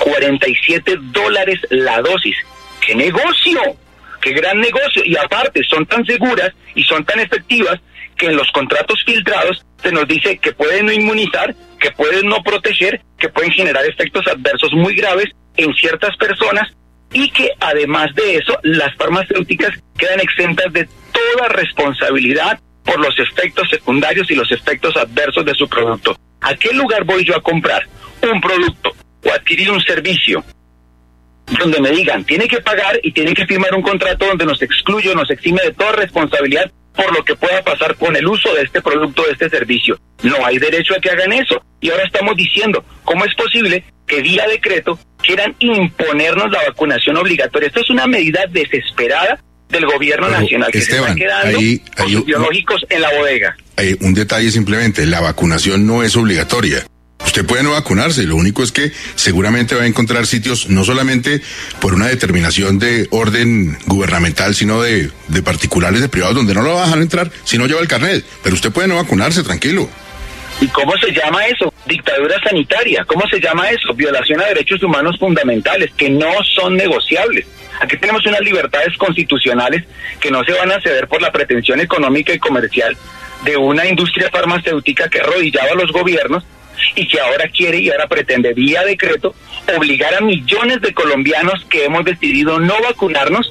[0.00, 2.36] 47 dólares la dosis.
[2.84, 3.60] ¡Qué negocio!
[4.20, 5.02] ¡Qué gran negocio!
[5.04, 7.80] Y aparte, son tan seguras y son tan efectivas
[8.16, 12.42] que en los contratos filtrados se nos dice que pueden no inmunizar, que pueden no
[12.42, 16.70] proteger, que pueden generar efectos adversos muy graves en ciertas personas
[17.12, 23.68] y que además de eso las farmacéuticas quedan exentas de toda responsabilidad por los efectos
[23.68, 26.16] secundarios y los efectos adversos de su producto.
[26.40, 27.86] ¿A qué lugar voy yo a comprar
[28.22, 28.94] un producto
[29.26, 30.44] o adquirir un servicio
[31.58, 35.10] donde me digan, tiene que pagar y tiene que firmar un contrato donde nos excluye
[35.10, 38.62] o nos exime de toda responsabilidad por lo que pueda pasar con el uso de
[38.62, 39.98] este producto, de este servicio.
[40.22, 41.62] No hay derecho a que hagan eso.
[41.80, 47.68] Y ahora estamos diciendo, ¿cómo es posible que vía decreto quieran imponernos la vacunación obligatoria?
[47.68, 49.38] Esto es una medida desesperada
[49.68, 51.58] del gobierno nacional que se está quedando
[52.24, 53.56] biológicos en la bodega.
[53.76, 56.86] Hay un detalle simplemente, la vacunación no es obligatoria.
[57.26, 61.42] Usted puede no vacunarse, lo único es que seguramente va a encontrar sitios no solamente
[61.80, 65.10] por una determinación de orden gubernamental, sino de,
[65.44, 68.24] particulares, de privados, donde no lo va a dejar entrar si no lleva el carnet.
[68.42, 69.88] Pero usted puede no vacunarse, tranquilo.
[70.60, 71.72] ¿Y cómo se llama eso?
[71.84, 73.04] Dictadura sanitaria.
[73.04, 73.92] ¿Cómo se llama eso?
[73.92, 77.46] Violación a derechos humanos fundamentales que no son negociables.
[77.80, 79.84] Aquí tenemos unas libertades constitucionales
[80.20, 82.96] que no se van a ceder por la pretensión económica y comercial
[83.44, 86.44] de una industria farmacéutica que arrodillaba a los gobiernos
[86.94, 89.34] y que ahora quiere y ahora pretende vía decreto
[89.76, 93.50] obligar a millones de colombianos que hemos decidido no vacunarnos,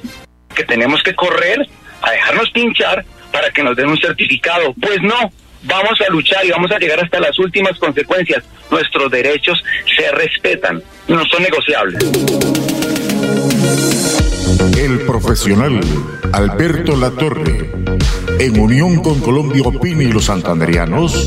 [0.54, 1.66] que tenemos que correr
[2.02, 4.74] a dejarnos pinchar para que nos den un certificado.
[4.80, 5.30] Pues no,
[5.62, 8.44] vamos a luchar y vamos a llegar hasta las últimas consecuencias.
[8.70, 9.62] Nuestros derechos
[9.96, 12.02] se respetan, no son negociables.
[14.78, 15.80] El profesional
[16.32, 17.70] Alberto Latorre,
[18.38, 21.26] en unión con Colombia Opini y los santanderianos,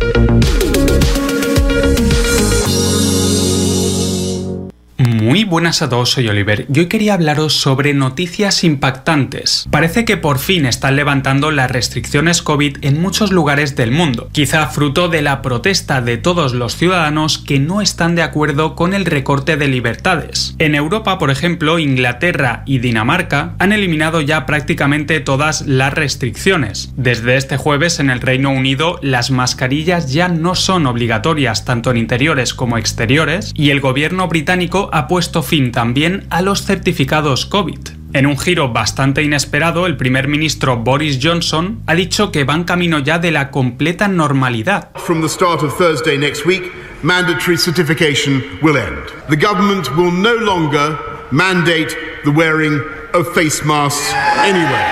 [5.21, 9.67] Muy buenas a todos, soy Oliver y hoy quería hablaros sobre noticias impactantes.
[9.69, 14.65] Parece que por fin están levantando las restricciones COVID en muchos lugares del mundo, quizá
[14.65, 19.05] fruto de la protesta de todos los ciudadanos que no están de acuerdo con el
[19.05, 20.55] recorte de libertades.
[20.57, 26.93] En Europa, por ejemplo, Inglaterra y Dinamarca han eliminado ya prácticamente todas las restricciones.
[26.97, 31.97] Desde este jueves en el Reino Unido las mascarillas ya no son obligatorias tanto en
[31.97, 37.79] interiores como exteriores y el gobierno británico ha puesto fin también a los certificados COVID.
[38.13, 42.97] En un giro bastante inesperado, el primer ministro Boris Johnson ha dicho que van camino
[42.99, 44.87] ya de la completa normalidad.
[44.95, 46.71] From the start of Thursday next week,
[47.03, 49.03] mandatory certification will end.
[49.27, 50.97] The government will no longer
[51.29, 51.89] mandate
[52.23, 52.79] the wearing
[53.13, 54.13] of face masks
[54.45, 54.87] anywhere.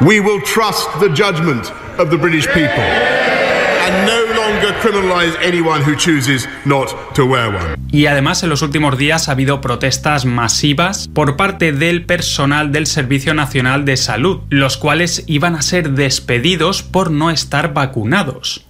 [0.00, 1.70] We will trust the judgment
[2.00, 3.37] of the British people
[7.90, 12.86] y además en los últimos días ha habido protestas masivas por parte del personal del
[12.86, 18.64] Servicio Nacional de Salud, los cuales iban a ser despedidos por no estar vacunados.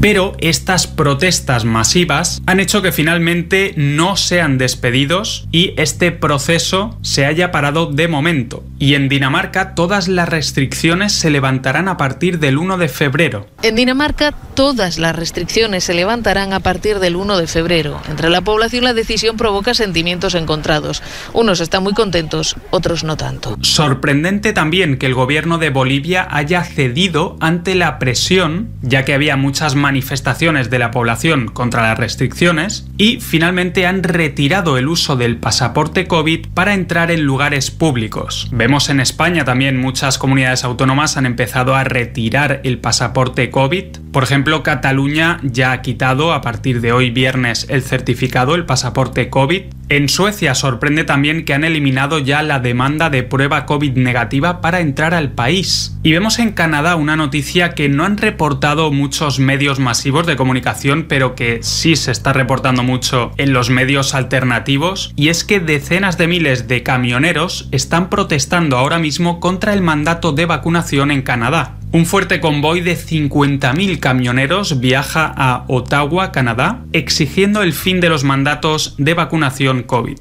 [0.00, 7.26] Pero estas protestas masivas han hecho que finalmente no sean despedidos y este proceso se
[7.26, 8.62] haya parado de momento.
[8.80, 13.46] Y en Dinamarca todas las restricciones se levantarán a partir del 1 de febrero.
[13.62, 18.00] En Dinamarca todas las restricciones se levantarán a partir del 1 de febrero.
[18.08, 21.02] Entre la población la decisión provoca sentimientos encontrados.
[21.32, 23.56] Unos están muy contentos, otros no tanto.
[23.62, 29.36] Sorprendente también que el gobierno de Bolivia haya cedido ante la presión, ya que había
[29.36, 35.36] muchas manifestaciones de la población contra las restricciones y finalmente han retirado el uso del
[35.36, 38.48] pasaporte COVID para entrar en lugares públicos.
[38.68, 43.96] Vemos en España también muchas comunidades autónomas han empezado a retirar el pasaporte COVID.
[44.12, 49.30] Por ejemplo, Cataluña ya ha quitado a partir de hoy viernes el certificado, el pasaporte
[49.30, 49.62] COVID.
[49.90, 54.80] En Suecia sorprende también que han eliminado ya la demanda de prueba COVID negativa para
[54.80, 55.96] entrar al país.
[56.02, 61.06] Y vemos en Canadá una noticia que no han reportado muchos medios masivos de comunicación,
[61.08, 66.18] pero que sí se está reportando mucho en los medios alternativos, y es que decenas
[66.18, 71.77] de miles de camioneros están protestando ahora mismo contra el mandato de vacunación en Canadá.
[71.90, 78.24] Un fuerte convoy de 50.000 camioneros viaja a Ottawa, Canadá, exigiendo el fin de los
[78.24, 80.18] mandatos de vacunación COVID.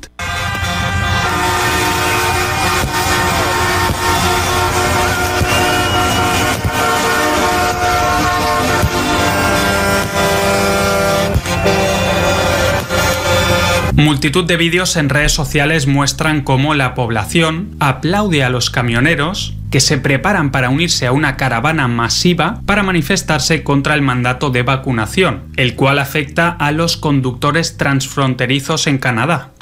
[13.98, 19.80] Multitud de vídeos en redes sociales muestran cómo la población aplaude a los camioneros que
[19.80, 25.45] se preparan para unirse a una caravana masiva para manifestarse contra el mandato de vacunación,
[25.56, 29.53] el cual afecta a los conductores transfronterizos en Canadá.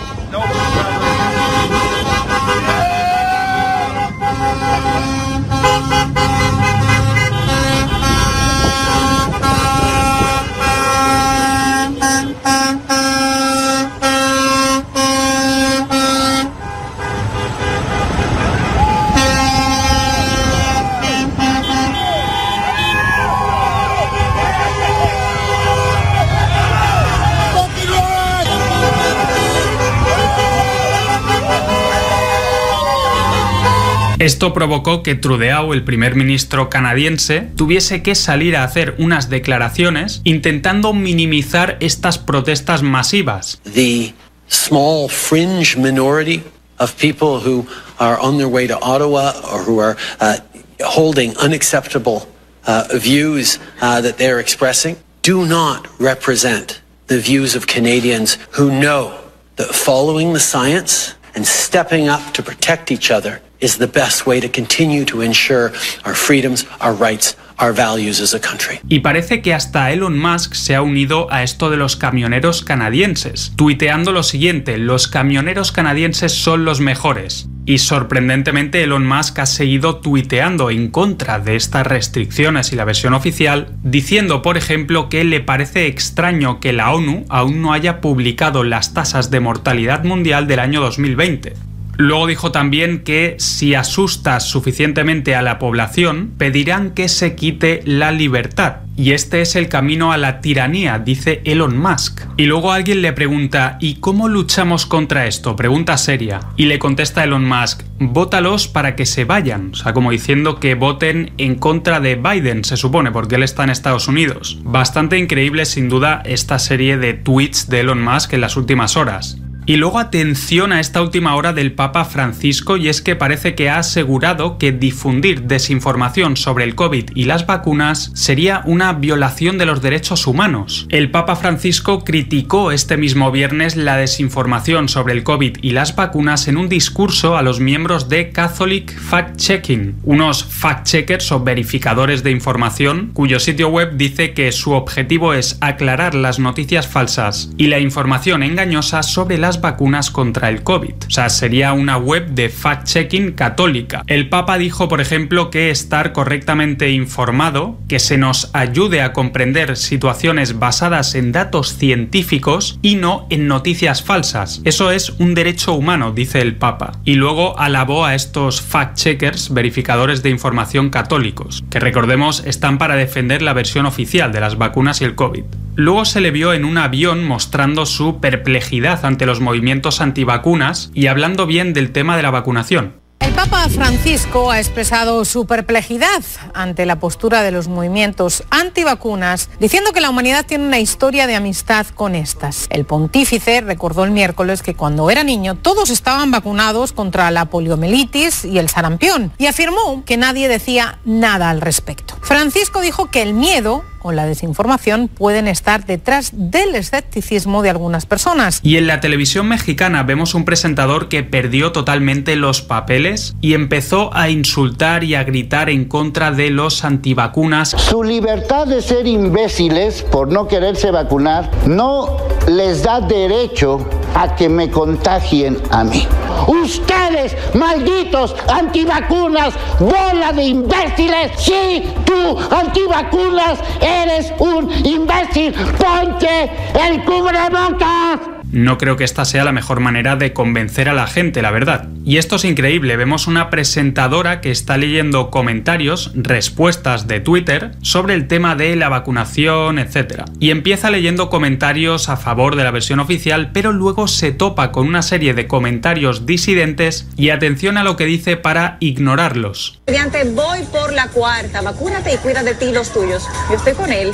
[34.26, 40.22] Esto provocó que Trudeau, el primer ministro canadiense, tuviese que salir a hacer unas declaraciones
[40.24, 43.60] intentando minimizar estas protestas masivas.
[43.72, 44.16] The
[44.48, 46.42] small fringe minority
[46.80, 47.68] of people who
[48.00, 50.38] are on their way to Ottawa or who are uh,
[50.84, 52.28] holding unacceptable
[52.66, 59.20] uh, views uh, that they're expressing do not represent the views of Canadians who know
[59.58, 64.40] that following the science and stepping up to protect each other is the best way
[64.40, 65.72] to continue to ensure
[66.04, 68.80] our freedoms, our rights, our values as a country.
[68.90, 73.54] Y parece que hasta Elon Musk se ha unido a esto de los camioneros canadienses,
[73.56, 77.48] tuiteando lo siguiente, los camioneros canadienses son los mejores.
[77.68, 83.14] Y sorprendentemente Elon Musk ha seguido tuiteando en contra de estas restricciones y la versión
[83.16, 88.64] oficial, diciendo por ejemplo que le parece extraño que la ONU aún no haya publicado
[88.64, 91.54] las tasas de mortalidad mundial del año 2020.
[91.98, 98.12] Luego dijo también que si asustas suficientemente a la población, pedirán que se quite la
[98.12, 98.78] libertad.
[98.98, 102.22] Y este es el camino a la tiranía, dice Elon Musk.
[102.38, 105.58] Y luego alguien le pregunta, ¿y cómo luchamos contra esto?
[105.58, 106.40] Pregunta seria.
[106.56, 109.72] Y le contesta Elon Musk, vótalos para que se vayan.
[109.74, 113.66] O sea, como diciendo que voten en contra de Biden, se supone, porque él está
[113.66, 114.60] en Estados Unidos.
[114.64, 119.38] Bastante increíble sin duda esta serie de tweets de Elon Musk en las últimas horas.
[119.68, 123.68] Y luego atención a esta última hora del Papa Francisco y es que parece que
[123.68, 129.66] ha asegurado que difundir desinformación sobre el COVID y las vacunas sería una violación de
[129.66, 130.86] los derechos humanos.
[130.90, 136.48] El Papa Francisco criticó este mismo viernes la desinformación sobre el COVID y las vacunas
[136.48, 142.30] en un discurso a los miembros de Catholic Fact Checking, unos fact-checkers o verificadores de
[142.30, 147.80] información cuyo sitio web dice que su objetivo es aclarar las noticias falsas y la
[147.80, 150.96] información engañosa sobre las vacunas contra el COVID.
[151.08, 154.04] O sea, sería una web de fact-checking católica.
[154.08, 159.78] El Papa dijo, por ejemplo, que estar correctamente informado, que se nos ayude a comprender
[159.78, 164.62] situaciones basadas en datos científicos y no en noticias falsas.
[164.64, 166.94] Eso es un derecho humano, dice el Papa.
[167.04, 173.42] Y luego alabó a estos fact-checkers, verificadores de información católicos, que recordemos están para defender
[173.42, 175.44] la versión oficial de las vacunas y el COVID.
[175.78, 181.08] Luego se le vio en un avión mostrando su perplejidad ante los movimientos antivacunas y
[181.08, 183.06] hablando bien del tema de la vacunación.
[183.20, 186.24] El Papa Francisco ha expresado su perplejidad
[186.54, 191.36] ante la postura de los movimientos antivacunas, diciendo que la humanidad tiene una historia de
[191.36, 192.68] amistad con estas.
[192.70, 198.46] El pontífice recordó el miércoles que cuando era niño todos estaban vacunados contra la poliomielitis
[198.46, 202.18] y el sarampión y afirmó que nadie decía nada al respecto.
[202.22, 208.06] Francisco dijo que el miedo o la desinformación pueden estar detrás del escepticismo de algunas
[208.06, 208.60] personas.
[208.62, 214.14] Y en la televisión mexicana vemos un presentador que perdió totalmente los papeles y empezó
[214.14, 217.70] a insultar y a gritar en contra de los antivacunas.
[217.72, 222.18] Su libertad de ser imbéciles por no quererse vacunar no
[222.48, 226.08] les da derecho a que me contagien a mí.
[226.48, 233.95] Ustedes, malditos antivacunas, bola de imbéciles, sí, tú, antivacunas, eres
[234.40, 236.52] un imbécil, ponte
[236.86, 238.35] el cubrebocas.
[238.52, 241.88] No creo que esta sea la mejor manera de convencer a la gente, la verdad.
[242.06, 248.14] Y esto es increíble, vemos una presentadora que está leyendo comentarios, respuestas de Twitter sobre
[248.14, 250.24] el tema de la vacunación, etc.
[250.40, 254.88] Y empieza leyendo comentarios a favor de la versión oficial, pero luego se topa con
[254.88, 259.82] una serie de comentarios disidentes y atención a lo que dice para ignorarlos.
[259.88, 263.28] Mediante voy por la cuarta, vacúnate y cuida de ti y los tuyos.
[263.50, 264.12] Yo estoy con él.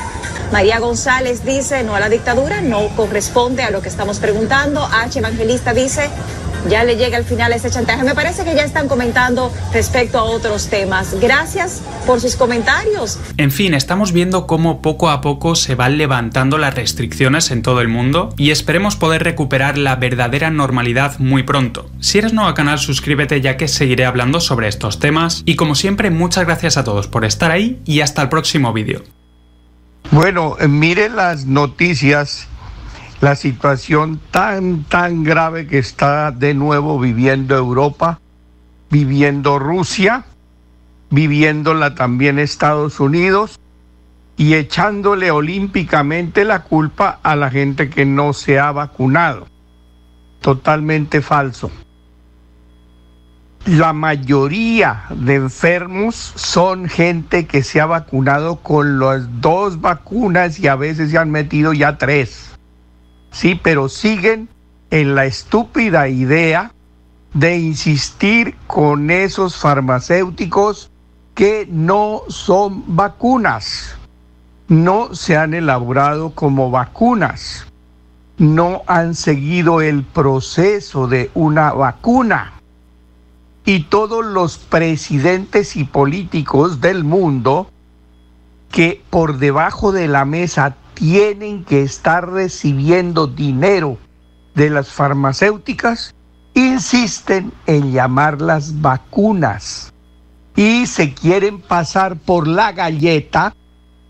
[0.52, 4.86] María González dice no a la dictadura, no corresponde a lo que estamos preguntando.
[4.86, 5.20] H.
[5.20, 6.10] Evangelista dice
[6.70, 8.04] ya le llega al final ese chantaje.
[8.04, 11.20] Me parece que ya están comentando respecto a otros temas.
[11.20, 13.20] Gracias por sus comentarios.
[13.38, 17.82] En fin, estamos viendo cómo poco a poco se van levantando las restricciones en todo
[17.82, 21.90] el mundo y esperemos poder recuperar la verdadera normalidad muy pronto.
[22.00, 25.76] Si eres nuevo al canal, suscríbete ya que seguiré hablando sobre estos temas y como
[25.76, 29.04] siempre, muchas gracias a todos por estar ahí y hasta el próximo vídeo.
[30.12, 32.48] Bueno, miren las noticias
[33.22, 38.20] la situación tan, tan grave que está de nuevo viviendo Europa,
[38.90, 40.26] viviendo Rusia,
[41.12, 43.60] viviéndola también Estados Unidos
[44.38, 49.48] y echándole olímpicamente la culpa a la gente que no se ha vacunado.
[50.42, 51.70] Totalmente falso.
[53.68, 60.68] La mayoría de enfermos son gente que se ha vacunado con las dos vacunas y
[60.68, 62.51] a veces se han metido ya tres
[63.32, 64.50] sí, pero siguen
[64.92, 66.72] en la estúpida idea
[67.34, 70.92] de insistir con esos farmacéuticos
[71.34, 73.96] que no son vacunas,
[74.68, 77.66] no se han elaborado como vacunas,
[78.38, 82.54] no han seguido el proceso de una vacuna.
[83.64, 87.70] Y todos los presidentes y políticos del mundo
[88.72, 93.98] que por debajo de la mesa tienen que estar recibiendo dinero
[94.56, 96.14] de las farmacéuticas,
[96.54, 99.94] insisten en llamarlas vacunas.
[100.56, 103.56] Y se quieren pasar por la galleta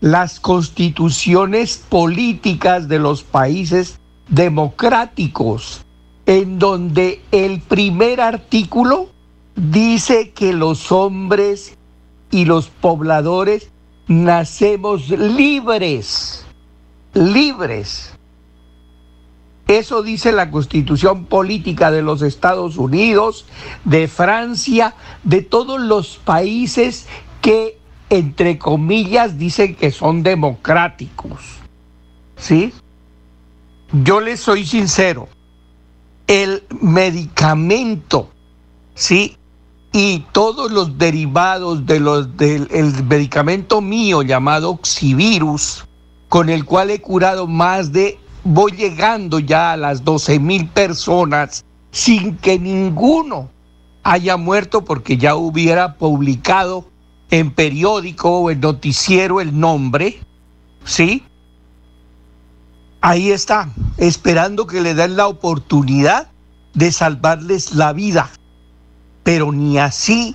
[0.00, 5.84] las constituciones políticas de los países democráticos,
[6.26, 9.08] en donde el primer artículo
[9.54, 11.78] dice que los hombres
[12.30, 13.70] y los pobladores
[14.08, 16.41] nacemos libres
[17.14, 18.12] libres.
[19.68, 23.46] Eso dice la constitución política de los Estados Unidos,
[23.84, 27.06] de Francia, de todos los países
[27.40, 27.78] que,
[28.10, 31.40] entre comillas, dicen que son democráticos.
[32.36, 32.72] ¿Sí?
[33.92, 35.28] Yo les soy sincero,
[36.26, 38.30] el medicamento,
[38.94, 39.36] ¿sí?
[39.92, 45.84] Y todos los derivados de los, del el medicamento mío llamado Oxivirus,
[46.32, 51.62] con el cual he curado más de, voy llegando ya a las 12 mil personas
[51.90, 53.50] sin que ninguno
[54.02, 56.88] haya muerto porque ya hubiera publicado
[57.30, 60.20] en periódico o en noticiero el nombre,
[60.86, 61.22] ¿sí?
[63.02, 63.68] Ahí está,
[63.98, 66.30] esperando que le den la oportunidad
[66.72, 68.30] de salvarles la vida.
[69.22, 70.34] Pero ni así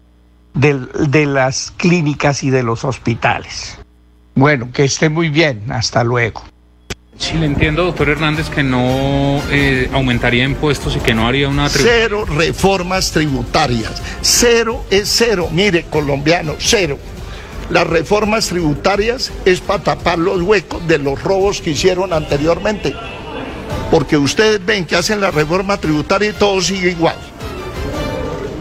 [0.53, 3.77] de las clínicas y de los hospitales.
[4.35, 5.71] Bueno, que esté muy bien.
[5.71, 6.43] Hasta luego.
[7.17, 11.69] Sí, le entiendo, doctor Hernández, que no eh, aumentaría impuestos y que no haría una...
[11.69, 14.01] Cero reformas tributarias.
[14.21, 15.47] Cero es cero.
[15.51, 16.97] Mire, colombiano, cero.
[17.69, 22.95] Las reformas tributarias es para tapar los huecos de los robos que hicieron anteriormente.
[23.91, 27.17] Porque ustedes ven que hacen la reforma tributaria y todo sigue igual.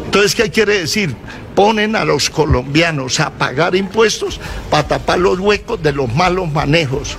[0.05, 1.17] Entonces, ¿qué quiere decir?
[1.61, 7.19] Ponen a los colombianos a pagar impuestos para tapar los huecos de los malos manejos.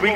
[0.00, 0.15] María.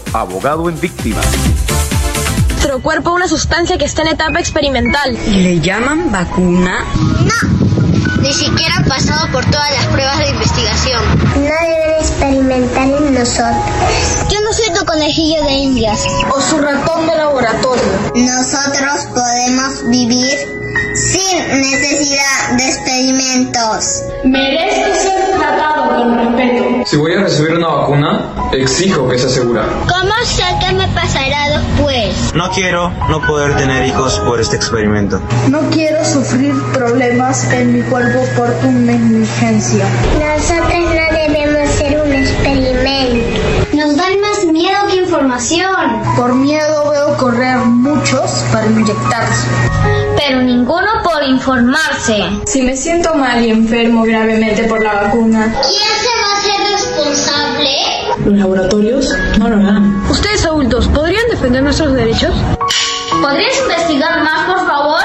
[0.13, 1.25] abogado en víctimas.
[2.49, 5.17] Nuestro cuerpo una sustancia que está en etapa experimental.
[5.27, 6.85] ¿Y le llaman vacuna?
[6.95, 7.61] No.
[8.21, 11.01] Ni siquiera han pasado por todas las pruebas de investigación.
[11.35, 13.55] No deben experimentar en nosotros.
[14.29, 15.99] Yo no soy tu conejillo de indias.
[16.33, 17.83] O su ratón de laboratorio.
[18.13, 20.37] Nosotros podemos vivir
[20.95, 24.03] sin necesidad de experimentos.
[24.23, 26.65] Merezco ser tratado con respeto.
[26.85, 29.65] Si voy a recibir una vacuna, exijo que sea segura.
[29.87, 32.33] ¿Cómo sé qué me pasará después?
[32.33, 35.21] No quiero no poder tener hijos por este experimento.
[35.49, 39.85] No quiero sufrir problemas en mi cuerpo por tu negligencia.
[40.19, 43.40] Nosotros no debemos ser un experimento.
[45.21, 46.01] Información.
[46.15, 49.47] Por miedo veo correr muchos para inyectarse.
[50.17, 52.23] Pero ninguno por informarse.
[52.45, 55.53] Si me siento mal y enfermo gravemente por la vacuna.
[55.61, 57.69] ¿Quién se va a hacer responsable?
[58.25, 60.03] Los laboratorios no lo harán.
[60.09, 62.33] Ustedes adultos, ¿podrían defender nuestros derechos?
[63.21, 65.03] ¿Podrías investigar más, por favor?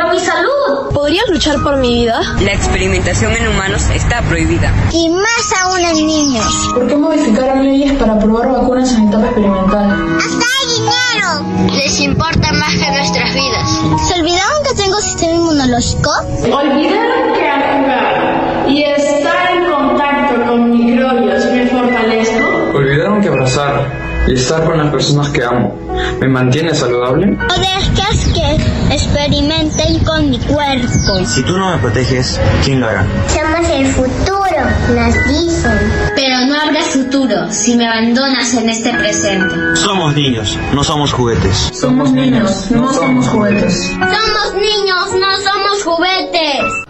[0.00, 0.94] Por mi salud.
[0.94, 2.20] ¿Podrías luchar por mi vida?
[2.40, 4.72] La experimentación en humanos está prohibida.
[4.92, 6.70] Y más aún en niños.
[6.72, 10.16] ¿Por qué modificaron leyes para probar vacunas en etapa experimental?
[10.16, 11.74] ¡Hasta hay dinero!
[11.74, 14.08] Les importa más que nuestras vidas.
[14.08, 16.10] ¿Se olvidaron que tengo sistema inmunológico?
[16.44, 22.78] Olvidaron que al jugar y estar en contacto con microbios me fortalezco.
[22.78, 25.76] Olvidaron que abrazar estar con las personas que amo.
[26.20, 27.26] ¿Me mantiene saludable?
[27.26, 31.24] No dejes que experimenten con mi cuerpo.
[31.24, 33.06] Si tú no me proteges, ¿quién lo hará?
[33.28, 34.62] Somos el futuro,
[34.94, 35.92] nos dicen.
[36.14, 39.54] Pero no habrá futuro si me abandonas en este presente.
[39.76, 41.70] Somos niños, no somos juguetes.
[41.72, 43.90] Somos niños, no somos juguetes.
[43.90, 46.89] Somos niños, no somos juguetes.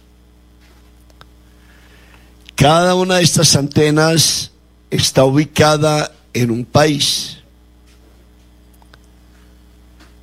[2.56, 4.52] Cada una de estas antenas
[4.90, 7.40] está ubicada en un país.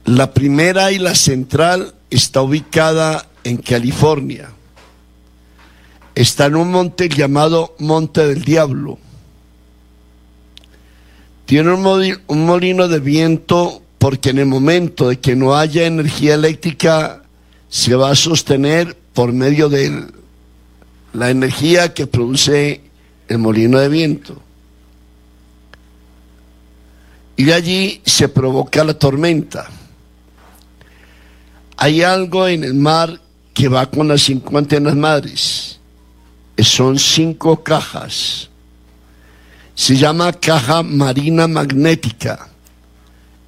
[0.05, 4.51] La primera y la central está ubicada en California.
[6.15, 8.99] Está en un monte llamado Monte del Diablo.
[11.47, 17.20] Tiene un molino de viento porque en el momento de que no haya energía eléctrica
[17.71, 20.05] se va a sostener por medio de
[21.13, 22.83] la energía que produce
[23.29, 24.43] el molino de viento.
[27.37, 29.71] Y de allí se provoca la tormenta.
[31.77, 33.21] Hay algo en el mar
[33.55, 35.79] que va con las cinco antenas madres.
[36.59, 38.51] Son cinco cajas.
[39.75, 42.49] Se llama caja marina magnética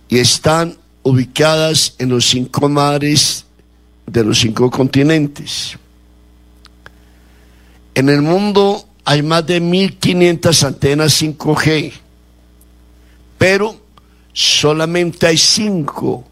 [0.08, 3.44] y están ubicadas en los cinco mares
[4.06, 5.78] de los cinco continentes.
[7.94, 11.92] En el mundo hay más de 1500 antenas 5G,
[13.38, 13.76] pero
[14.32, 16.24] solamente hay cinco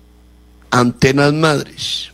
[0.70, 2.10] antenas madres.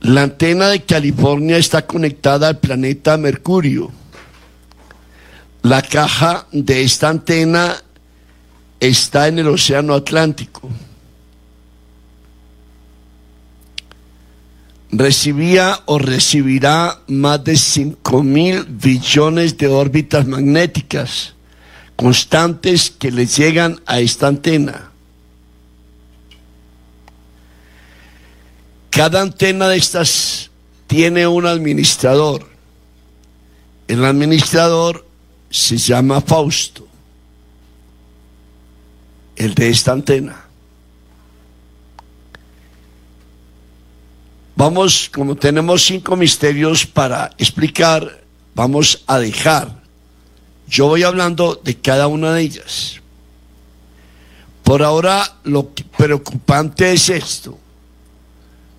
[0.00, 3.90] La antena de California está conectada al planeta Mercurio.
[5.62, 7.82] La caja de esta antena
[8.78, 10.70] está en el Océano Atlántico.
[14.90, 21.34] Recibía o recibirá más de 5 mil billones de órbitas magnéticas
[21.96, 24.92] constantes que le llegan a esta antena.
[28.90, 30.50] Cada antena de estas
[30.86, 32.46] tiene un administrador.
[33.88, 35.06] El administrador
[35.50, 36.86] se llama Fausto,
[39.36, 40.47] el de esta antena.
[44.58, 48.24] Vamos, como tenemos cinco misterios para explicar,
[48.56, 49.70] vamos a dejar.
[50.66, 53.00] Yo voy hablando de cada una de ellas.
[54.64, 57.56] Por ahora, lo preocupante es esto.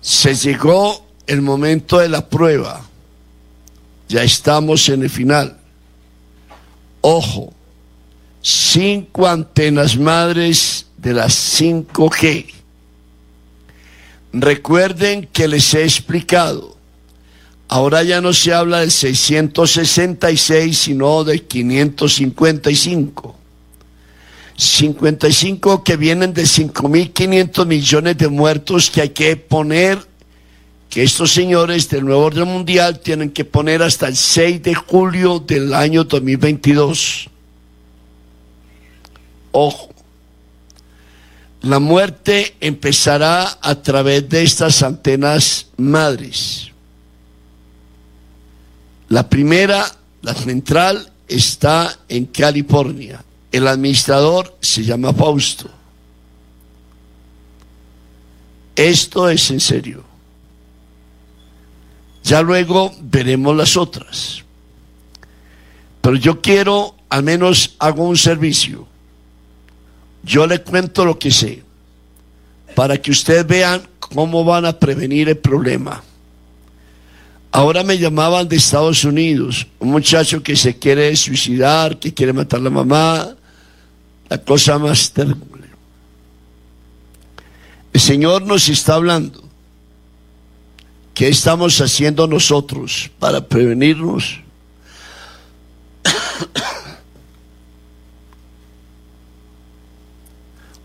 [0.02, 2.82] Se llegó el momento de la prueba.
[4.06, 5.56] Ya estamos en el final.
[7.00, 7.54] Ojo,
[8.42, 12.59] cinco antenas madres de las 5G.
[14.32, 16.76] Recuerden que les he explicado,
[17.68, 23.36] ahora ya no se habla del 666, sino del 555.
[24.56, 29.98] 55 que vienen de 5.500 millones de muertos que hay que poner,
[30.90, 35.40] que estos señores del nuevo orden mundial tienen que poner hasta el 6 de julio
[35.40, 37.30] del año 2022.
[39.52, 39.90] Ojo.
[41.62, 46.70] La muerte empezará a través de estas antenas madres.
[49.08, 49.84] La primera
[50.22, 53.24] La central está en California.
[53.52, 55.70] El administrador se llama Fausto.
[58.76, 60.04] Esto es en serio.
[62.22, 64.42] Ya luego veremos las otras.
[66.00, 68.86] Pero yo quiero, al menos hago un servicio.
[70.22, 71.62] Yo le cuento lo que sé,
[72.74, 76.02] para que ustedes vean cómo van a prevenir el problema.
[77.52, 82.60] Ahora me llamaban de Estados Unidos, un muchacho que se quiere suicidar, que quiere matar
[82.60, 83.34] a la mamá,
[84.28, 85.68] la cosa más terrible.
[87.92, 89.42] El Señor nos está hablando.
[91.12, 94.40] ¿Qué estamos haciendo nosotros para prevenirnos?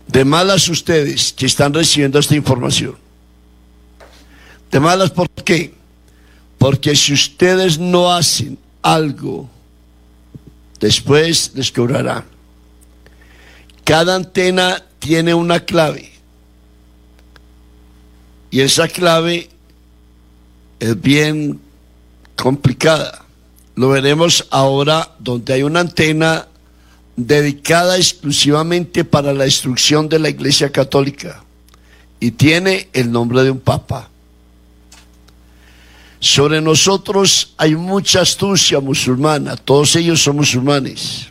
[0.06, 2.96] De malas ustedes que están recibiendo esta información.
[4.70, 5.74] De malas, ¿por qué?
[6.58, 9.48] Porque si ustedes no hacen algo,
[10.80, 12.24] después les cobrarán.
[13.84, 16.10] Cada antena tiene una clave.
[18.50, 19.48] Y esa clave
[20.80, 21.60] es bien
[22.36, 23.24] complicada.
[23.74, 26.48] Lo veremos ahora donde hay una antena
[27.16, 31.42] dedicada exclusivamente para la destrucción de la Iglesia Católica
[32.20, 34.10] y tiene el nombre de un papa.
[36.20, 41.28] Sobre nosotros hay mucha astucia musulmana, todos ellos son musulmanes.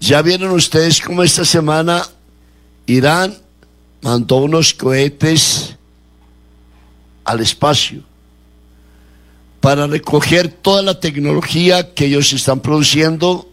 [0.00, 2.06] Ya vieron ustedes cómo esta semana
[2.86, 3.36] Irán
[4.02, 5.76] mandó unos cohetes
[7.24, 8.02] al espacio
[9.60, 13.50] para recoger toda la tecnología que ellos están produciendo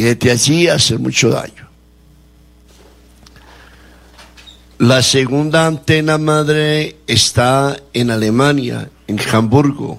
[0.00, 1.68] y desde allí hacer mucho daño.
[4.78, 9.98] La segunda antena madre está en Alemania, en Hamburgo,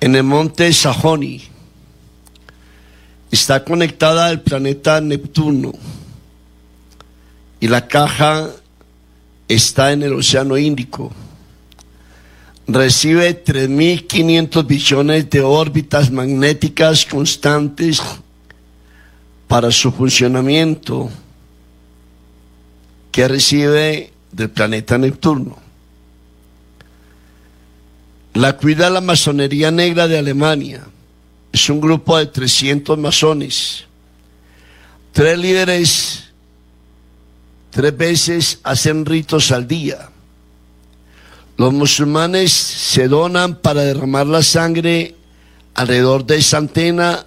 [0.00, 1.42] en el monte Sajoni.
[3.30, 5.72] Está conectada al planeta Neptuno
[7.60, 8.48] y la caja
[9.46, 11.12] está en el Océano Índico.
[12.68, 18.02] Recibe 3.500 billones de órbitas magnéticas constantes
[19.46, 21.08] para su funcionamiento
[23.12, 25.56] que recibe del planeta Neptuno.
[28.34, 30.86] La cuida la masonería negra de Alemania.
[31.52, 33.84] Es un grupo de 300 masones.
[35.12, 36.26] Tres líderes
[37.76, 40.08] tres veces hacen ritos al día.
[41.56, 45.14] Los musulmanes se donan para derramar la sangre
[45.74, 47.26] alrededor de esa antena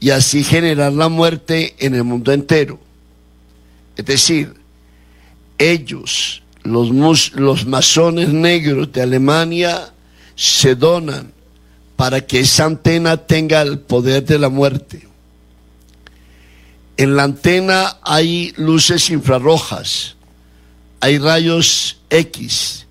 [0.00, 2.80] y así generar la muerte en el mundo entero.
[3.96, 4.54] Es decir,
[5.58, 9.92] ellos, los, los masones negros de Alemania,
[10.34, 11.32] se donan
[11.96, 15.06] para que esa antena tenga el poder de la muerte.
[16.96, 20.16] En la antena hay luces infrarrojas,
[21.00, 22.83] hay rayos X,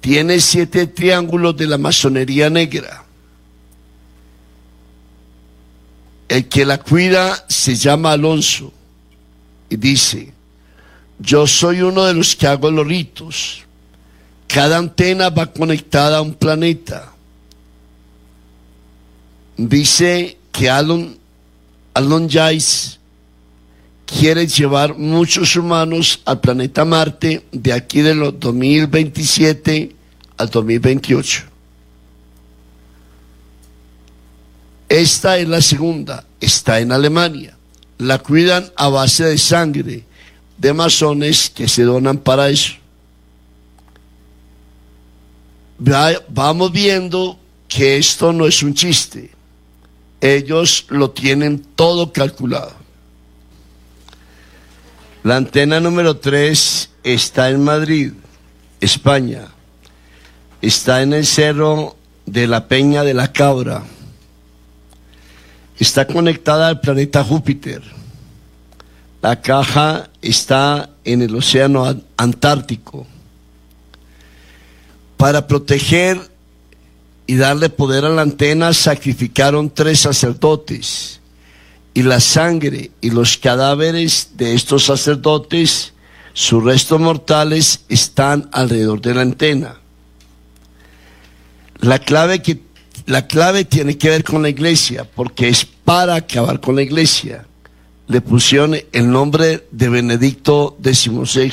[0.00, 3.04] tiene siete triángulos de la masonería negra.
[6.28, 8.72] El que la cuida se llama Alonso
[9.70, 10.32] y dice,
[11.18, 13.62] yo soy uno de los que hago los ritos.
[14.46, 17.12] Cada antena va conectada a un planeta.
[19.56, 21.18] Dice que Alon,
[21.94, 22.97] Alon Jais
[24.08, 29.94] quiere llevar muchos humanos al planeta Marte de aquí de los 2027
[30.38, 31.44] al 2028.
[34.88, 37.54] Esta es la segunda, está en Alemania.
[37.98, 40.04] La cuidan a base de sangre
[40.56, 42.74] de masones que se donan para eso.
[46.28, 49.30] Vamos viendo que esto no es un chiste.
[50.20, 52.77] Ellos lo tienen todo calculado.
[55.28, 58.14] La antena número 3 está en Madrid,
[58.80, 59.48] España.
[60.62, 63.82] Está en el cerro de la Peña de la Cabra.
[65.78, 67.82] Está conectada al planeta Júpiter.
[69.20, 71.84] La caja está en el océano
[72.16, 73.06] Antártico.
[75.18, 76.18] Para proteger
[77.26, 81.20] y darle poder a la antena sacrificaron tres sacerdotes
[81.98, 85.94] y la sangre y los cadáveres de estos sacerdotes,
[86.32, 89.80] sus restos mortales están alrededor de la antena.
[91.80, 92.60] La clave, que,
[93.06, 97.44] la clave tiene que ver con la iglesia, porque es para acabar con la iglesia.
[98.06, 101.50] Le pusieron el nombre de Benedicto XVI.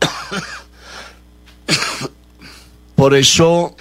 [2.96, 3.76] Por eso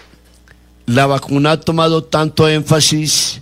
[0.87, 3.41] la vacuna ha tomado tanto énfasis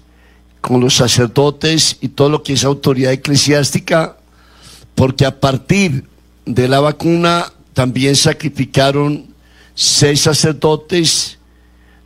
[0.62, 4.18] con los sacerdotes y todo lo que es autoridad eclesiástica,
[4.96, 6.06] porque a partir
[6.46, 9.28] de la vacuna también sacrificaron
[9.76, 11.38] seis sacerdotes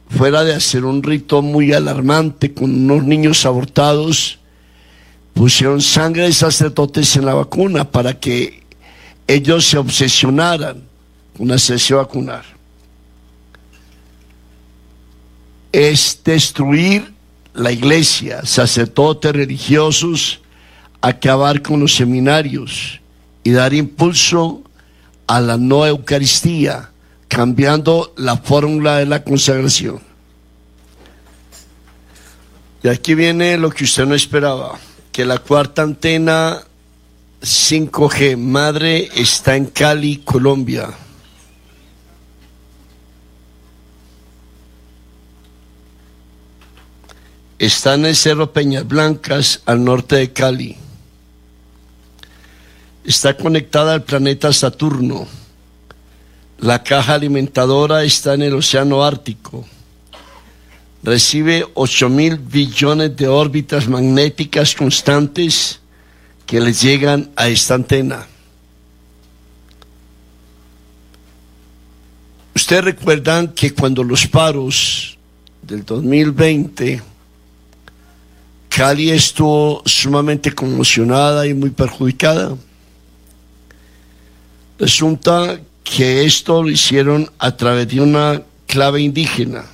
[0.10, 4.40] fuera de hacer un rito muy alarmante con unos niños abortados,
[5.34, 8.64] pusieron sangre de sacerdotes en la vacuna para que
[9.26, 10.84] ellos se obsesionaran
[11.38, 12.59] con hacerse vacunar.
[15.72, 17.14] Es destruir
[17.54, 20.40] la iglesia, sacerdotes religiosos,
[21.02, 23.00] acabar con los seminarios
[23.44, 24.64] y dar impulso
[25.28, 26.90] a la no Eucaristía,
[27.28, 30.02] cambiando la fórmula de la consagración.
[32.82, 34.80] Y aquí viene lo que usted no esperaba,
[35.12, 36.62] que la cuarta antena
[37.41, 40.90] 5G madre está en Cali, Colombia.
[47.60, 50.77] Está en el Cerro Peñas Blancas, al norte de Cali.
[53.03, 55.27] Está conectada al planeta Saturno.
[56.60, 59.68] La caja alimentadora está en el Océano Ártico.
[61.03, 65.81] Recibe 8 mil billones de órbitas magnéticas constantes
[66.45, 68.26] que les llegan a esta antena.
[72.56, 75.18] Ustedes recuerdan que cuando los paros
[75.61, 77.02] del 2020,
[78.70, 82.56] Cali estuvo sumamente conmocionada y muy perjudicada.
[84.78, 89.66] Resulta que esto lo hicieron a través de una clave indígena.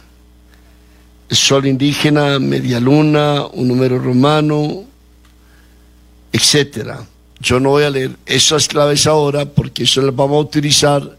[1.30, 4.85] Sol indígena, media luna, un número romano,
[6.31, 7.05] etcétera.
[7.39, 11.17] Yo no voy a leer esas claves ahora porque eso las vamos a utilizar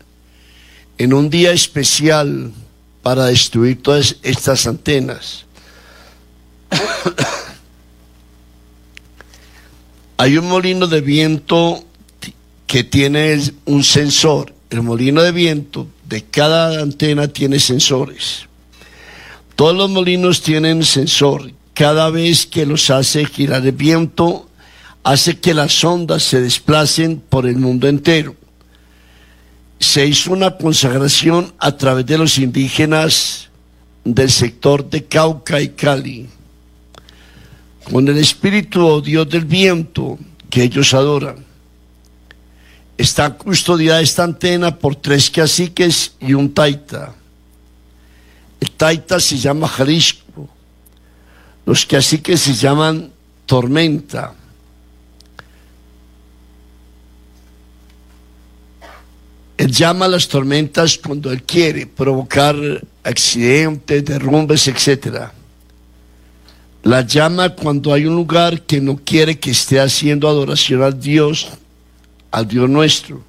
[0.98, 2.52] en un día especial
[3.02, 5.44] para destruir todas estas antenas.
[10.18, 11.84] Hay un molino de viento
[12.66, 14.54] que tiene un sensor.
[14.70, 18.46] El molino de viento de cada antena tiene sensores.
[19.56, 21.52] Todos los molinos tienen sensor.
[21.74, 24.48] Cada vez que los hace girar el viento,
[25.02, 28.34] hace que las ondas se desplacen por el mundo entero.
[29.78, 33.50] Se hizo una consagración a través de los indígenas
[34.04, 36.28] del sector de Cauca y Cali,
[37.90, 40.18] con el espíritu o Dios del viento
[40.50, 41.44] que ellos adoran.
[42.98, 47.14] Está custodiada esta antena por tres caciques y un taita.
[48.60, 50.48] El taita se llama Jalisco.
[51.64, 53.12] Los caciques se llaman
[53.44, 54.34] Tormenta.
[59.58, 62.56] Él llama a las tormentas cuando él quiere provocar
[63.04, 65.30] accidentes, derrumbes, etc.
[66.86, 71.48] La llama cuando hay un lugar que no quiere que esté haciendo adoración al Dios,
[72.30, 73.24] al Dios nuestro.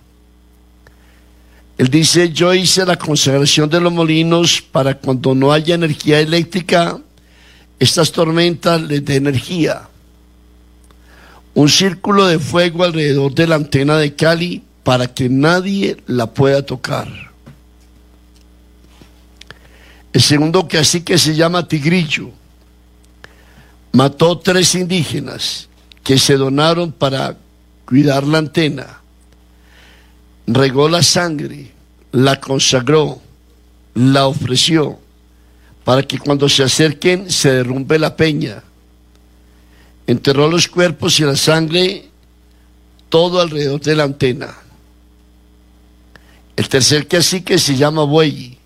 [1.76, 7.00] Él dice, yo hice la consagración de los molinos para cuando no haya energía eléctrica,
[7.80, 9.90] estas tormentas les dé energía.
[11.56, 16.64] Un círculo de fuego alrededor de la antena de Cali para que nadie la pueda
[16.64, 17.08] tocar.
[20.14, 22.32] El segundo que así que se llama Tigrillo
[23.92, 25.70] mató tres indígenas
[26.04, 27.38] que se donaron para
[27.86, 29.02] cuidar la antena.
[30.46, 31.72] Regó la sangre,
[32.12, 33.22] la consagró,
[33.94, 35.00] la ofreció
[35.88, 38.62] para que cuando se acerquen se derrumbe la peña.
[40.06, 42.10] Enterró los cuerpos y la sangre
[43.08, 44.54] todo alrededor de la antena.
[46.58, 48.57] El tercer cacique se llama Buey.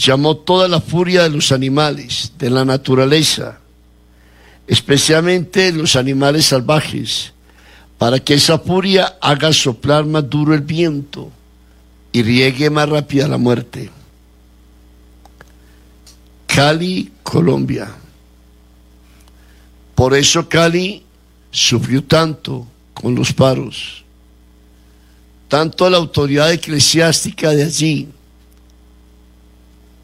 [0.00, 3.58] Llamó toda la furia de los animales, de la naturaleza,
[4.66, 7.34] especialmente los animales salvajes,
[7.98, 11.30] para que esa furia haga soplar más duro el viento
[12.12, 13.90] y riegue más rápida la muerte.
[16.46, 17.94] Cali, Colombia.
[19.94, 21.02] Por eso Cali
[21.50, 24.02] sufrió tanto con los paros.
[25.46, 28.08] Tanto la autoridad eclesiástica de allí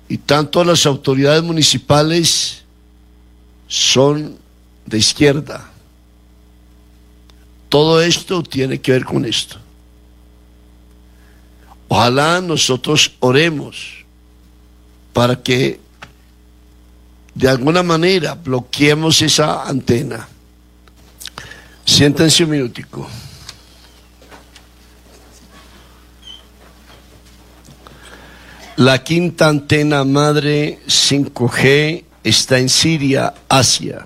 [0.09, 2.63] y tanto las autoridades municipales
[3.67, 4.39] son
[4.85, 5.71] de izquierda.
[7.69, 9.57] Todo esto tiene que ver con esto.
[11.89, 14.05] Ojalá nosotros oremos
[15.13, 15.81] para que
[17.35, 20.29] de alguna manera bloqueemos esa antena.
[21.85, 23.09] Siéntense un minutico.
[28.77, 34.05] La quinta antena madre 5G está en Siria, Asia.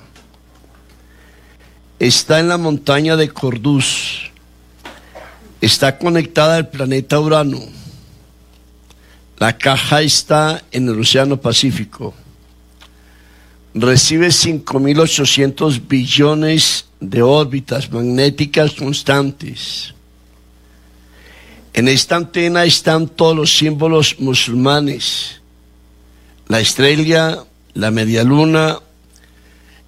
[1.99, 4.31] Está en la montaña de Corduz.
[5.61, 7.59] Está conectada al planeta Urano.
[9.39, 12.15] La caja está en el Océano Pacífico.
[13.75, 19.95] Recibe 5.800 billones de órbitas magnéticas constantes.
[21.73, 25.41] En esta antena están todos los símbolos musulmanes,
[26.49, 27.45] la estrella,
[27.75, 28.79] la media luna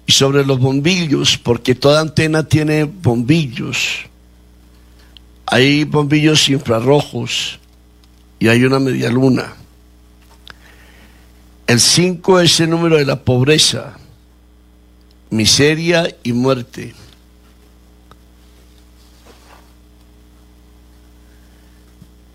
[0.05, 4.05] y sobre los bombillos, porque toda antena tiene bombillos.
[5.45, 7.59] Hay bombillos infrarrojos
[8.39, 9.53] y hay una media luna.
[11.67, 13.97] El 5 es el número de la pobreza,
[15.29, 16.93] miseria y muerte.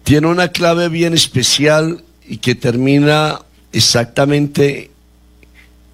[0.09, 4.91] Tiene una clave bien especial y que termina exactamente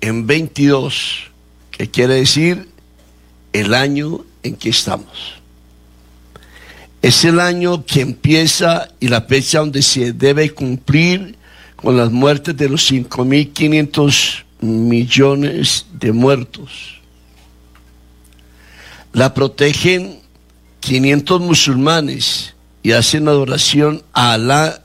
[0.00, 1.32] en 22,
[1.72, 2.68] que quiere decir
[3.52, 5.34] el año en que estamos.
[7.02, 11.36] Es el año que empieza y la fecha donde se debe cumplir
[11.74, 17.00] con las muertes de los 5.500 millones de muertos.
[19.12, 20.20] La protegen
[20.78, 22.53] 500 musulmanes
[22.84, 24.84] y hacen adoración a Alá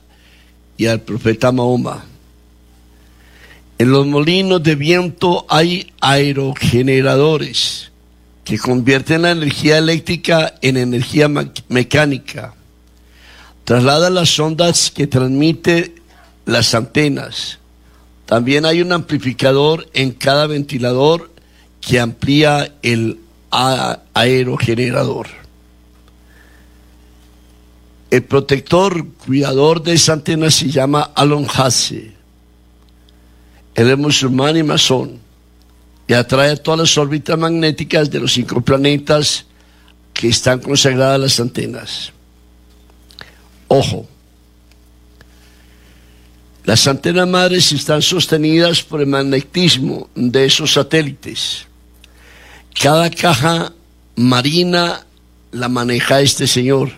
[0.76, 2.06] y al profeta Mahoma.
[3.78, 7.92] En los molinos de viento hay aerogeneradores
[8.42, 11.28] que convierten la energía eléctrica en energía
[11.68, 12.54] mecánica.
[13.64, 15.94] Trasladan las ondas que transmite
[16.46, 17.58] las antenas.
[18.24, 21.30] También hay un amplificador en cada ventilador
[21.82, 23.20] que amplía el
[24.14, 25.39] aerogenerador.
[28.10, 32.12] El protector, cuidador de esa antena se llama Alon Hasse.
[33.74, 35.20] Él es musulmán y masón
[36.08, 39.46] y atrae todas las órbitas magnéticas de los cinco planetas
[40.12, 42.12] que están consagradas a las antenas.
[43.68, 44.08] Ojo,
[46.64, 51.66] las antenas madres están sostenidas por el magnetismo de esos satélites.
[52.74, 53.72] Cada caja
[54.16, 55.06] marina
[55.52, 56.90] la maneja este señor.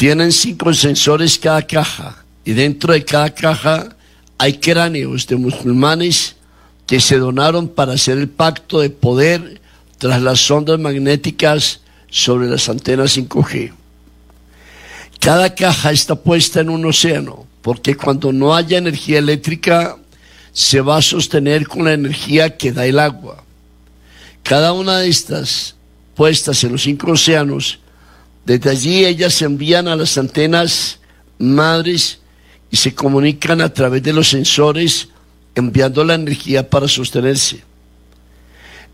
[0.00, 3.94] Tienen cinco sensores cada caja y dentro de cada caja
[4.38, 6.36] hay cráneos de musulmanes
[6.86, 9.60] que se donaron para hacer el pacto de poder
[9.98, 13.72] tras las ondas magnéticas sobre las antenas 5G.
[15.18, 19.98] Cada caja está puesta en un océano, porque cuando no haya energía eléctrica,
[20.50, 23.44] se va a sostener con la energía que da el agua.
[24.44, 25.74] Cada una de estas
[26.14, 27.79] puestas en los cinco océanos
[28.50, 30.98] desde allí ellas se envían a las antenas
[31.38, 32.18] madres
[32.68, 35.06] y se comunican a través de los sensores
[35.54, 37.62] enviando la energía para sostenerse.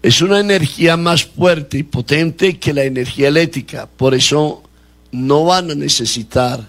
[0.03, 4.63] Es una energía más fuerte y potente que la energía eléctrica, por eso
[5.11, 6.69] no van a necesitar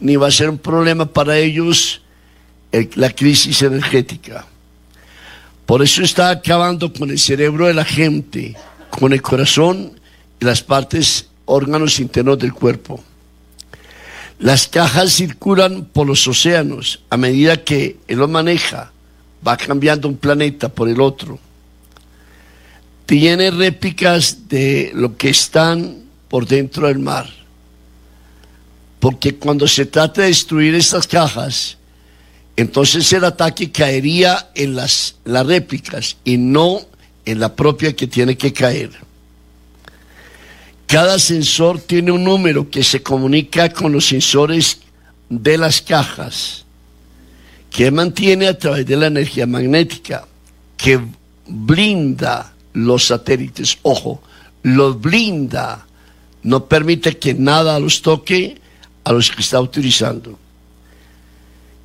[0.00, 2.00] ni va a ser un problema para ellos
[2.94, 4.46] la crisis energética.
[5.66, 8.56] Por eso está acabando con el cerebro de la gente,
[8.88, 10.00] con el corazón
[10.40, 13.02] y las partes órganos internos del cuerpo.
[14.38, 18.92] Las cajas circulan por los océanos a medida que él lo maneja,
[19.46, 21.38] va cambiando un planeta por el otro.
[23.06, 27.28] Tiene réplicas de lo que están por dentro del mar.
[28.98, 31.76] Porque cuando se trata de destruir estas cajas,
[32.56, 36.80] entonces el ataque caería en las, las réplicas y no
[37.24, 38.90] en la propia que tiene que caer.
[40.86, 44.80] Cada sensor tiene un número que se comunica con los sensores
[45.28, 46.64] de las cajas,
[47.70, 50.26] que mantiene a través de la energía magnética,
[50.76, 51.00] que
[51.46, 53.78] blinda los satélites.
[53.82, 54.22] Ojo,
[54.62, 55.86] los blinda,
[56.42, 58.60] no permite que nada los toque
[59.02, 60.38] a los que está utilizando.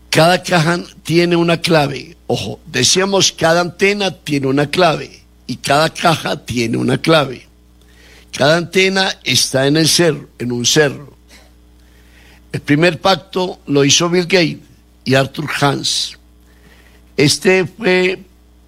[0.10, 2.18] Cada caja tiene una clave.
[2.28, 7.49] Ojo, decíamos cada antena tiene una clave y cada caja tiene una clave.
[8.36, 11.14] Cada antena está en el cerro, en un cerro.
[12.52, 14.60] El primer pacto lo hizo Bill Gates
[15.06, 16.18] y Arthur Hans.
[17.18, 18.20] Este fue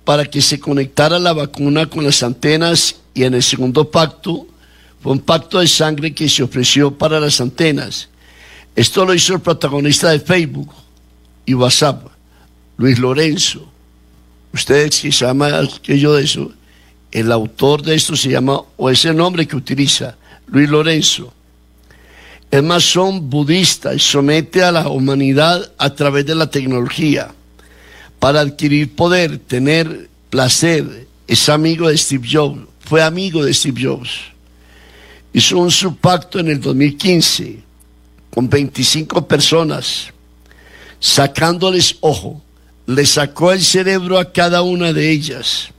[0.04, 4.48] para que se conectara la vacuna con las antenas y en el segundo pacto
[5.02, 8.10] fue un pacto de sangre que se ofreció para las antenas.
[8.76, 10.72] Esto lo hizo el protagonista de Facebook
[11.46, 12.08] y WhatsApp,
[12.78, 13.68] Luis Lorenzo.
[14.54, 16.52] Ustedes se llama aquello de eso,
[17.12, 20.16] el autor de esto se llama, o es el nombre que utiliza,
[20.48, 21.34] Luis Lorenzo.
[22.50, 27.34] es masón budista y somete a la humanidad a través de la tecnología
[28.20, 31.08] para adquirir poder, tener placer.
[31.28, 34.10] Es amigo de Steve Jobs, fue amigo de Steve Jobs.
[35.34, 37.60] Hizo un subpacto en el 2015
[38.30, 40.08] con 25 personas,
[41.00, 42.42] sacándoles ojo.
[42.86, 45.72] Le sacó el cerebro a cada una de ellas.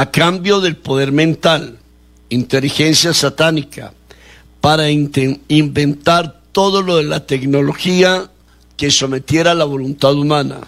[0.00, 1.78] A cambio del poder mental
[2.30, 3.92] inteligencia satánica
[4.62, 8.30] para inventar todo lo de la tecnología
[8.78, 10.60] que sometiera a la voluntad humana.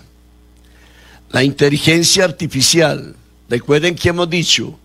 [1.30, 3.16] La inteligencia artificial,
[3.48, 4.78] recuerden que hemos dicho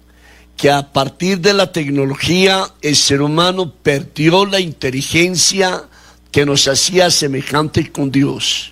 [0.55, 5.83] que a partir de la tecnología el ser humano perdió la inteligencia
[6.31, 8.71] que nos hacía semejante con Dios,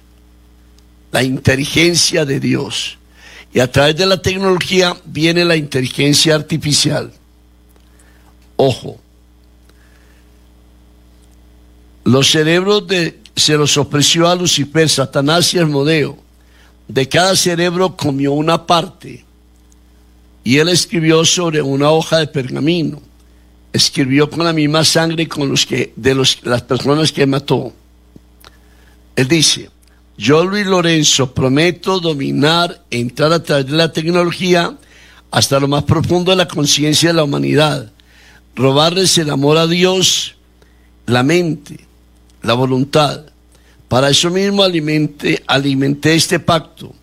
[1.12, 2.98] la inteligencia de Dios.
[3.56, 7.14] Y a través de la tecnología viene la inteligencia artificial.
[8.58, 9.00] Ojo.
[12.04, 16.18] Los cerebros de, se los ofreció a Lucifer, Satanás y Hermodeo.
[16.90, 19.24] De cada cerebro comió una parte.
[20.44, 23.02] Y él escribió sobre una hoja de pergamino.
[23.72, 27.72] Escribió con la misma sangre con los que, de los, las personas que mató.
[29.16, 29.70] Él dice,
[30.18, 34.78] yo Luis Lorenzo prometo dominar, entrar a través de la tecnología
[35.32, 37.92] hasta lo más profundo de la conciencia de la humanidad
[38.56, 40.36] robarles el amor a Dios,
[41.06, 41.80] la mente,
[42.42, 43.26] la voluntad.
[43.88, 46.94] Para eso mismo alimenté, alimenté este pacto.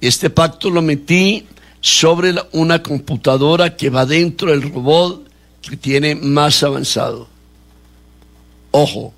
[0.00, 1.46] Este pacto lo metí
[1.80, 5.28] sobre una computadora que va dentro del robot
[5.60, 7.28] que tiene más avanzado.
[8.70, 9.12] Ojo,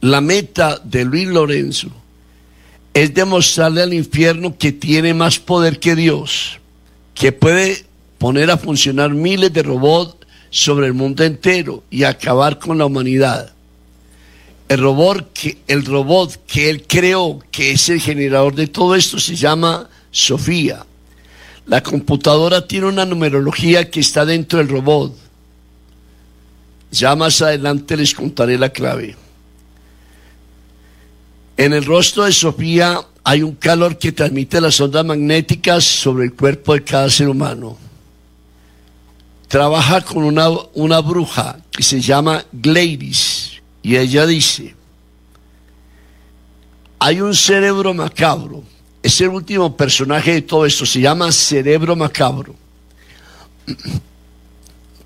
[0.00, 1.90] la meta de Luis Lorenzo
[2.94, 6.58] es demostrarle al infierno que tiene más poder que Dios,
[7.14, 7.86] que puede
[8.18, 10.16] poner a funcionar miles de robots
[10.50, 13.52] sobre el mundo entero y acabar con la humanidad.
[14.68, 19.18] El robot, que, el robot que él creó, que es el generador de todo esto,
[19.18, 20.84] se llama Sofía.
[21.66, 25.16] La computadora tiene una numerología que está dentro del robot.
[26.90, 29.16] Ya más adelante les contaré la clave.
[31.56, 36.34] En el rostro de Sofía hay un calor que transmite las ondas magnéticas sobre el
[36.34, 37.78] cuerpo de cada ser humano
[39.52, 44.74] trabaja con una, una bruja que se llama Gladys y ella dice,
[46.98, 48.64] hay un cerebro macabro,
[49.02, 52.54] es el último personaje de todo esto, se llama cerebro macabro.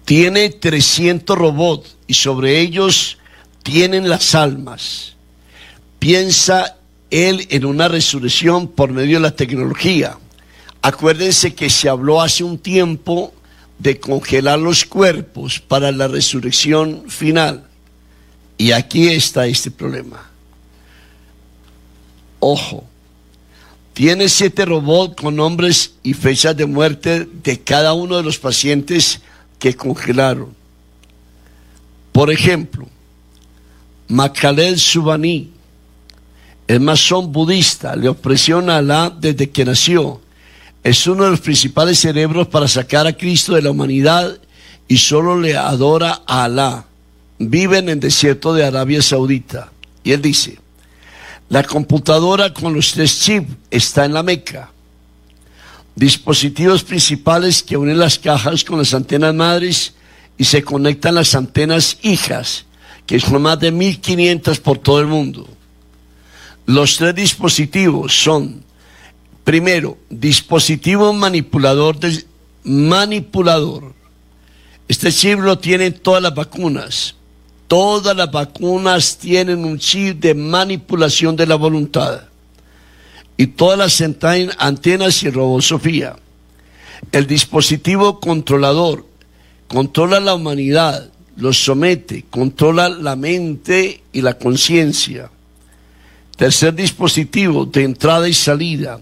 [0.05, 3.18] Tiene 300 robots y sobre ellos
[3.64, 5.15] tienen las almas.
[5.98, 6.77] Piensa
[7.10, 10.18] él en una resurrección por medio de la tecnología.
[10.82, 13.32] Acuérdense que se habló hace un tiempo
[13.78, 17.66] de congelar los cuerpos para la resurrección final.
[18.59, 20.31] Y aquí está este problema.
[22.40, 22.85] Ojo,
[23.93, 29.20] tiene siete robots con nombres y fechas de muerte de cada uno de los pacientes
[29.59, 30.55] que congelaron.
[32.12, 32.89] Por ejemplo,
[34.09, 35.51] Makalel Subani,
[36.68, 40.20] el masón budista, le ofreció a Alá desde que nació
[40.86, 44.38] es uno de los principales cerebros para sacar a Cristo de la humanidad
[44.86, 46.86] y solo le adora a Alá.
[47.40, 49.72] Vive en el desierto de Arabia Saudita.
[50.05, 50.60] Y él dice,
[51.48, 54.70] la computadora con los tres chips está en la Meca.
[55.97, 59.93] Dispositivos principales que unen las cajas con las antenas madres
[60.38, 62.64] y se conectan las antenas hijas,
[63.06, 65.48] que son más de 1500 por todo el mundo.
[66.66, 68.66] Los tres dispositivos son
[69.47, 72.24] Primero, dispositivo manipulador de,
[72.64, 73.94] manipulador.
[74.88, 77.14] Este chip lo tienen todas las vacunas.
[77.68, 82.22] Todas las vacunas tienen un chip de manipulación de la voluntad.
[83.36, 84.01] Y todas las
[84.59, 86.16] antenas y robosofía.
[87.12, 89.06] El dispositivo controlador
[89.68, 95.30] controla la humanidad, los somete, controla la mente y la conciencia.
[96.37, 99.01] Tercer dispositivo de entrada y salida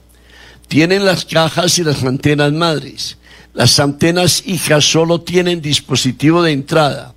[0.69, 3.19] tienen las cajas y las antenas madres.
[3.53, 7.15] Las antenas hijas solo tienen dispositivo de entrada.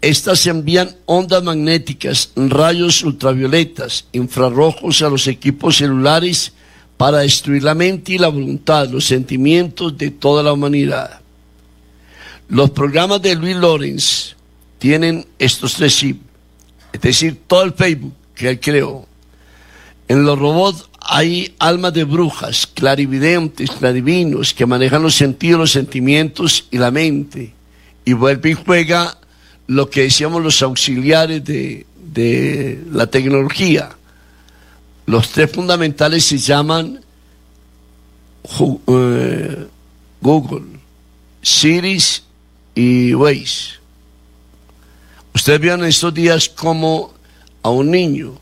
[0.00, 6.52] Estas envían ondas magnéticas, rayos ultravioletas, infrarrojos a los equipos celulares
[6.96, 11.20] para destruir la mente y la voluntad, los sentimientos de toda la humanidad.
[12.48, 14.36] Los programas de Luis Lorenz
[14.78, 16.20] tienen estos tres chips,
[16.92, 19.06] es decir, todo el Facebook que él creó.
[20.08, 26.66] En los robots hay almas de brujas, clarividentes, clarivinos, que manejan los sentidos, los sentimientos
[26.70, 27.52] y la mente.
[28.04, 29.18] y vuelve y juega
[29.66, 33.90] lo que decíamos los auxiliares de, de la tecnología.
[35.06, 37.00] Los tres fundamentales se llaman
[38.88, 39.66] eh,
[40.20, 40.66] Google,
[41.42, 42.22] Siris
[42.74, 43.74] y Waze.
[45.34, 47.12] Ustedes vieron estos días como
[47.62, 48.38] a un niño,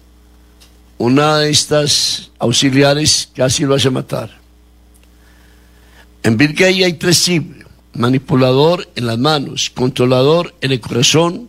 [0.98, 4.30] una de estas auxiliares casi lo hace matar.
[6.22, 11.48] En Bill hay tres simples, manipulador en las manos, controlador en el corazón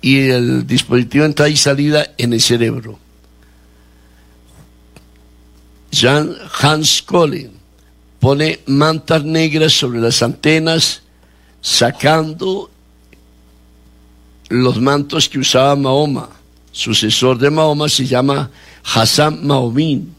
[0.00, 2.98] y el dispositivo de entrada y salida en el cerebro.
[5.90, 7.52] Jean Hans Collin
[8.18, 11.02] pone mantas negras sobre las antenas,
[11.60, 12.70] sacando
[14.48, 16.35] los mantos que usaba Mahoma.
[16.76, 18.50] Sucesor de Mahoma se llama
[18.84, 20.14] Hassan Mahomín,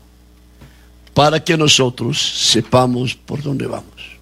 [1.14, 4.18] para que nosotros sepamos por dónde vamos.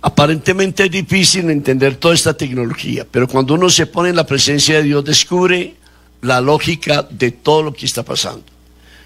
[0.00, 4.76] Aparentemente es difícil entender toda esta tecnología, pero cuando uno se pone en la presencia
[4.76, 5.74] de Dios descubre
[6.22, 8.44] la lógica de todo lo que está pasando.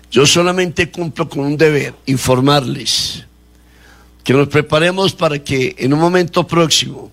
[0.09, 3.25] Yo solamente cumplo con un deber, informarles,
[4.23, 7.11] que nos preparemos para que en un momento próximo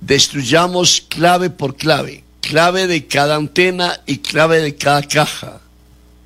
[0.00, 5.60] destruyamos clave por clave, clave de cada antena y clave de cada caja,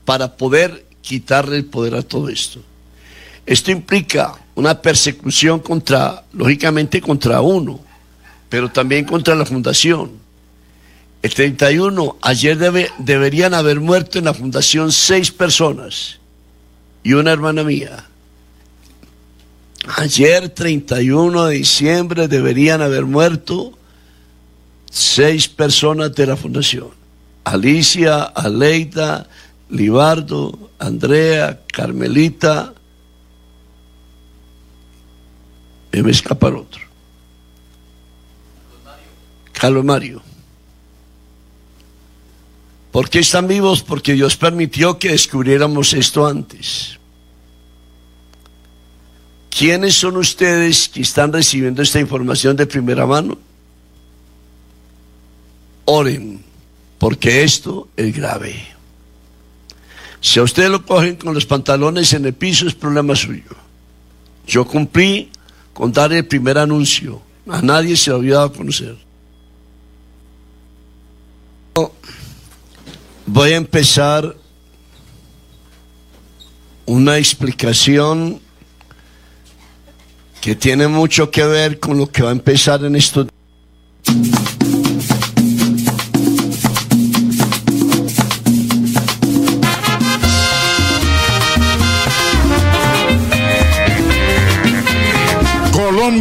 [0.05, 2.61] para poder quitarle el poder a todo esto.
[3.47, 7.81] Esto implica una persecución contra, lógicamente, contra uno,
[8.49, 10.13] pero también contra la fundación.
[11.23, 12.59] El 31, ayer
[12.99, 16.19] deberían haber muerto en la fundación seis personas
[17.03, 18.05] y una hermana mía.
[19.97, 23.77] Ayer, 31 de diciembre, deberían haber muerto
[24.95, 26.91] seis personas de la fundación.
[27.43, 29.29] Alicia, Aleida,
[29.69, 32.73] Libardo, Andrea, Carmelita,
[35.91, 36.81] me escapa el otro.
[39.53, 40.23] Carlos Mario.
[42.93, 43.83] ¿Por qué están vivos?
[43.83, 47.01] Porque Dios permitió que descubriéramos esto antes.
[49.51, 53.39] ¿Quiénes son ustedes que están recibiendo esta información de primera mano?
[55.85, 56.43] Oren,
[56.99, 58.55] porque esto es grave.
[60.21, 63.51] Si a ustedes lo cogen con los pantalones en el piso, es problema suyo.
[64.47, 65.31] Yo cumplí
[65.75, 67.21] con dar el primer anuncio.
[67.47, 68.97] A nadie se lo había dado a conocer.
[73.27, 74.37] Voy a empezar
[76.87, 78.41] una explicación
[80.41, 83.27] que tiene mucho que ver con lo que va a empezar en estos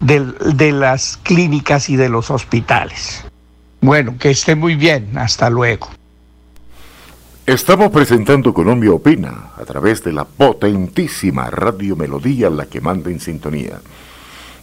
[0.00, 3.24] de las clínicas y de los hospitales.
[3.80, 5.16] Bueno, que esté muy bien.
[5.16, 5.88] Hasta luego.
[7.46, 13.20] Estamos presentando Colombia Opina a través de la potentísima Radio Melodía, la que manda en
[13.20, 13.80] sintonía.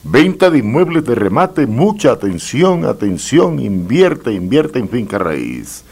[0.04, 5.84] Venta de inmuebles de remate, mucha atención, atención, invierte, invierte en finca raíz.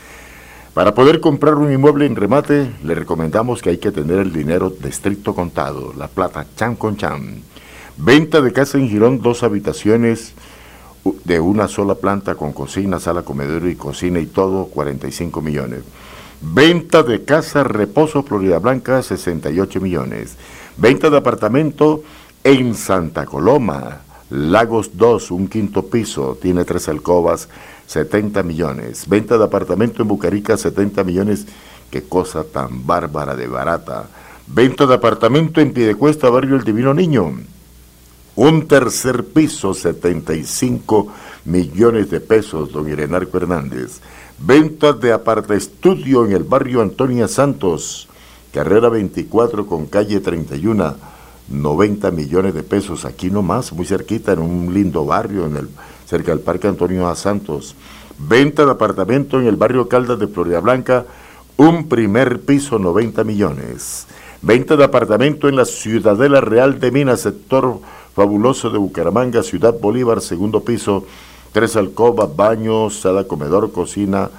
[0.75, 4.69] Para poder comprar un inmueble en remate, le recomendamos que hay que tener el dinero
[4.69, 7.41] de estricto contado, la plata chan con chan.
[7.97, 10.33] Venta de casa en Girón, dos habitaciones
[11.23, 15.83] de una sola planta con cocina, sala, comedor y cocina y todo, 45 millones.
[16.41, 20.35] Venta de casa Reposo Florida Blanca, 68 millones.
[20.75, 22.03] Venta de apartamento
[22.43, 24.01] en Santa Coloma,
[24.31, 27.47] Lagos 2, un quinto piso, tiene tres alcobas,
[27.85, 29.07] 70 millones.
[29.07, 31.45] Venta de apartamento en Bucarica, 70 millones.
[31.91, 34.09] Qué cosa tan bárbara de barata.
[34.47, 37.35] Venta de apartamento en Piedecuesta, barrio El Divino Niño.
[38.35, 41.07] Un tercer piso, 75
[41.45, 44.01] millones de pesos, don Irenarco Hernández.
[44.39, 48.07] Ventas de aparta estudio en el barrio Antonia Santos,
[48.51, 50.95] carrera 24 con calle 31,
[51.47, 55.69] 90 millones de pesos, aquí nomás, muy cerquita, en un lindo barrio, en el,
[56.07, 57.75] cerca del Parque Antonio Santos.
[58.17, 61.05] Venta de apartamento en el barrio Caldas de Florida Blanca,
[61.55, 64.07] un primer piso, 90 millones.
[64.41, 67.79] Venta de apartamento en la Ciudadela Real de Minas, sector
[68.15, 71.05] fabuloso de Bucaramanga, Ciudad Bolívar, segundo piso,
[71.51, 74.29] tres alcobas, baño, sala, comedor, cocina,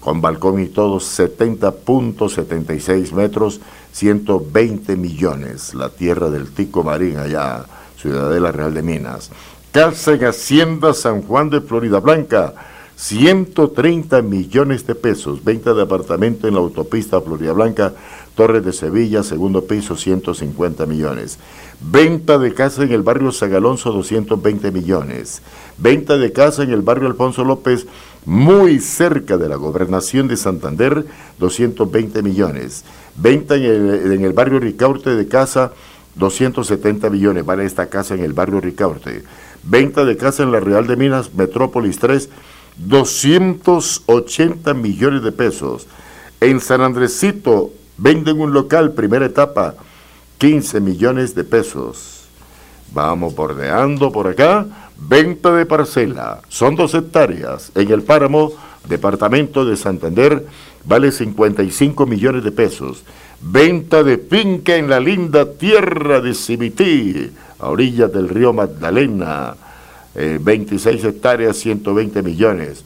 [0.00, 3.60] con balcón y todo, 70.76 metros,
[3.92, 5.74] 120 millones.
[5.74, 7.66] La tierra del Tico Marín, allá,
[8.00, 9.30] Ciudadela Real de Minas.
[9.72, 12.54] Casa en Hacienda San Juan de Florida Blanca,
[12.96, 15.44] 130 millones de pesos.
[15.44, 17.92] Venta de apartamento en la autopista Florida Blanca,
[18.34, 21.38] Torres de Sevilla, segundo piso, 150 millones.
[21.82, 25.40] Venta de casa en el barrio Zagalonso, 220 millones.
[25.78, 27.86] Venta de casa en el barrio Alfonso López,
[28.26, 31.06] muy cerca de la gobernación de Santander,
[31.38, 32.84] 220 millones.
[33.16, 35.72] Venta en el, en el barrio Ricaurte de casa,
[36.16, 37.46] 270 millones.
[37.46, 39.24] Vale esta casa en el barrio Ricaurte.
[39.62, 42.28] Venta de casa en la Real de Minas, Metrópolis 3,
[42.76, 45.86] 280 millones de pesos.
[46.42, 49.76] En San Andresito venden un local, primera etapa,
[50.40, 52.24] 15 millones de pesos.
[52.94, 54.66] Vamos bordeando por acá.
[54.96, 56.40] Venta de parcela.
[56.48, 57.70] Son dos hectáreas.
[57.74, 58.52] En el páramo,
[58.88, 60.46] departamento de Santander,
[60.86, 63.02] vale 55 millones de pesos.
[63.42, 69.54] Venta de finca en la linda tierra de Cibití, a orillas del río Magdalena.
[70.14, 72.82] 26 eh, hectáreas, 120 millones.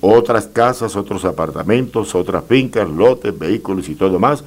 [0.00, 4.42] Otras casas, otros apartamentos, otras fincas, lotes, vehículos y todo más.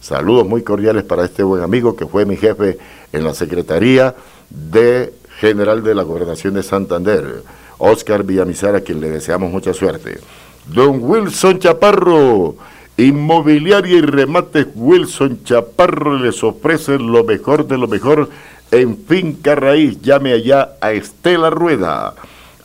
[0.00, 2.78] Saludos muy cordiales para este buen amigo que fue mi jefe
[3.12, 4.14] en la Secretaría
[4.48, 7.42] de General de la Gobernación de Santander,
[7.78, 10.18] Oscar Villamizar, a quien le deseamos mucha suerte.
[10.66, 12.56] Don Wilson Chaparro,
[12.96, 18.28] Inmobiliaria y Remate Wilson Chaparro les ofrece lo mejor de lo mejor
[18.70, 20.00] en Finca Raíz.
[20.02, 22.14] Llame allá a Estela Rueda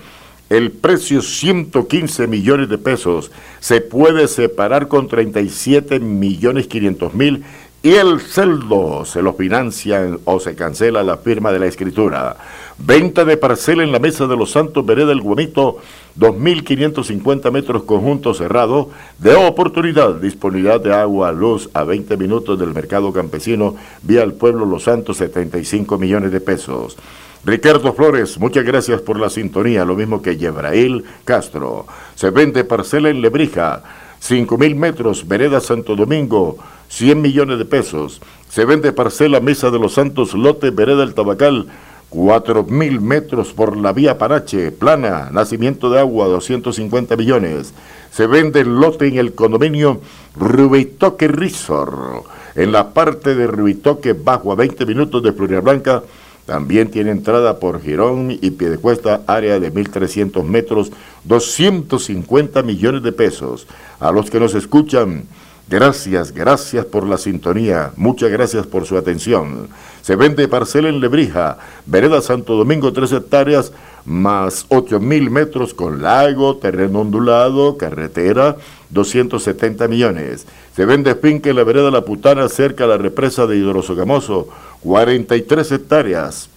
[0.51, 3.31] el precio 115 millones de pesos
[3.61, 7.45] se puede separar con 37 millones 500 mil
[7.83, 12.37] y el celdo se lo financia o se cancela la firma de la escritura.
[12.77, 15.79] Venta de parcela en la Mesa de los Santos Vereda del Guamito,
[16.19, 23.13] 2.550 metros conjunto cerrado, de oportunidad, disponibilidad de agua, luz a 20 minutos del mercado
[23.13, 26.99] campesino, vía el pueblo Los Santos, 75 millones de pesos.
[27.45, 31.87] Ricardo Flores, muchas gracias por la sintonía, lo mismo que Yebrail Castro.
[32.15, 33.83] Se vende parcela en Lebrija,
[34.19, 36.59] 5 mil metros, Vereda Santo Domingo,
[36.91, 38.21] 100 millones de pesos.
[38.51, 41.67] Se vende parcela Mesa de los Santos, lote Vereda el Tabacal,
[42.11, 47.73] 4 mil metros por la vía Parache, plana, nacimiento de agua, 250 millones.
[48.11, 50.01] Se vende el lote en el condominio
[50.37, 52.27] Rubitoque Resort,
[52.57, 56.03] en la parte de Rubitoque, bajo a 20 minutos de Florida Blanca,
[56.47, 60.91] también tiene entrada por Girón y Piedecuesta, área de 1.300 metros,
[61.23, 63.69] 250 millones de pesos.
[64.01, 65.27] A los que nos escuchan,
[65.71, 69.69] gracias, gracias por la sintonía, muchas gracias por su atención.
[70.03, 73.73] Se vende parcela en Lebrija, Vereda Santo Domingo, 3 hectáreas,
[74.05, 78.57] más 8.000 metros con lago, terreno ondulado, carretera,
[78.91, 80.47] 270 millones.
[80.75, 84.49] Se vende finca en la vereda La Putana, cerca de la represa de Hidrosogamoso,
[84.83, 86.49] 43 hectáreas.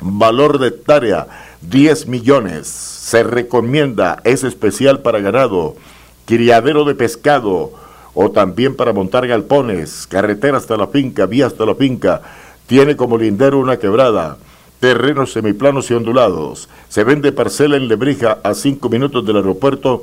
[0.00, 1.28] Valor de hectárea,
[1.62, 2.66] 10 millones.
[2.66, 5.76] Se recomienda, es especial para ganado,
[6.26, 7.72] criadero de pescado
[8.14, 12.22] o también para montar galpones, carretera hasta la finca, vía hasta la finca.
[12.66, 14.36] Tiene como lindero una quebrada.
[14.80, 16.68] terrenos semiplanos y ondulados.
[16.88, 20.02] Se vende parcela en Lebrija a 5 minutos del aeropuerto,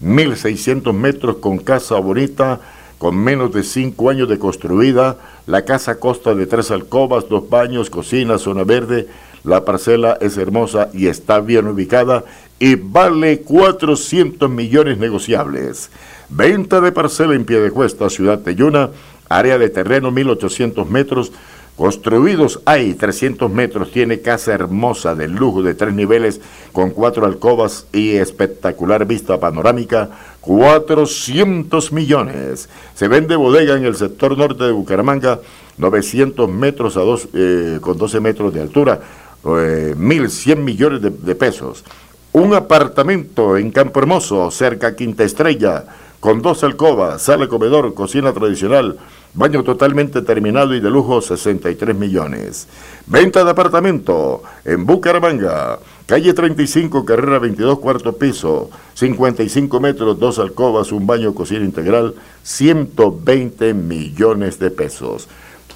[0.00, 2.60] 1.600 metros con casa bonita,
[2.98, 5.16] con menos de 5 años de construida.
[5.46, 9.08] La casa consta de tres alcobas, dos baños, cocina, zona verde.
[9.42, 12.22] La parcela es hermosa y está bien ubicada
[12.60, 15.90] y vale 400 millones negociables.
[16.34, 18.88] Venta de parcela en pie de cuesta, Ciudad de Yuna,
[19.28, 21.30] área de terreno 1800 metros,
[21.76, 26.40] construidos hay 300 metros, tiene casa hermosa de lujo de tres niveles
[26.72, 30.08] con cuatro alcobas y espectacular vista panorámica,
[30.40, 32.70] 400 millones.
[32.94, 35.38] Se vende bodega en el sector norte de Bucaramanga,
[35.76, 39.02] 900 metros a dos, eh, con 12 metros de altura,
[39.44, 41.84] eh, 1.100 millones de, de pesos.
[42.32, 45.84] Un apartamento en Campo Hermoso, cerca Quinta Estrella,
[46.22, 48.96] con dos alcobas, sala comedor, cocina tradicional,
[49.34, 52.68] baño totalmente terminado y de lujo 63 millones.
[53.08, 60.92] Venta de apartamento en Bucaramanga, calle 35, carrera 22, cuarto piso, 55 metros, dos alcobas,
[60.92, 65.26] un baño, cocina integral, 120 millones de pesos.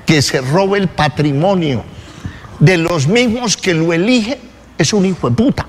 [0.07, 1.83] que se robe el patrimonio
[2.59, 4.39] de los mismos que lo eligen
[4.77, 5.67] es un hijo de puta.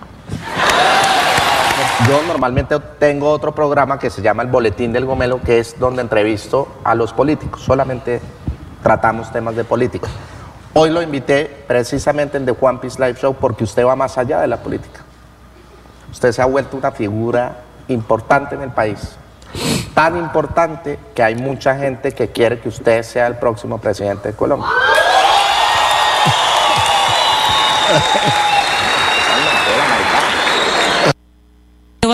[2.08, 6.02] Yo normalmente tengo otro programa que se llama El Boletín del Gomelo, que es donde
[6.02, 7.62] entrevisto a los políticos.
[7.62, 8.20] Solamente
[8.82, 10.08] tratamos temas de política.
[10.74, 14.40] Hoy lo invité precisamente en The Juan Piece Live Show porque usted va más allá
[14.40, 15.02] de la política.
[16.12, 17.58] Usted se ha vuelto una figura
[17.88, 19.16] importante en el país.
[19.94, 24.36] Tan importante que hay mucha gente que quiere que usted sea el próximo presidente de
[24.36, 24.70] Colombia.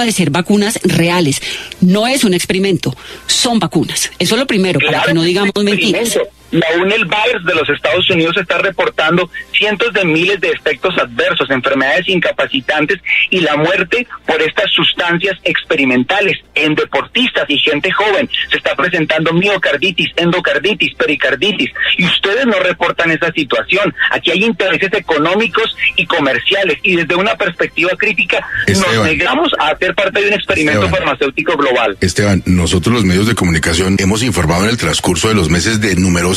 [0.06, 1.42] de ser vacunas reales.
[1.82, 2.96] No es un experimento,
[3.28, 4.12] son vacunas.
[4.20, 6.18] Eso es lo primero, para que no digamos mentiras.
[6.52, 11.50] La UNEL Virus de los Estados Unidos está reportando cientos de miles de efectos adversos,
[11.50, 13.00] enfermedades incapacitantes
[13.30, 18.30] y la muerte por estas sustancias experimentales en deportistas y gente joven.
[18.50, 23.94] Se está presentando miocarditis, endocarditis, pericarditis y ustedes no reportan esa situación.
[24.12, 29.94] Aquí hay intereses económicos y comerciales y desde una perspectiva crítica nos negamos a hacer
[29.96, 31.98] parte de un experimento farmacéutico global.
[32.00, 35.96] Esteban, nosotros los medios de comunicación hemos informado en el transcurso de los meses de
[35.96, 36.37] numerosos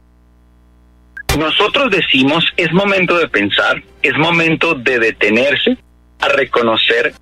[1.37, 5.77] Nosotros decimos, es momento de pensar, es momento de detenerse
[6.19, 7.13] a reconocer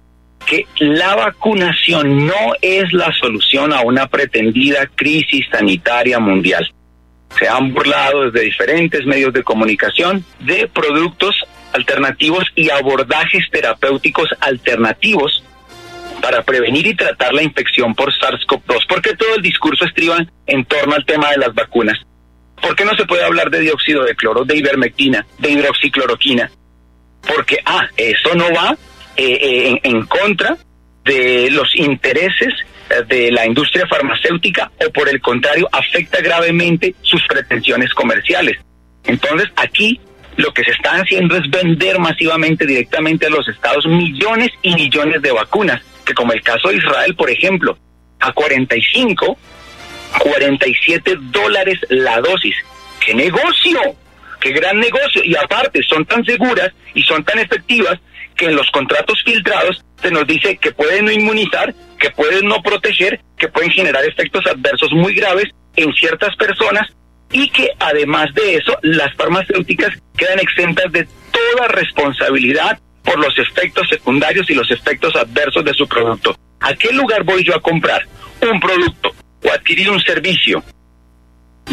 [0.47, 6.67] que la vacunación no es la solución a una pretendida crisis sanitaria mundial.
[7.37, 11.35] Se han burlado desde diferentes medios de comunicación de productos
[11.73, 15.43] alternativos y abordajes terapéuticos alternativos
[16.19, 20.95] para prevenir y tratar la infección por SARS-CoV-2, porque todo el discurso estriba en torno
[20.95, 21.97] al tema de las vacunas.
[22.61, 26.49] ¿Por qué no se puede hablar de dióxido de cloro, de ivermectina, de hidroxicloroquina?
[27.21, 28.75] Porque, ah, eso no va
[29.15, 30.57] eh, eh, en, en contra
[31.03, 32.53] de los intereses
[32.89, 38.57] eh, de la industria farmacéutica o por el contrario afecta gravemente sus pretensiones comerciales.
[39.03, 39.99] Entonces aquí
[40.37, 45.21] lo que se está haciendo es vender masivamente directamente a los estados millones y millones
[45.21, 47.77] de vacunas, que como el caso de Israel, por ejemplo,
[48.19, 49.37] a 45
[50.17, 52.55] 47 dólares la dosis.
[53.05, 53.79] ¡Qué negocio!
[54.39, 55.21] ¡Qué gran negocio!
[55.23, 57.99] Y aparte, son tan seguras y son tan efectivas
[58.35, 62.61] que en los contratos filtrados se nos dice que pueden no inmunizar, que pueden no
[62.61, 66.87] proteger, que pueden generar efectos adversos muy graves en ciertas personas
[67.31, 73.87] y que además de eso las farmacéuticas quedan exentas de toda responsabilidad por los efectos
[73.89, 76.35] secundarios y los efectos adversos de su producto.
[76.61, 78.05] ¿A qué lugar voy yo a comprar
[78.41, 80.63] un producto o adquirir un servicio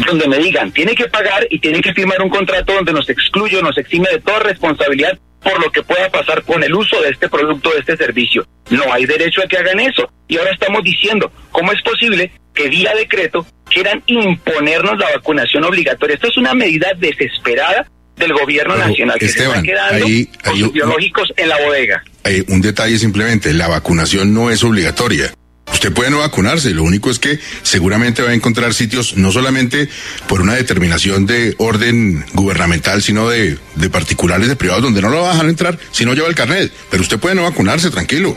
[0.05, 3.61] donde me digan, tiene que pagar y tiene que firmar un contrato donde nos excluye,
[3.63, 7.29] nos exime de toda responsabilidad por lo que pueda pasar con el uso de este
[7.29, 8.45] producto, de este servicio.
[8.69, 10.11] No hay derecho a que hagan eso.
[10.27, 16.15] Y ahora estamos diciendo, ¿cómo es posible que vía decreto quieran imponernos la vacunación obligatoria.
[16.15, 20.25] Esto es una medida desesperada del gobierno Pero, nacional que Esteban, se está quedando ahí-
[20.43, 22.03] con ahí- sus biológicos en la bodega.
[22.47, 25.31] Un detalle simplemente, la vacunación no es obligatoria.
[25.73, 29.89] Usted puede no vacunarse, lo único es que seguramente va a encontrar sitios no solamente
[30.27, 33.59] por una determinación de orden gubernamental, sino de,
[33.91, 36.71] particulares, de privados, donde no lo va a dejar entrar si no lleva el carnet.
[36.89, 38.35] Pero usted puede no vacunarse, tranquilo.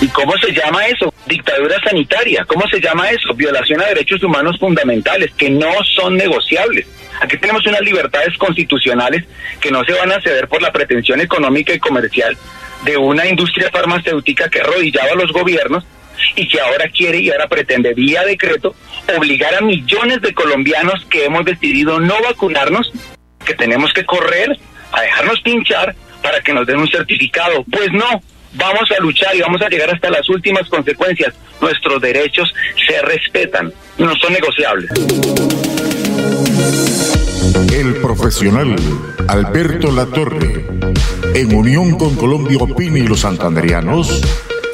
[0.00, 1.12] ¿Y cómo se llama eso?
[1.26, 2.44] Dictadura sanitaria.
[2.46, 3.34] ¿Cómo se llama eso?
[3.34, 6.86] Violación a derechos humanos fundamentales que no son negociables.
[7.20, 9.24] Aquí tenemos unas libertades constitucionales
[9.60, 12.36] que no se van a ceder por la pretensión económica y comercial
[12.84, 15.84] de una industria farmacéutica que arrodillaba a los gobiernos
[16.36, 18.74] y que ahora quiere y ahora pretende vía decreto
[19.16, 22.92] obligar a millones de colombianos que hemos decidido no vacunarnos,
[23.44, 24.56] que tenemos que correr
[24.92, 27.64] a dejarnos pinchar para que nos den un certificado.
[27.70, 28.22] Pues no,
[28.54, 31.34] vamos a luchar y vamos a llegar hasta las últimas consecuencias.
[31.60, 32.52] Nuestros derechos
[32.86, 34.90] se respetan, no son negociables.
[37.72, 38.76] El profesional
[39.28, 40.66] Alberto Latorre,
[41.34, 44.20] en unión con Colombia Opina y los santanderianos,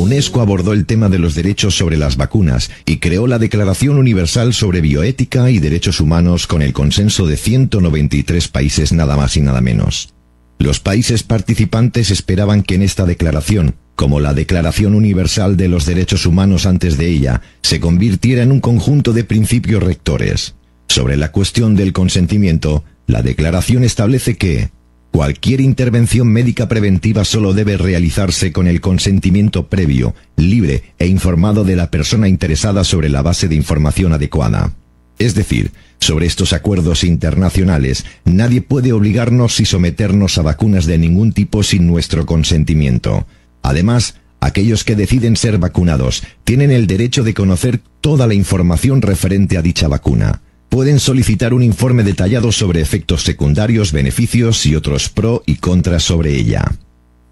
[0.00, 4.54] UNESCO abordó el tema de los derechos sobre las vacunas y creó la Declaración Universal
[4.54, 9.60] sobre Bioética y Derechos Humanos con el consenso de 193 países nada más y nada
[9.60, 10.14] menos.
[10.58, 16.24] Los países participantes esperaban que en esta declaración, como la Declaración Universal de los Derechos
[16.24, 20.54] Humanos antes de ella, se convirtiera en un conjunto de principios rectores.
[20.88, 24.70] Sobre la cuestión del consentimiento, la declaración establece que
[25.10, 31.76] cualquier intervención médica preventiva solo debe realizarse con el consentimiento previo, libre e informado de
[31.76, 34.72] la persona interesada sobre la base de información adecuada.
[35.18, 41.32] Es decir, sobre estos acuerdos internacionales, nadie puede obligarnos y someternos a vacunas de ningún
[41.32, 43.26] tipo sin nuestro consentimiento.
[43.62, 49.58] Además, aquellos que deciden ser vacunados tienen el derecho de conocer toda la información referente
[49.58, 50.40] a dicha vacuna.
[50.70, 56.36] Pueden solicitar un informe detallado sobre efectos secundarios, beneficios y otros pro y contras sobre
[56.36, 56.64] ella.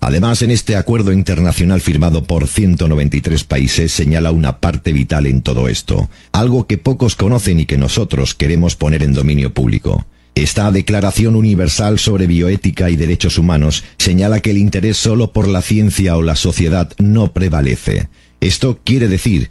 [0.00, 5.68] Además, en este acuerdo internacional firmado por 193 países señala una parte vital en todo
[5.68, 10.04] esto, algo que pocos conocen y que nosotros queremos poner en dominio público.
[10.34, 15.62] Esta Declaración Universal sobre Bioética y Derechos Humanos señala que el interés solo por la
[15.62, 18.08] ciencia o la sociedad no prevalece.
[18.40, 19.50] Esto quiere decir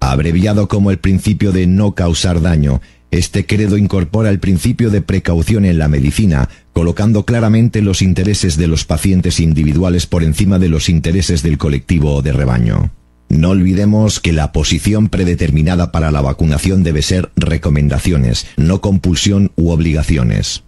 [0.00, 2.80] Abreviado como el principio de no causar daño,
[3.10, 8.66] este credo incorpora el principio de precaución en la medicina, colocando claramente los intereses de
[8.66, 12.90] los pacientes individuales por encima de los intereses del colectivo o de rebaño.
[13.28, 19.70] No olvidemos que la posición predeterminada para la vacunación debe ser recomendaciones, no compulsión u
[19.70, 20.64] obligaciones.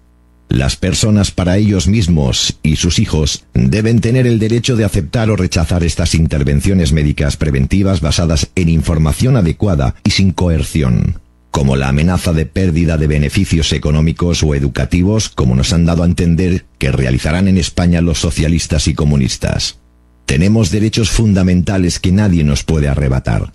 [0.53, 5.37] Las personas para ellos mismos y sus hijos deben tener el derecho de aceptar o
[5.37, 12.35] rechazar estas intervenciones médicas preventivas basadas en información adecuada y sin coerción, como la amenaza
[12.35, 17.49] de pérdida de beneficios económicos o educativos, como nos han dado a entender que realizarán
[17.49, 19.79] en España los socialistas y comunistas.
[20.27, 23.55] Tenemos derechos fundamentales que nadie nos puede arrebatar.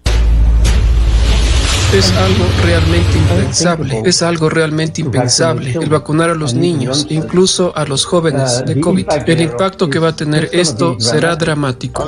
[1.93, 7.85] Es algo realmente impensable, es algo realmente impensable el vacunar a los niños, incluso a
[7.85, 9.07] los jóvenes de COVID.
[9.25, 12.07] El impacto que va a tener esto será dramático.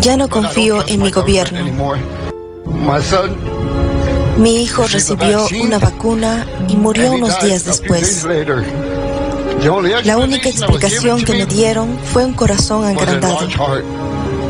[0.00, 1.60] Ya no confío en mi gobierno.
[4.38, 8.26] Mi hijo recibió una vacuna y murió unos días después.
[10.04, 13.46] La única explicación que me dieron fue un corazón agrandado.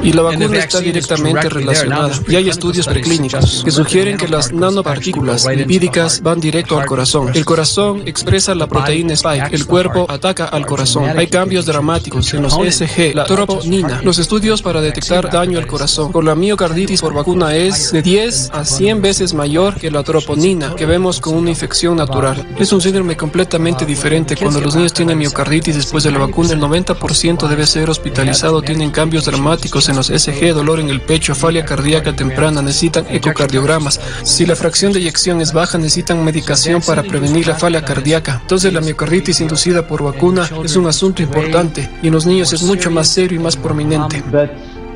[0.02, 2.12] Y la vacuna está directamente relacionada.
[2.28, 7.30] Y hay estudios preclínicos que sugieren que las nanopartículas lipídicas van directo al corazón.
[7.34, 9.52] El corazón expresa la proteína spike.
[9.52, 11.18] El cuerpo ataca al corazón.
[11.18, 14.00] Hay cambios dramáticos en los SG, la troponina.
[14.02, 18.50] Los estudios para detectar daño al corazón con la miocarditis por vacuna es de 10
[18.52, 22.46] a 100 veces mayor que la troponina que vemos con una infección natural.
[22.58, 24.36] Es un síndrome completamente diferente.
[24.36, 28.62] Cuando los niños tienen miocarditis después de la vacuna, el 90% debe ser hospitalizado.
[28.62, 34.00] Tienen cambios dramáticos los SG, dolor en el pecho, falia cardíaca temprana, necesitan ecocardiogramas.
[34.22, 38.38] Si la fracción de eyección es baja, necesitan medicación para prevenir la falia cardíaca.
[38.42, 42.62] Entonces la miocarditis inducida por vacuna es un asunto importante y en los niños es
[42.62, 44.22] mucho más serio y más prominente.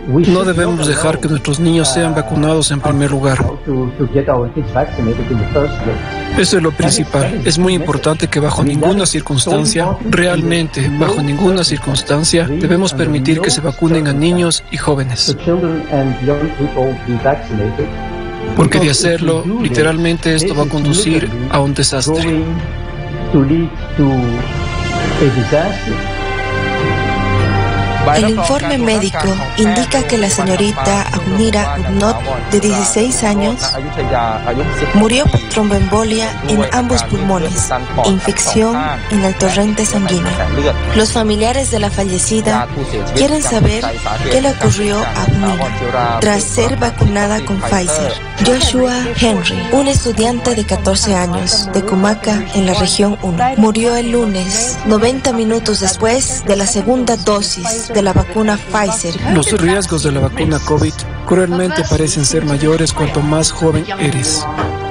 [0.06, 3.38] No debemos dejar que nuestros niños sean vacunados en primer lugar.
[6.38, 7.40] Eso es lo principal.
[7.44, 13.60] Es muy importante que bajo ninguna circunstancia, realmente bajo ninguna circunstancia, debemos permitir que se
[13.60, 15.36] vacunen a niños y jóvenes.
[18.56, 22.44] Porque de hacerlo, literalmente esto va a conducir a un desastre.
[28.12, 29.26] El informe médico
[29.56, 32.16] indica que la señorita Agnira Ugnot,
[32.50, 33.60] de 16 años,
[34.94, 37.70] murió por tromboembolia en ambos pulmones,
[38.04, 38.76] infección
[39.10, 40.30] en el torrente sanguíneo.
[40.96, 42.68] Los familiares de la fallecida
[43.14, 43.84] quieren saber
[44.30, 48.12] qué le ocurrió a Agnira tras ser vacunada con Pfizer.
[48.44, 54.10] Joshua Henry, un estudiante de 14 años de Cumaca en la región 1, murió el
[54.10, 59.14] lunes, 90 minutos después de la segunda dosis de la vacuna Pfizer.
[59.32, 60.92] Los riesgos de la vacuna COVID
[61.26, 64.44] cruelmente parecen ser mayores cuanto más joven eres.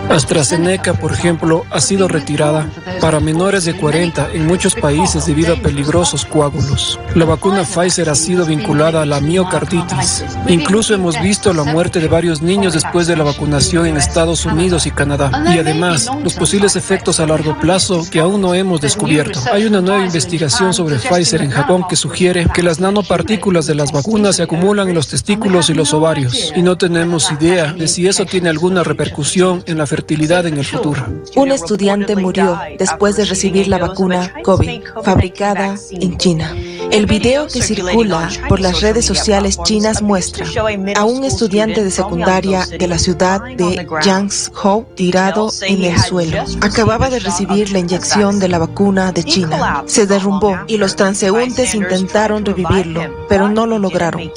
[0.09, 2.69] AstraZeneca, por ejemplo, ha sido retirada
[3.01, 6.99] para menores de 40 en muchos países debido a peligrosos coágulos.
[7.15, 10.23] La vacuna Pfizer ha sido vinculada a la miocarditis.
[10.47, 14.85] Incluso hemos visto la muerte de varios niños después de la vacunación en Estados Unidos
[14.85, 15.31] y Canadá.
[15.53, 19.39] Y además, los posibles efectos a largo plazo que aún no hemos descubierto.
[19.51, 23.91] Hay una nueva investigación sobre Pfizer en Japón que sugiere que las nanopartículas de las
[23.91, 26.53] vacunas se acumulan en los testículos y los ovarios.
[26.55, 30.65] Y no tenemos idea de si eso tiene alguna repercusión en la fertilidad en el
[30.65, 31.05] futuro.
[31.35, 36.55] Un estudiante murió después de recibir la vacuna COVID, fabricada en China.
[36.91, 40.47] El video que circula por las redes sociales chinas muestra
[40.95, 46.43] a un estudiante de secundaria de la ciudad de Yangzhou tirado en el suelo.
[46.61, 49.83] Acababa de recibir la inyección de la vacuna de China.
[49.85, 54.31] Se derrumbó y los transeúntes intentaron revivirlo, pero no lo lograron.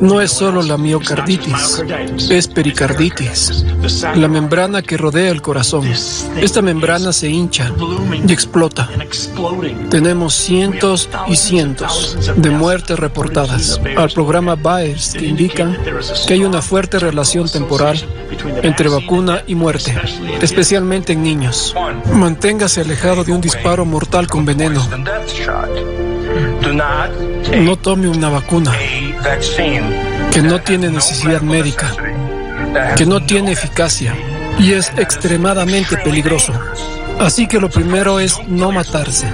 [0.00, 1.82] No es solo la miocarditis,
[2.28, 3.64] es pericarditis,
[4.14, 5.86] la membrana que rodea el corazón.
[6.40, 7.72] Esta membrana se hincha
[8.26, 8.88] y explota.
[9.90, 15.78] Tenemos cientos y cientos de muertes reportadas al programa BAERS que indican
[16.26, 18.00] que hay una fuerte relación temporal
[18.62, 19.94] entre vacuna y muerte,
[20.40, 21.74] especialmente en niños.
[22.12, 24.86] Manténgase alejado de un disparo mortal con veneno.
[27.56, 28.72] No tome una vacuna
[30.32, 31.94] que no tiene necesidad médica,
[32.96, 34.14] que no tiene eficacia
[34.58, 36.52] y es extremadamente peligroso.
[37.20, 39.28] Así que lo primero es no matarse.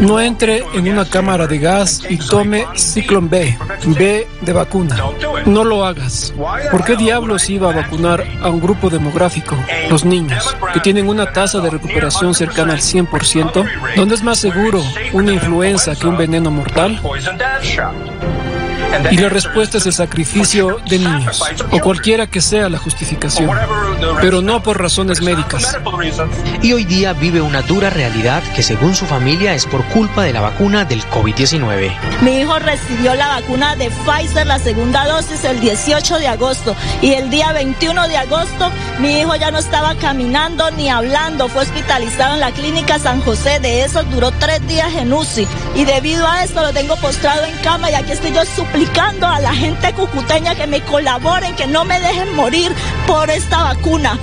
[0.00, 3.56] No entre en una cámara de gas y tome Ciclón B,
[3.98, 4.96] B de vacuna.
[5.44, 6.32] No lo hagas.
[6.70, 9.56] ¿Por qué diablos iba a vacunar a un grupo demográfico,
[9.90, 13.68] los niños, que tienen una tasa de recuperación cercana al 100%?
[13.96, 14.82] ¿Dónde es más seguro
[15.12, 17.00] una influenza que un veneno mortal?
[19.10, 23.50] Y la respuesta es el sacrificio de niños, o cualquiera que sea la justificación,
[24.20, 25.76] pero no por razones médicas.
[26.62, 30.32] Y hoy día vive una dura realidad que según su familia es por culpa de
[30.32, 31.92] la vacuna del COVID-19.
[32.22, 37.14] Mi hijo recibió la vacuna de Pfizer, la segunda dosis, el 18 de agosto, y
[37.14, 42.34] el día 21 de agosto mi hijo ya no estaba caminando ni hablando, fue hospitalizado
[42.34, 46.44] en la clínica San José, de eso duró tres días en UCI, y debido a
[46.44, 50.54] esto lo tengo postrado en cama y aquí estoy yo suplicando a la gente cucuteña
[50.54, 52.72] que me colaboren, que no me dejen morir
[53.06, 54.18] por esta vacuna.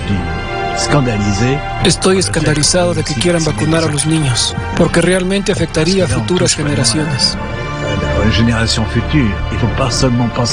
[1.84, 7.36] Estoy escandalizado de que quieran vacunar a los niños, porque realmente afectaría a futuras generaciones.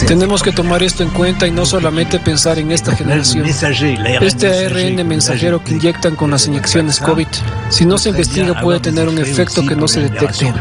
[0.07, 3.45] Tenemos que tomar esto en cuenta y no solamente pensar en esta generación.
[3.45, 7.27] Este ARN mensajero que inyectan con las inyecciones COVID,
[7.69, 10.53] si no se investiga puede tener un efecto que no se detecte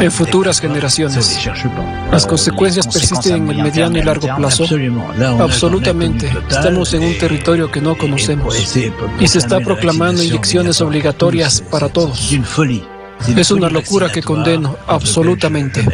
[0.00, 1.38] en futuras generaciones.
[2.10, 4.64] ¿Las consecuencias persisten en el mediano y largo plazo?
[5.40, 6.30] Absolutamente.
[6.50, 8.56] Estamos en un territorio que no conocemos
[9.18, 12.30] y se está proclamando inyecciones obligatorias para todos.
[13.28, 15.84] Es una locura que condeno absolutamente.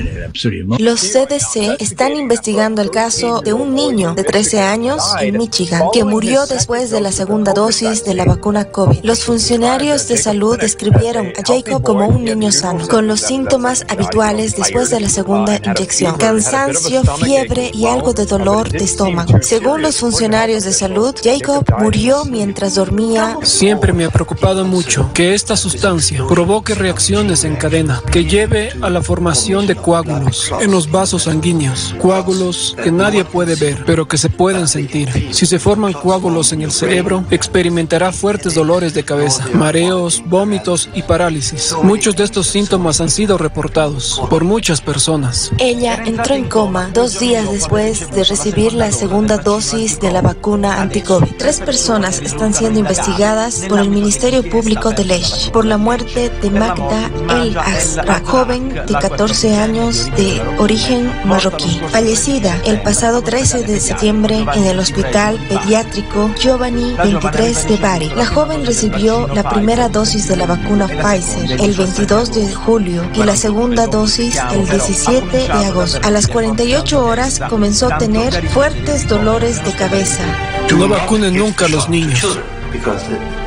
[0.79, 6.05] Los CDC están investigando el caso de un niño de 13 años en Michigan que
[6.05, 9.01] murió después de la segunda dosis de la vacuna COVID.
[9.03, 14.57] Los funcionarios de salud describieron a Jacob como un niño sano, con los síntomas habituales
[14.57, 19.39] después de la segunda inyección, cansancio, fiebre y algo de dolor de estómago.
[19.43, 23.37] Según los funcionarios de salud, Jacob murió mientras dormía.
[23.43, 28.91] Siempre me ha preocupado mucho que esta sustancia provoque reacciones en cadena que lleve a
[28.91, 34.19] la formación de coágulos en los vasos sanguíneos, coágulos que nadie puede ver, pero que
[34.19, 35.09] se pueden sentir.
[35.33, 41.05] Si se forman coágulos en el cerebro, experimentará fuertes dolores de cabeza, mareos, vómitos y
[41.05, 41.75] parálisis.
[41.83, 45.53] Muchos de estos síntomas han sido reportados por muchas personas.
[45.57, 50.83] Ella entró en coma dos días después de recibir la segunda dosis de la vacuna
[50.83, 51.37] anti-COVID.
[51.39, 56.51] Tres personas están siendo investigadas por el Ministerio Público de Lech por la muerte de
[56.51, 63.81] Magda El Asra, joven de 14 años de origen marroquí, fallecida el pasado 13 de
[63.81, 68.11] septiembre en el hospital pediátrico Giovanni 23 de Bari.
[68.17, 73.23] La joven recibió la primera dosis de la vacuna Pfizer el 22 de julio y
[73.23, 76.01] la segunda dosis el 17 de agosto.
[76.03, 80.23] A las 48 horas comenzó a tener fuertes dolores de cabeza.
[80.71, 82.39] No vacunen nunca a los niños.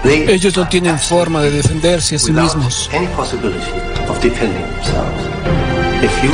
[0.03, 2.89] Ellos no tienen forma de defenderse a sí mismos.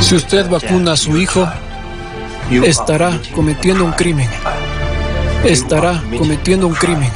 [0.00, 1.48] Si usted vacuna a su hijo,
[2.50, 4.28] estará cometiendo un crimen.
[5.44, 7.10] Estará cometiendo un crimen.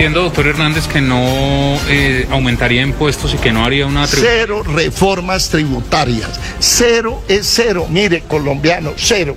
[0.00, 4.06] Entiendo, doctor Hernández, que no eh, aumentaría impuestos y que no haría una...
[4.06, 6.40] Cero reformas tributarias.
[6.58, 7.86] Cero es cero.
[7.90, 9.36] Mire, colombiano, cero.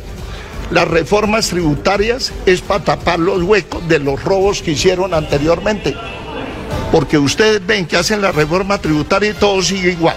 [0.72, 5.98] Las reformas tributarias es para tapar los huecos de los robos que hicieron anteriormente.
[6.94, 10.16] Porque ustedes ven que hacen la reforma tributaria y todo sigue igual.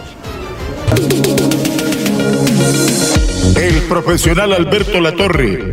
[3.56, 5.72] El profesional Alberto Latorre,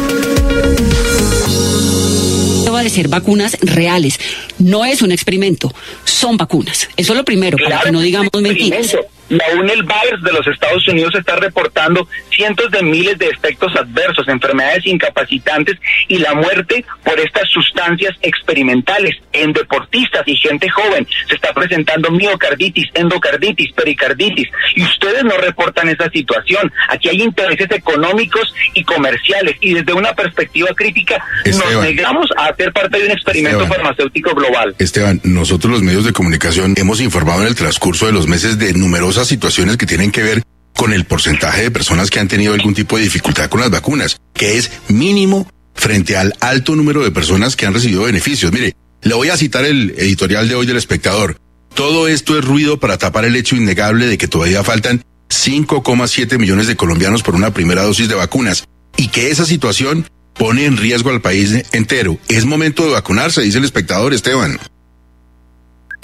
[2.83, 4.19] de ser vacunas reales.
[4.61, 5.73] No es un experimento,
[6.03, 6.87] son vacunas.
[6.95, 8.95] Eso es lo primero, para que no digamos mentiras.
[9.31, 14.27] La UNEL Virus de los Estados Unidos está reportando cientos de miles de efectos adversos,
[14.27, 15.77] enfermedades incapacitantes
[16.09, 21.07] y la muerte por estas sustancias experimentales en deportistas y gente joven.
[21.29, 26.69] Se está presentando miocarditis, endocarditis, pericarditis y ustedes no reportan esa situación.
[26.89, 32.73] Aquí hay intereses económicos y comerciales y desde una perspectiva crítica nos negamos a hacer
[32.73, 34.50] parte de un experimento farmacéutico global.
[34.79, 38.73] Esteban, nosotros los medios de comunicación hemos informado en el transcurso de los meses de
[38.73, 40.43] numerosas situaciones que tienen que ver
[40.75, 44.17] con el porcentaje de personas que han tenido algún tipo de dificultad con las vacunas,
[44.33, 48.51] que es mínimo frente al alto número de personas que han recibido beneficios.
[48.51, 51.37] Mire, le voy a citar el editorial de hoy del espectador.
[51.73, 56.67] Todo esto es ruido para tapar el hecho innegable de que todavía faltan 5,7 millones
[56.67, 58.65] de colombianos por una primera dosis de vacunas
[58.97, 60.05] y que esa situación
[60.41, 62.17] pone en riesgo al país entero.
[62.27, 64.57] Es momento de vacunarse, dice el espectador Esteban.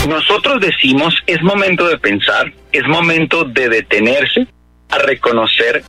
[0.08, 4.46] Nosotros decimos, es momento de pensar, es momento de detenerse
[4.92, 5.84] a reconocer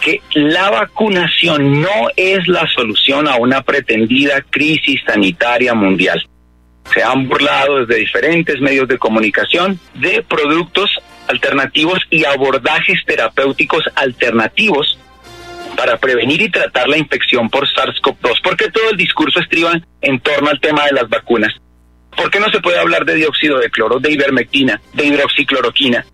[0.00, 6.26] que la vacunación no es la solución a una pretendida crisis sanitaria mundial.
[6.94, 10.90] Se han burlado desde diferentes medios de comunicación de productos
[11.28, 14.98] alternativos y abordajes terapéuticos alternativos
[15.76, 20.50] para prevenir y tratar la infección por SARS-CoV-2, porque todo el discurso estriba en torno
[20.50, 21.52] al tema de las vacunas.
[22.16, 26.04] ¿Por qué no se puede hablar de dióxido de cloro, de ivermectina, de hidroxicloroquina?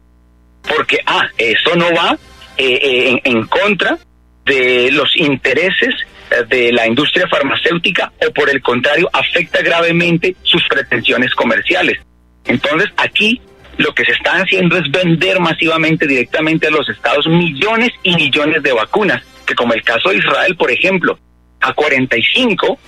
[0.62, 2.17] Porque, ah, eso no va
[2.59, 3.99] eh, eh, en, contra
[4.44, 5.94] de los intereses
[6.31, 11.99] eh, de la industria farmacéutica o por el contrario afecta gravemente sus pretensiones comerciales.
[12.44, 13.41] Entonces aquí
[13.78, 18.62] lo que se está haciendo es vender masivamente directamente a los estados millones y millones
[18.62, 21.18] de vacunas, que como el caso de Israel, por ejemplo,
[21.60, 22.78] a 45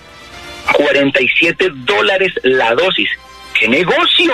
[0.71, 3.09] 47 dólares la dosis.
[3.57, 4.33] ¡Qué negocio!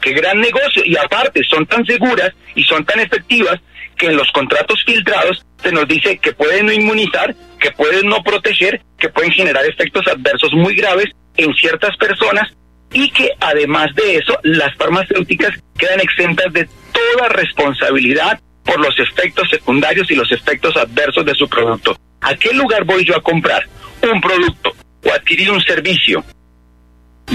[0.00, 0.82] ¡Qué gran negocio!
[0.84, 3.60] Y aparte, son tan seguras y son tan efectivas
[3.96, 8.22] que en los contratos filtrados se nos dice que pueden no inmunizar, que pueden no
[8.22, 12.50] proteger, que pueden generar efectos adversos muy graves en ciertas personas
[12.92, 19.48] y que además de eso las farmacéuticas quedan exentas de toda responsabilidad por los efectos
[19.48, 21.96] secundarios y los efectos adversos de su producto.
[22.20, 23.66] ¿A qué lugar voy yo a comprar
[24.02, 26.24] un producto o adquirir un servicio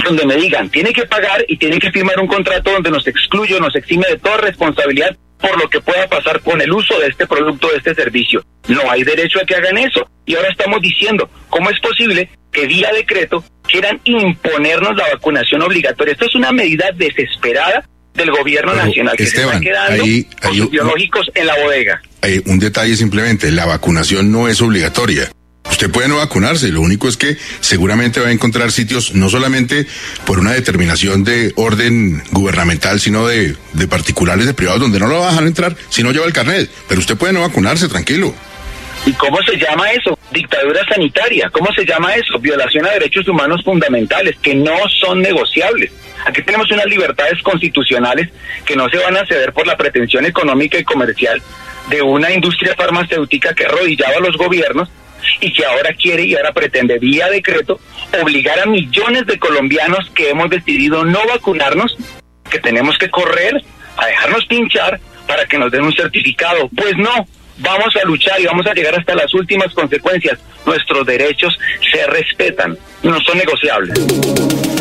[0.06, 3.56] donde me digan, tiene que pagar y tiene que firmar un contrato donde nos excluye
[3.56, 7.08] o nos exime de toda responsabilidad por lo que pueda pasar con el uso de
[7.08, 8.44] este producto, de este servicio.
[8.68, 10.08] No hay derecho a que hagan eso.
[10.26, 16.14] Y ahora estamos diciendo, ¿cómo es posible que vía decreto quieran imponernos la vacunación obligatoria?
[16.14, 20.04] Esto es una medida desesperada del gobierno nacional que se está quedando
[20.42, 22.02] con biológicos en la bodega.
[22.46, 25.32] Un detalle simplemente, la vacunación no es obligatoria.
[25.70, 29.88] Usted puede no vacunarse, lo único es que seguramente va a encontrar sitios no solamente
[30.26, 35.20] por una determinación de orden gubernamental, sino de, de particulares, de privados, donde no lo
[35.20, 36.70] va a dejar entrar si no lleva el carnet.
[36.88, 38.34] Pero usted puede no vacunarse, tranquilo.
[39.06, 40.18] ¿Y cómo se llama eso?
[40.32, 41.50] Dictadura sanitaria.
[41.52, 42.38] ¿Cómo se llama eso?
[42.40, 45.92] Violación a derechos humanos fundamentales que no son negociables.
[46.26, 48.30] Aquí tenemos unas libertades constitucionales
[48.66, 51.42] que no se van a ceder por la pretensión económica y comercial
[51.90, 54.90] de una industria farmacéutica que arrodillaba a los gobiernos
[55.40, 57.80] y que ahora quiere y ahora pretende vía decreto
[58.22, 61.96] obligar a millones de colombianos que hemos decidido no vacunarnos,
[62.50, 63.62] que tenemos que correr
[63.98, 66.70] a dejarnos pinchar para que nos den un certificado.
[66.76, 67.28] Pues no,
[67.58, 70.40] vamos a luchar y vamos a llegar hasta las últimas consecuencias.
[70.66, 71.58] Nuestros derechos
[71.92, 74.81] se respetan, no son negociables.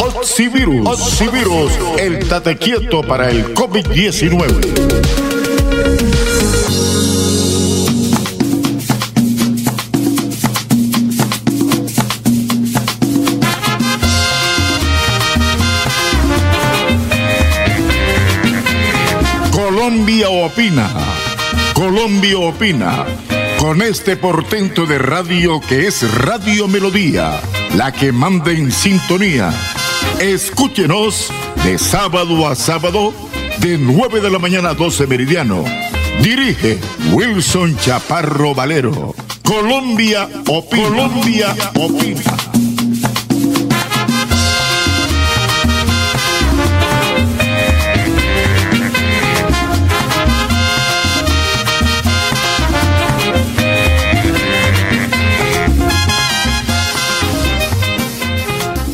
[0.00, 0.86] Oxivirus.
[0.86, 4.48] Oxivirus, el tate quieto para el COVID-19.
[19.52, 20.88] Colombia opina.
[21.74, 23.04] Colombia opina.
[23.58, 27.38] Con este portento de radio que es Radio Melodía,
[27.76, 29.52] la que manda en sintonía
[30.20, 31.30] Escúchenos
[31.64, 33.12] de sábado a sábado,
[33.58, 35.64] de 9 de la mañana a 12 meridiano.
[36.22, 36.78] Dirige
[37.12, 39.14] Wilson Chaparro Valero.
[39.42, 40.88] Colombia opina.
[40.88, 41.56] Colombia.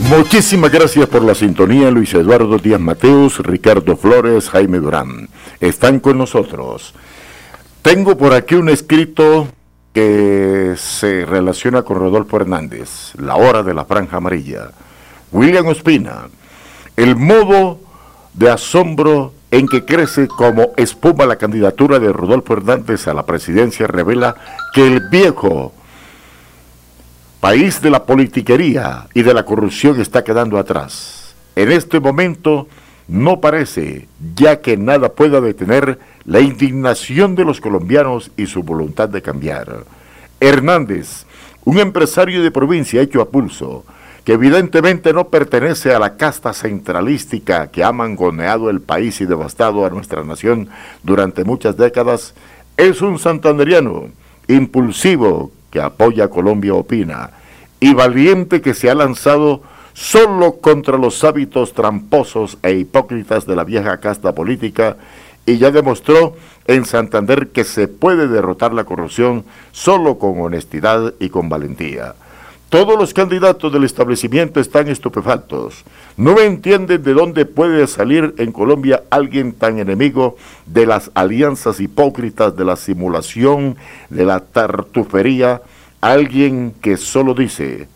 [0.08, 5.28] Muchísimas gracias por la sintonía, Luis Eduardo Díaz Mateus, Ricardo Flores, Jaime Durán.
[5.60, 6.94] Están con nosotros.
[7.82, 9.48] Tengo por aquí un escrito
[9.92, 14.70] que se relaciona con Rodolfo Hernández, La Hora de la Franja Amarilla.
[15.32, 16.28] William Ospina,
[16.96, 17.80] el modo
[18.32, 23.88] de asombro en que crece como espuma la candidatura de Rodolfo Hernández a la presidencia
[23.88, 24.36] revela
[24.72, 25.72] que el viejo
[27.47, 31.33] país de la politiquería y de la corrupción está quedando atrás.
[31.55, 32.66] En este momento
[33.07, 39.08] no parece, ya que nada pueda detener la indignación de los colombianos y su voluntad
[39.08, 39.84] de cambiar.
[40.41, 41.25] Hernández,
[41.65, 43.84] un empresario de provincia hecho a pulso,
[44.25, 49.86] que evidentemente no pertenece a la casta centralística que ha mangoneado el país y devastado
[49.86, 50.68] a nuestra nación
[51.05, 52.34] durante muchas décadas,
[52.76, 54.08] es un santanderiano
[54.49, 57.32] impulsivo que apoya Colombia Opina
[57.80, 59.60] y valiente que se ha lanzado
[59.92, 64.96] solo contra los hábitos tramposos e hipócritas de la vieja casta política
[65.44, 66.34] y ya demostró
[66.66, 72.14] en Santander que se puede derrotar la corrupción solo con honestidad y con valentía.
[72.68, 75.84] Todos los candidatos del establecimiento están estupefactos.
[76.16, 80.36] No entienden de dónde puede salir en Colombia alguien tan enemigo
[80.66, 83.76] de las alianzas hipócritas, de la simulación,
[84.10, 85.62] de la tartufería,
[86.00, 87.86] alguien que solo dice,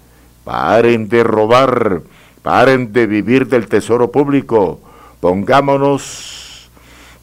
[0.44, 2.02] paren de robar,
[2.42, 4.78] paren de vivir del tesoro público,
[5.18, 6.70] pongámonos,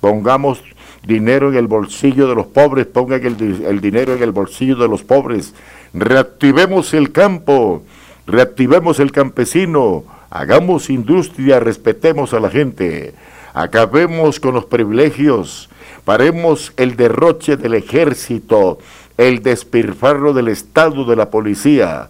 [0.01, 0.61] pongamos
[1.05, 4.89] dinero en el bolsillo de los pobres, pongan el, el dinero en el bolsillo de
[4.89, 5.53] los pobres,
[5.99, 7.83] reactivemos el campo,
[8.25, 13.13] reactivemos el campesino, hagamos industria, respetemos a la gente,
[13.53, 15.69] acabemos con los privilegios,
[16.07, 18.77] Paremos el derroche del ejército,
[19.17, 22.07] el despilfarro del Estado de la policía.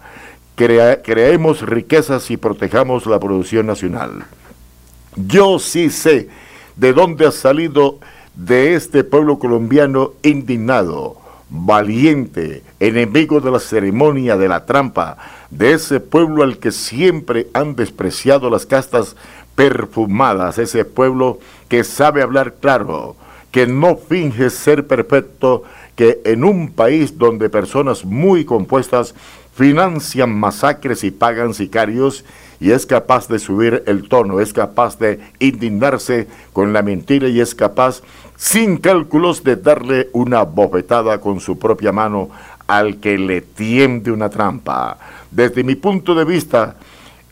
[0.56, 4.26] creemos riquezas y protejamos la producción nacional.
[5.16, 6.30] Yo sí sé
[6.76, 7.98] de dónde ha salido
[8.36, 11.18] de este pueblo colombiano indignado,
[11.50, 15.18] valiente, enemigo de la ceremonia, de la trampa,
[15.50, 19.16] de ese pueblo al que siempre han despreciado las castas
[19.56, 23.16] perfumadas, ese pueblo que sabe hablar claro,
[23.52, 25.64] que no finge ser perfecto,
[25.96, 29.16] que en un país donde personas muy compuestas
[29.56, 32.24] financian masacres y pagan sicarios,
[32.60, 37.40] y es capaz de subir el tono, es capaz de indignarse con la mentira y
[37.40, 38.02] es capaz,
[38.38, 42.30] sin cálculos, de darle una bofetada con su propia mano
[42.68, 44.98] al que le tiende una trampa.
[45.32, 46.76] Desde mi punto de vista,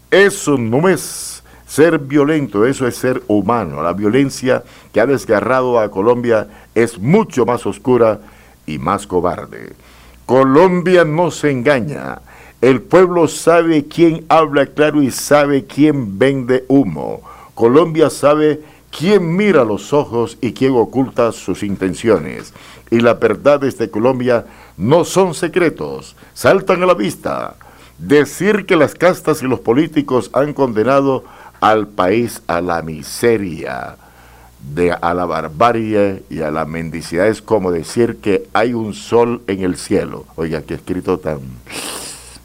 [0.10, 3.84] eso no es ser violento, eso es ser humano.
[3.84, 8.20] La violencia que ha desgarrado a Colombia es mucho más oscura
[8.66, 9.74] y más cobarde.
[10.26, 12.20] Colombia no se engaña.
[12.62, 17.22] El pueblo sabe quién habla claro y sabe quién vende humo.
[17.54, 18.62] Colombia sabe
[18.98, 22.54] quién mira los ojos y quién oculta sus intenciones.
[22.90, 24.46] Y las verdades de Colombia
[24.78, 27.56] no son secretos, saltan a la vista.
[27.98, 31.24] Decir que las castas y los políticos han condenado
[31.62, 33.98] al país a la miseria,
[34.74, 39.42] de, a la barbarie y a la mendicidad es como decir que hay un sol
[39.48, 40.26] en el cielo.
[40.36, 41.40] Oiga, qué escrito tan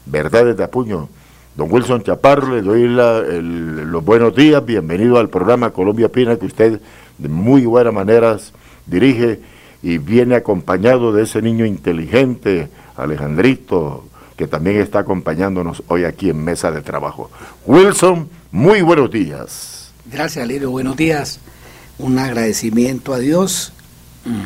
[0.05, 1.09] verdades de apuño.
[1.55, 6.79] Don Wilson Chaparro, le doy los buenos días, bienvenido al programa Colombia Pina, que usted
[7.17, 8.53] de muy buenas maneras
[8.85, 9.41] dirige
[9.83, 14.05] y viene acompañado de ese niño inteligente, Alejandrito,
[14.37, 17.29] que también está acompañándonos hoy aquí en Mesa de Trabajo.
[17.65, 19.91] Wilson, muy buenos días.
[20.05, 21.41] Gracias, Lirio, buenos días.
[21.97, 23.73] Un agradecimiento a Dios,
[24.23, 24.43] mm,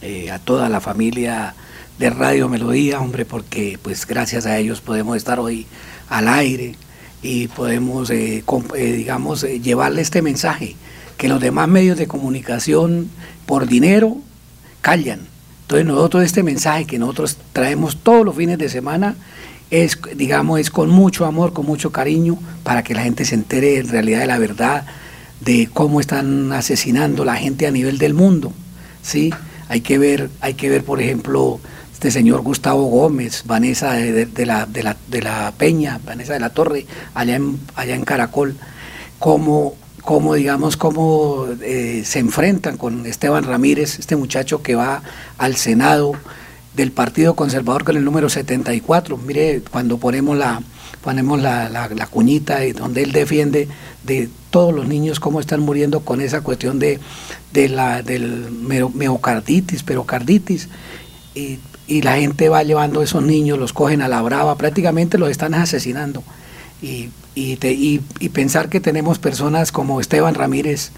[0.00, 1.54] eh, a toda la familia
[1.98, 5.66] de Radio Melodía, hombre, porque pues gracias a ellos podemos estar hoy
[6.08, 6.74] al aire
[7.22, 8.44] y podemos, eh,
[8.74, 10.76] eh, digamos, eh, llevarle este mensaje,
[11.16, 13.10] que los demás medios de comunicación
[13.46, 14.18] por dinero
[14.80, 15.20] callan.
[15.62, 19.16] Entonces nosotros este mensaje que nosotros traemos todos los fines de semana
[19.70, 23.78] es, digamos, es con mucho amor, con mucho cariño, para que la gente se entere
[23.78, 24.86] en realidad de la verdad,
[25.40, 28.52] de cómo están asesinando la gente a nivel del mundo,
[29.02, 29.32] ¿sí?
[29.68, 31.58] Hay que ver, hay que ver, por ejemplo,
[31.96, 36.50] este señor Gustavo Gómez, Vanessa de, la, de, la, de, la, Peña, Vanessa de la
[36.50, 36.84] Torre,
[37.14, 38.54] allá en, allá en Caracol,
[39.18, 45.02] cómo, cómo digamos, cómo eh, se enfrentan con Esteban Ramírez, este muchacho que va
[45.38, 46.12] al Senado
[46.74, 49.16] del Partido Conservador con el número 74.
[49.16, 50.60] Mire, cuando ponemos la,
[51.00, 53.68] ponemos la, la, cuñita donde él defiende
[54.04, 57.00] de todos los niños cómo están muriendo con esa cuestión de,
[57.54, 60.68] de la, del miocarditis, perocarditis.
[61.34, 65.18] Y y la gente va llevando a esos niños, los cogen a la brava, prácticamente
[65.18, 66.22] los están asesinando.
[66.82, 70.90] Y, y, pensar que tenemos personas como Esteban Ramírez,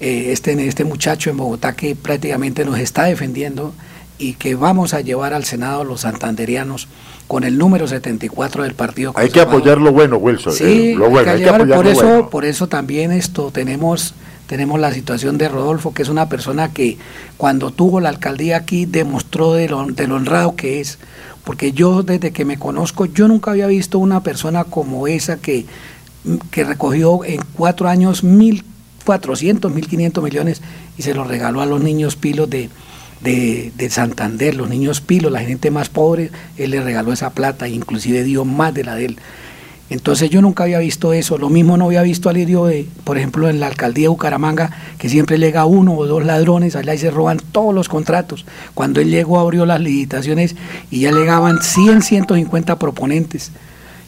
[0.00, 3.74] eh, este, este muchacho en Bogotá que prácticamente nos está defendiendo
[4.18, 6.88] y que vamos a llevar al Senado los santanderianos
[7.26, 10.52] con el número 74 del Partido Hay que apoyar lo bueno, Wilson.
[10.52, 14.14] Sí, eh, lo bueno, hay que, por eso, Por eso también esto tenemos
[14.46, 16.98] tenemos la situación de Rodolfo, que es una persona que
[17.36, 20.98] cuando tuvo la alcaldía aquí demostró de lo, honrado que es.
[21.44, 25.66] Porque yo desde que me conozco, yo nunca había visto una persona como esa que,
[26.50, 28.64] que recogió en cuatro años mil
[29.04, 30.62] cuatrocientos, mil quinientos millones
[30.96, 32.70] y se los regaló a los niños pilos de,
[33.20, 37.68] de, de, Santander, los niños pilos, la gente más pobre, él le regaló esa plata
[37.68, 39.18] inclusive dio más de la de él.
[39.90, 41.36] Entonces yo nunca había visto eso.
[41.36, 44.70] Lo mismo no había visto al lidio de, por ejemplo, en la alcaldía de Bucaramanga,
[44.98, 48.46] que siempre llega uno o dos ladrones allá se roban todos los contratos.
[48.74, 50.56] Cuando él llegó abrió las licitaciones
[50.90, 53.52] y ya llegaban 100, 150 proponentes.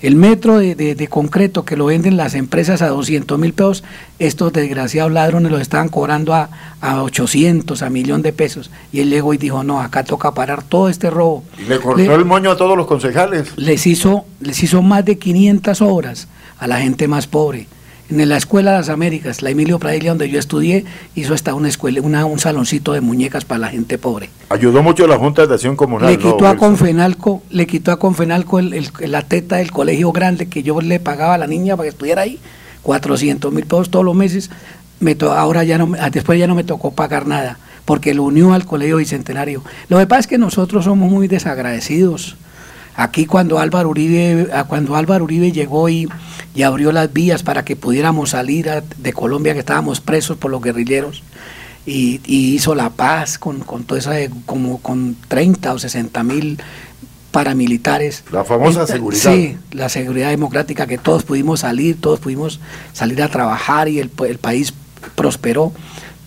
[0.02, 3.82] El metro de, concreto que lo venden las empresas a 200 mil pesos,
[4.18, 6.50] estos desgraciados ladrones los estaban cobrando a,
[6.80, 8.70] a 800, a millón de pesos.
[8.92, 11.44] Y él llegó y dijo, no, acá toca parar todo este robo.
[11.58, 13.56] ¿Y le cortó el moño a todos los concejales?
[13.56, 17.66] Les hizo, les hizo más de 500 obras a la gente más pobre.
[18.08, 20.84] En la Escuela de las Américas, la Emilio Pradilla, donde yo estudié,
[21.16, 24.30] hizo hasta una escuela, una, un saloncito de muñecas para la gente pobre.
[24.48, 26.10] Ayudó mucho la Junta de Acción Comunal.
[26.10, 30.62] Le quitó a Confenalco, le quitó a Confenalco el, la teta del colegio grande que
[30.62, 32.38] yo le pagaba a la niña para que estuviera ahí,
[32.82, 34.50] 400 mil pesos todos los meses.
[35.00, 38.66] Me ahora ya no, después ya no me tocó pagar nada, porque lo unió al
[38.66, 39.64] colegio bicentenario.
[39.88, 42.36] Lo que pasa es que nosotros somos muy desagradecidos
[42.96, 46.08] Aquí cuando Álvaro Uribe, cuando Álvaro Uribe llegó y,
[46.54, 50.62] y abrió las vías para que pudiéramos salir de Colombia, que estábamos presos por los
[50.62, 51.22] guerrilleros,
[51.84, 56.58] y, hizo la paz con, con toda esa, como con 30 o 60 mil
[57.30, 58.24] paramilitares.
[58.32, 59.32] La famosa seguridad.
[59.32, 62.60] Sí, la seguridad democrática, que todos pudimos salir, todos pudimos
[62.94, 64.72] salir a trabajar y el, el país
[65.14, 65.72] prosperó.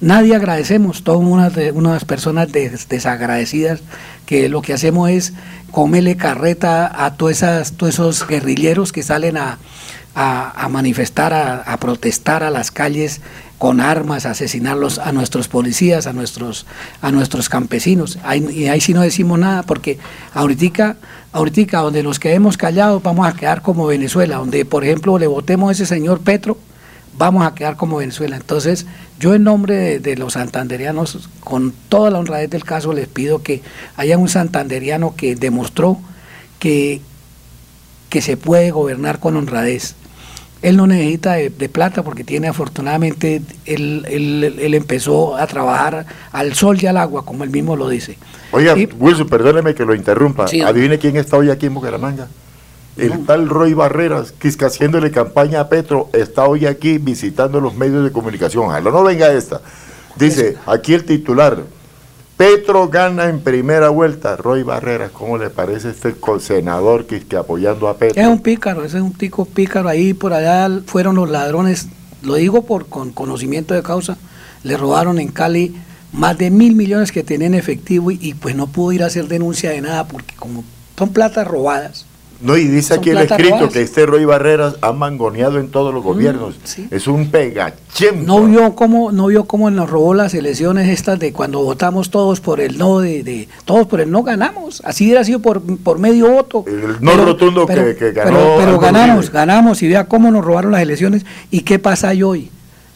[0.02, 3.82] Nadie agradecemos, todas unas, personas desagradecidas
[4.26, 5.34] que lo que hacemos es
[5.72, 9.58] comerle carreta a todos esos guerrilleros que salen a,
[10.69, 13.19] manifestar, a, protestar a las calles
[13.58, 16.66] con armas, a asesinarlos a nuestros policías, a nuestros,
[17.02, 18.18] a nuestros campesinos.
[18.53, 20.00] y ahí sí no decimos nada, porque
[20.34, 20.95] ahorita,
[21.34, 25.68] ahorita donde nos quedemos callados vamos a quedar como Venezuela, donde por ejemplo le votemos
[25.68, 26.58] a ese señor Petro,
[27.18, 28.38] vamos a quedar como Venezuela.
[28.38, 28.86] Entonces,
[29.19, 33.61] yo en nombre de, los santanderianos, con toda la honradez del caso, les pido que
[33.98, 35.99] haya un santanderiano que demostró
[36.57, 37.01] que,
[38.09, 39.95] que se puede gobernar con honradez.
[40.61, 46.77] Él no necesita de, plata porque tiene afortunadamente, él, él, empezó a trabajar al sol
[46.81, 48.17] y al agua, como él mismo lo dice.
[48.51, 50.45] Oiga, Wilson, perdóneme que lo interrumpa.
[50.45, 52.27] Adivine quién está hoy aquí en Bucaramanga.
[53.00, 57.76] El tal Roy Barreras, que está haciéndole campaña a Petro, está hoy aquí visitando los
[57.76, 58.66] medios de comunicación.
[58.66, 59.61] Ojalá no venga esta.
[60.18, 61.64] Dice, aquí el titular,
[62.36, 64.36] Petro gana en primera vuelta.
[64.36, 68.22] Roy Barreras, ¿cómo le parece este senador que está apoyando a Petro?
[68.22, 69.88] Es un pícaro, ese es un tico pícaro.
[69.88, 71.88] Ahí por allá fueron los ladrones,
[72.22, 74.18] lo digo por con conocimiento de causa,
[74.64, 75.76] le robaron en Cali
[76.11, 79.28] más de mil millones que tenían efectivo y, y pues no pudo ir a hacer
[79.28, 80.64] denuncia de nada porque como
[80.98, 82.09] son platas robadas
[82.42, 86.03] no, y dice aquí el escrito que este Roy Barreras ha mangoneado en todos los
[86.03, 86.56] mm, gobiernos.
[86.90, 88.24] Es un pegachempo.
[88.26, 92.40] No vio cómo, no vio cómo nos robó las elecciones estas de cuando votamos todos
[92.40, 94.82] por el no, de, todos por el no ganamos.
[94.85, 96.64] Así hubiera sido por, por medio voto.
[96.66, 98.56] El no rotundo que, ganó.
[98.58, 102.50] Pero, ganamos, ganamos y vea cómo nos robaron las elecciones y qué pasa hoy.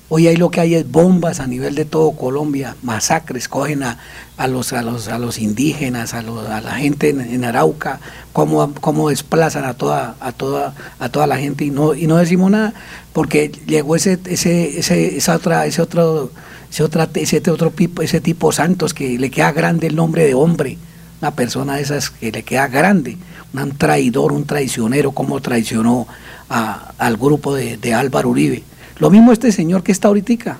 [0.10, 3.98] Hoy ahí lo que hay es bombas a nivel de todo Colombia, masacres, cogen a,
[4.38, 8.00] a, los, a, los, a los indígenas, a, a la gente en, Arauca,
[8.34, 12.18] cómo, cómo, desplazan a toda, a, toda, a toda la gente y no, y no
[12.18, 12.74] decimos nada,
[13.14, 16.32] porque llegó ese, ese, ese, esa otra, ese otro,
[16.70, 20.78] ese, otra, ese otro ese tipo Santos que le queda grande el nombre de hombre,
[21.22, 23.18] una persona de esas que le queda grande,
[23.54, 26.08] un traidor, un traicionero, como traicionó
[26.50, 28.64] al grupo de, de Álvaro Uribe
[29.00, 30.58] lo mismo este señor que está ahorita.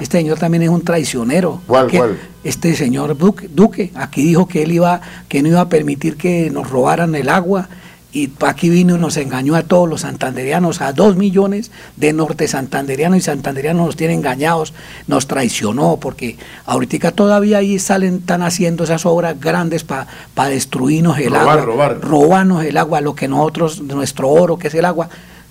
[0.00, 1.60] Este señor también es un traicionero.
[1.66, 2.18] ¿Cuál, cuál?
[2.44, 6.50] Este señor Duque, Duque, aquí dijo que él iba, que no iba a permitir que
[6.50, 7.68] nos robaran el agua
[8.12, 12.46] y aquí vino y nos engañó a todos los santanderianos, a dos millones de norte
[12.46, 14.74] santanderianos y santanderianos nos tiene engañados,
[15.06, 16.36] nos traicionó, porque
[16.66, 20.06] ahorita todavía ahí salen, están haciendo esas obras grandes para
[20.50, 22.00] destruirnos el agua, robar.
[22.00, 25.08] robarnos el agua, lo que nosotros, nuestro oro, que es el agua,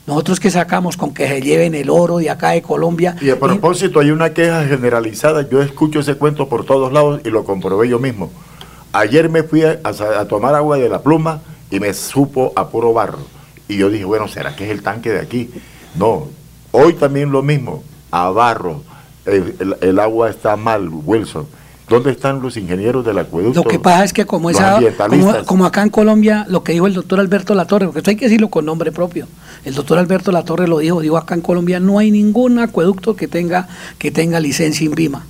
[0.07, 3.15] nosotros que sacamos con que se lleven el oro de acá de Colombia.
[3.21, 5.47] Y a propósito, hay una queja generalizada.
[5.47, 8.31] Yo escucho ese cuento por todos lados y lo comprobé yo mismo.
[8.93, 9.79] Ayer me fui a,
[10.27, 13.19] tomar agua de la pluma y me supo a puro barro.
[13.67, 15.49] Y yo dije, bueno, ¿será que es el tanque de aquí?
[15.95, 16.27] No,
[16.71, 18.81] hoy también lo mismo, a barro.
[19.25, 21.47] el agua está mal, Wilson
[21.91, 23.63] ¿Dónde están los ingenieros del acueducto?
[23.63, 24.49] Lo que pasa es que como,
[25.45, 28.25] como, acá en Colombia, lo que dijo el doctor Alberto Latorre, porque esto hay que
[28.25, 29.27] decirlo con nombre propio,
[29.65, 33.27] el doctor Alberto Latorre lo dijo, dijo acá en Colombia no hay ningún acueducto que
[33.27, 35.25] tenga, que tenga licencia INVIMA.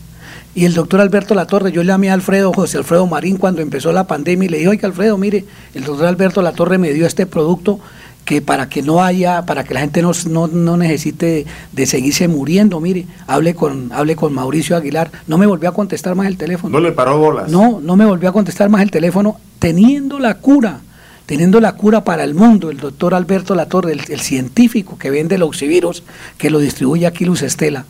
[0.54, 3.92] Y el doctor Alberto Latorre, yo le llamé a Alfredo, José Alfredo Marín cuando empezó
[3.94, 7.26] la pandemia y le dije, oye Alfredo, mire, el doctor Alberto Latorre me dio este
[7.26, 7.80] producto
[8.26, 10.12] que para que no haya, para que la gente no,
[10.48, 15.70] no, necesite de seguirse muriendo, mire, hable con, hable con Mauricio Aguilar, no me volvió
[15.70, 16.72] a contestar más el teléfono.
[16.72, 17.52] No le paró bolas.
[17.52, 20.82] No, no me volvió a contestar más el teléfono, teniendo la cura,
[21.26, 25.36] teniendo la cura para el mundo, el doctor Alberto Latorre, el, el científico que vende
[25.36, 26.04] el oxivirus,
[26.38, 27.86] que lo distribuye aquí Luz Estela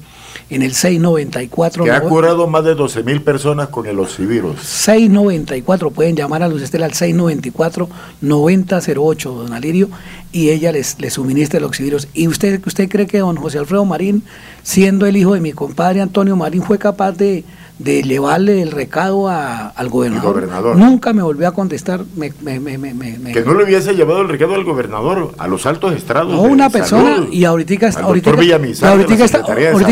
[0.50, 1.84] en el 694.
[1.84, 4.62] Que ha curado más de 12 mil personas con el ocivirus.
[4.62, 9.90] 694, pueden llamar a Luz Estela al 694-9008, don Alirio,
[10.32, 12.08] y ella les, les suministra el oxivirus.
[12.14, 14.24] ¿Y usted, usted cree que don José Alfredo Marín,
[14.64, 17.44] siendo el hijo de mi compadre Antonio Marín, fue capaz de
[17.84, 20.76] de llevarle el recado al gobernador.
[20.76, 22.02] Nunca me volvió a contestar.
[22.04, 26.34] que no le hubiese llevado el recado al gobernador, a los altos estrados.
[26.34, 28.32] No, una persona, y ahorita, está, ahorita,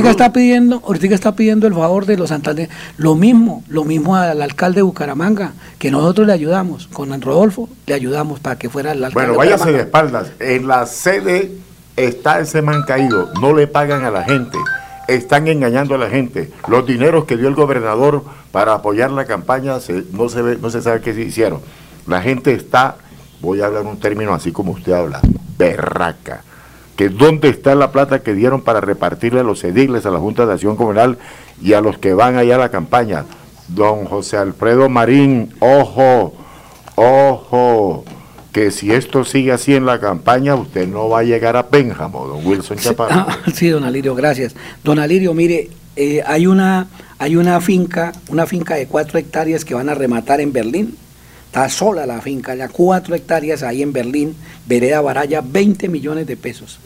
[0.09, 2.69] está, pidiendo, ahorita está pidiendo el favor de los Santander.
[2.98, 7.95] Lo mismo, lo mismo al alcalde de Bucaramanga, que nosotros le ayudamos, con Rodolfo, le
[7.95, 9.34] ayudamos para que fuera el alcalde.
[9.34, 10.32] Bueno, váyase de espaldas.
[10.40, 11.51] En la sede
[11.95, 14.58] está ese man caído, no le pagan a la gente
[15.15, 16.51] están engañando a la gente.
[16.67, 19.73] Los dineros que dio el gobernador para apoyar la campaña
[20.11, 21.61] no, se no se sabe qué se hicieron.
[22.07, 22.97] La gente está,
[23.41, 25.19] voy a hablar un término así como usted habla,
[25.57, 26.43] berraca.
[26.95, 30.45] Que dónde está la plata que dieron para repartirle a los ediles, a la Junta
[30.45, 31.17] de Acción Comunal
[31.61, 33.25] y a los que van allá a la campaña.
[33.69, 36.33] Don José Alfredo Marín, ojo,
[36.95, 38.03] ojo,
[38.51, 42.27] que si esto sigue así en la campaña, usted no va a llegar a Pénjamo,
[42.27, 43.15] don Wilson Chaparro.
[43.29, 44.55] Ah, sí, don Alirio, gracias.
[44.83, 46.87] Don Alirio, mire, eh, hay, una,
[47.19, 50.95] hay una finca, una finca de cuatro hectáreas que van a rematar en Berlín.
[51.45, 54.35] Está sola la finca, ya cuatro hectáreas ahí en Berlín,
[54.67, 56.79] Vereda Baraya, 20 millones de pesos.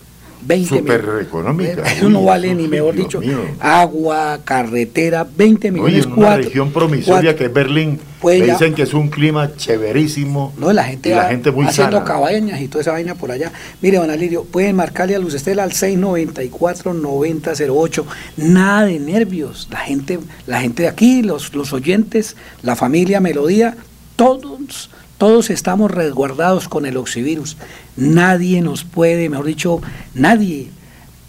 [0.45, 1.83] 20 Súper económica.
[1.83, 3.21] Eso no vale ni mejor dicho
[3.59, 6.05] agua, carretera, 20 millones.
[6.05, 7.99] Oye, una región promisoria que es Berlín.
[8.21, 10.53] Pues dicen que es un clima chéverísimo.
[10.57, 13.51] No, la gente, la gente muy haciendo cabañas y toda esa vaina por allá.
[13.81, 18.05] Mire, don Alirio, pueden marcarle a Luz Estela al 694-9008.
[18.37, 19.67] Nada de nervios.
[19.69, 23.75] La gente, la gente de aquí, los, los oyentes, la familia Melodía,
[24.15, 24.89] todos
[25.23, 27.55] todos estamos resguardados con el oxivirus.
[27.95, 29.81] Nadie nos puede, mejor dicho,
[30.13, 30.67] nadie,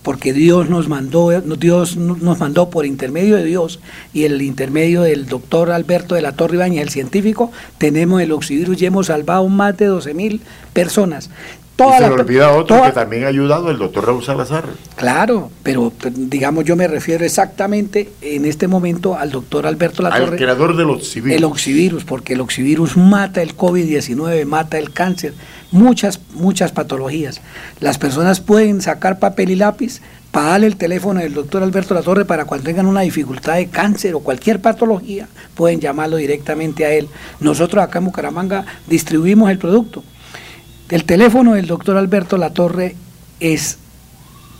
[0.02, 3.78] porque Dios nos mandó, Dios nos mandó por intermedio de Dios
[4.12, 8.82] y el intermedio del doctor Alberto de la Torre Ibañez, el científico, tenemos el oxivirus
[8.82, 10.40] y hemos salvado más de 12 mil
[10.72, 11.30] personas
[11.76, 14.64] y se le olvida otro que también ha ayudado, el doctor Raúl Salazar.
[14.94, 20.32] Claro, pero digamos yo me refiero exactamente en este momento al doctor Alberto Latorre.
[20.32, 21.36] Al creador del oxivirus.
[21.36, 25.34] El oxivirus, porque el oxivirus mata el COVID-19, mata el cáncer,
[25.72, 27.40] muchas, muchas patologías.
[27.80, 32.24] Las personas pueden sacar papel y lápiz para darle el teléfono del doctor Alberto Latorre
[32.24, 37.08] para cuando tengan una dificultad de cáncer o cualquier patología, pueden llamarlo directamente a él.
[37.40, 40.04] Nosotros acá en Bucaramanga distribuimos el producto
[40.90, 42.94] el teléfono del doctor Alberto Latorre
[43.40, 43.78] es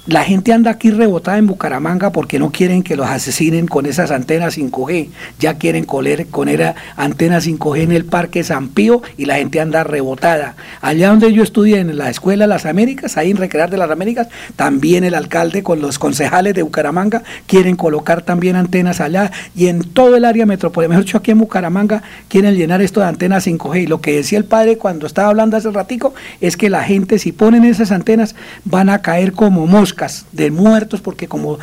[0.06, 4.10] la gente anda aquí rebotada en Bucaramanga porque no quieren que los asesinen con esas
[4.10, 5.10] antenas 5G.
[5.38, 9.60] Ya quieren coler con era antenas 5G en el Parque San Pío y la gente
[9.60, 10.56] anda rebotada.
[10.80, 13.88] Allá donde yo estudié en la Escuela de las Américas, ahí en Recrear de las
[13.92, 19.68] Américas, también el alcalde con los concejales de Bucaramanga quieren colocar también antenas allá y
[19.68, 20.96] en todo el área metropolitana.
[20.96, 23.84] Mejor dicho, aquí en Bucaramanga quieren llenar esto de antenas 5G.
[23.84, 27.20] Y lo que decía el padre cuando estaba hablando hace ratico es que la gente
[27.20, 29.91] si ponen esas antenas van a caer como moscas
[30.32, 31.58] de muertos, porque como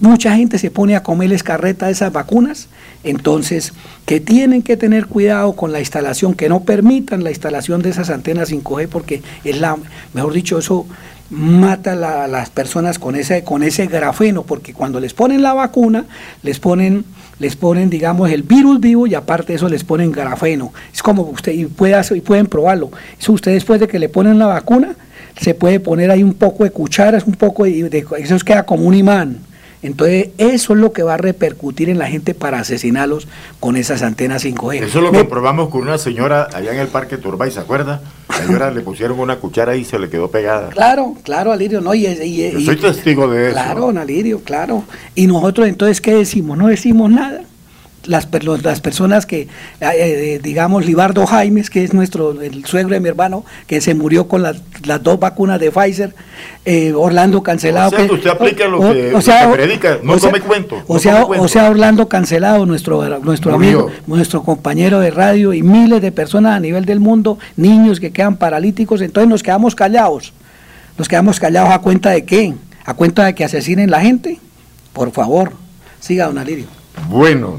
[0.00, 2.68] mucha gente se pone a comerles carreta de esas vacunas,
[3.02, 3.72] entonces
[4.06, 8.10] que tienen que tener cuidado con la instalación, que no permitan la instalación de esas
[8.10, 9.76] antenas 5G, porque es la,
[10.12, 10.86] mejor dicho, eso
[11.30, 16.04] mata a las personas con ese, con ese grafeno, porque cuando les ponen la vacuna,
[16.42, 17.04] les ponen,
[17.38, 20.72] les ponen, digamos, el virus vivo y aparte de eso les ponen grafeno.
[20.92, 22.90] Es como usted, y, puede, y pueden probarlo.
[23.18, 24.94] Eso usted después de que le ponen la vacuna,
[25.36, 28.84] se puede poner ahí un poco de cucharas, un poco de, de eso queda como
[28.84, 29.38] un imán.
[29.82, 33.28] Entonces, eso es lo que va a repercutir en la gente para asesinarlos
[33.60, 34.82] con esas antenas 5G.
[34.82, 38.00] Eso lo comprobamos con una señora allá en el Parque Turbay, ¿se acuerda?
[38.30, 40.70] La señora le pusieron una cuchara y se le quedó pegada.
[40.70, 41.94] Claro, claro, Alirio, ¿no?
[41.94, 43.52] Y, Yo soy testigo de eso.
[43.52, 44.84] Claro, Alirio, claro.
[45.14, 46.56] Y nosotros entonces, ¿qué decimos?
[46.56, 47.42] No decimos nada
[48.06, 48.28] las,
[48.62, 49.48] las personas que, eh,
[49.80, 54.28] eh, digamos, Libardo Jaimes, que es nuestro, el suegro de mi hermano, que se murió
[54.28, 54.62] con las,
[55.02, 56.14] dos vacunas de Pfizer,
[56.64, 57.88] eh, Orlando Cancelado.
[57.88, 59.14] O sea, usted aplica lo que,
[59.52, 60.82] predica, no tome cuento.
[60.86, 66.00] O, sea, o sea, Orlando Cancelado, nuestro, nuestro amigo, nuestro compañero de radio y miles
[66.02, 70.32] de personas a nivel del mundo, niños que quedan paralíticos, entonces nos quedamos callados.
[70.96, 72.54] Nos quedamos callados a cuenta de qué?
[72.84, 74.38] ¿A cuenta de que asesinen la gente?
[74.92, 75.52] Por favor,
[75.98, 76.66] siga, don Alirio.
[77.08, 77.58] Bueno,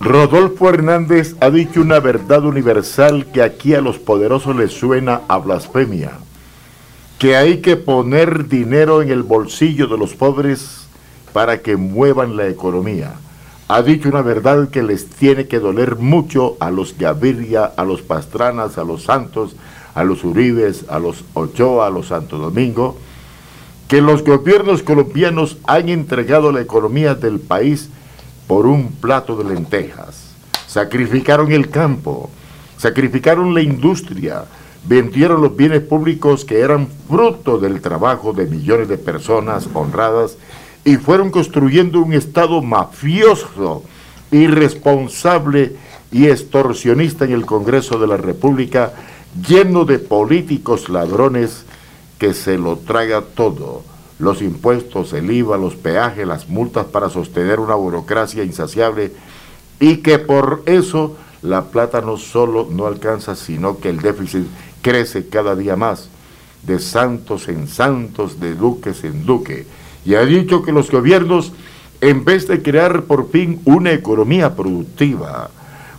[0.00, 5.36] Rodolfo Hernández ha dicho una verdad universal que aquí a los poderosos les suena a
[5.36, 6.12] blasfemia,
[7.18, 10.86] que hay que poner dinero en el bolsillo de los pobres
[11.34, 13.12] para que muevan la economía.
[13.68, 18.00] Ha dicho una verdad que les tiene que doler mucho a los Gaviria, a los
[18.00, 19.54] Pastranas, a los Santos,
[19.94, 22.96] a los Uribes, a los Ochoa, a los Santo Domingo,
[23.86, 27.90] que los gobiernos colombianos han entregado la economía del país
[28.50, 30.32] por un plato de lentejas.
[30.66, 32.30] Sacrificaron el campo,
[32.76, 34.44] sacrificaron la industria,
[34.84, 40.36] vendieron los bienes públicos que eran fruto del trabajo de millones de personas honradas
[40.84, 43.84] y fueron construyendo un Estado mafioso,
[44.32, 45.76] irresponsable
[46.10, 48.94] y extorsionista en el Congreso de la República,
[49.48, 51.66] lleno de políticos ladrones
[52.18, 53.84] que se lo traga todo.
[54.20, 59.12] Los impuestos, el IVA, los peajes, las multas para sostener una burocracia insaciable
[59.80, 64.46] y que por eso la plata no solo no alcanza, sino que el déficit
[64.82, 66.10] crece cada día más,
[66.62, 69.66] de santos en santos, de duques en duque.
[70.04, 71.52] Y ha dicho que los gobiernos,
[72.02, 75.50] en vez de crear por fin una economía productiva,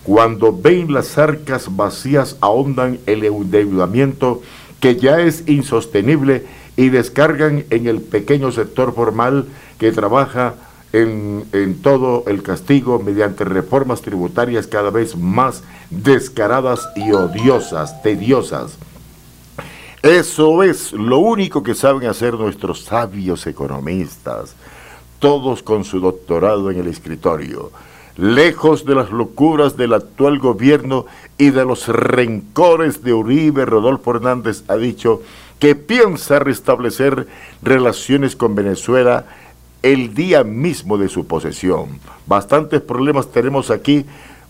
[0.04, 4.42] cuando ven las arcas vacías ahondan el endeudamiento
[4.80, 6.46] que ya es insostenible
[6.78, 9.46] y descargan en el pequeño sector formal
[9.78, 10.56] que trabaja
[10.94, 18.78] en, todo el castigo mediante reformas tributarias cada vez más descaradas y odiosas, tediosas.
[20.02, 24.56] Eso es lo único que saben hacer nuestros sabios economistas,
[25.20, 27.72] todos con su doctorado en el escritorio,
[28.18, 31.06] lejos de las locuras del actual gobierno
[31.38, 35.22] y de los rencores de Uribe, Rodolfo Hernández ha dicho
[35.62, 37.28] que piensa restablecer
[37.62, 39.26] relaciones con Venezuela
[39.84, 42.00] el día mismo de su posesión.
[42.26, 44.08] Bastantes problemas tenemos aquí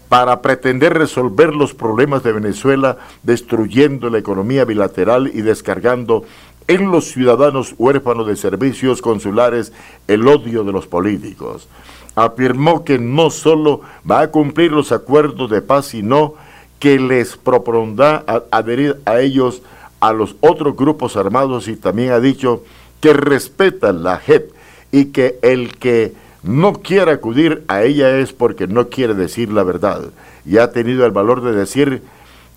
[0.08, 6.24] para pretender resolver los problemas de Venezuela, destruyendo la economía bilateral y descargando
[6.70, 9.74] en los ciudadanos huérfanos de servicios consulares
[10.08, 11.68] el odio de los políticos.
[12.16, 16.36] Afirmó que no solo va a cumplir los acuerdos de paz, sino
[16.80, 19.62] que les propondrá adherir a ellos
[20.02, 22.64] a los otros grupos armados y también ha dicho
[23.00, 24.52] que respeta la JEP
[24.92, 26.14] y que el que
[26.44, 30.02] no quiera acudir a ella es porque no quiere decir la verdad
[30.46, 32.02] y ha tenido el valor de decir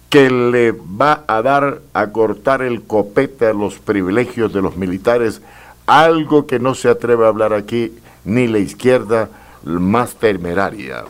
[0.08, 5.42] que le va a dar a cortar el copete a los privilegios de los militares,
[5.86, 7.92] algo que no se atreve a hablar aquí
[8.24, 9.28] ni la izquierda
[9.64, 11.04] más temeraria.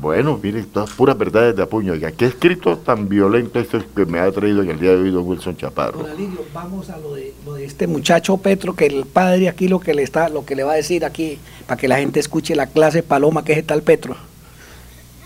[0.00, 1.92] Bueno, mire, todas puras verdades de apuño.
[1.92, 5.10] Oiga, ¿qué escrito tan violento este que me ha traído en el día de hoy
[5.10, 6.00] don Wilson Chaparro?
[6.00, 9.94] Don Alirio, vamos a lo de, este muchacho Petro, que el padre aquí lo que
[9.94, 12.66] le está, lo que le va a decir aquí, para que la gente escuche la
[12.66, 14.16] clase paloma que es tal Petro.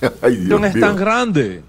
[0.23, 1.63] Ay, Dios es tan grande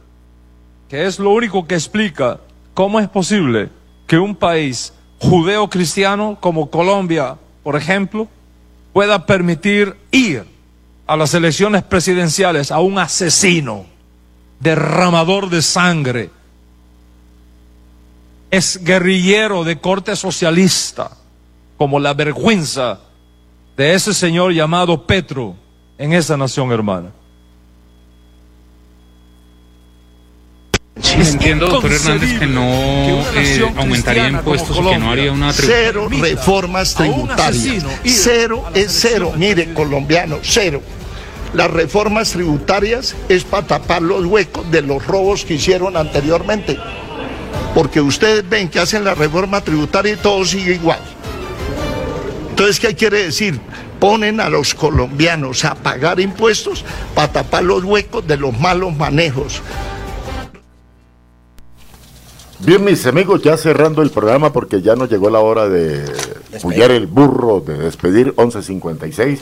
[0.88, 2.40] que es lo único que explica
[2.76, 3.70] cómo es posible
[4.06, 8.28] que un país judeo-cristiano como Colombia, por ejemplo,
[8.94, 10.51] pueda permitir ir
[11.12, 13.86] a las elecciones presidenciales a un asesino,
[14.62, 16.30] derramador de sangre,
[18.50, 21.12] es guerrillero de corte socialista,
[21.78, 23.02] como la vergüenza
[23.76, 25.58] de ese señor llamado Petro
[25.98, 27.12] en esa nación hermana.
[30.96, 36.96] entiendo, doctor Hernández, que no eh, aumentaría impuestos y que no haría una Cero reformas
[36.96, 37.86] tributarias.
[38.06, 39.34] Cero es cero.
[39.36, 40.82] Mire, colombiano, cero.
[41.54, 46.80] Las reformas tributarias es para tapar los huecos de los robos que hicieron anteriormente.
[47.76, 51.00] Porque ustedes ven que hacen la reforma tributaria y todo sigue igual.
[52.50, 53.60] Entonces, ¿qué quiere decir?
[54.00, 59.62] Ponen a los colombianos a pagar impuestos para tapar los huecos de los malos manejos.
[62.60, 66.06] Bien, mis amigos, ya cerrando el programa porque ya nos llegó la hora de
[66.62, 69.42] pullar el burro, de despedir 1156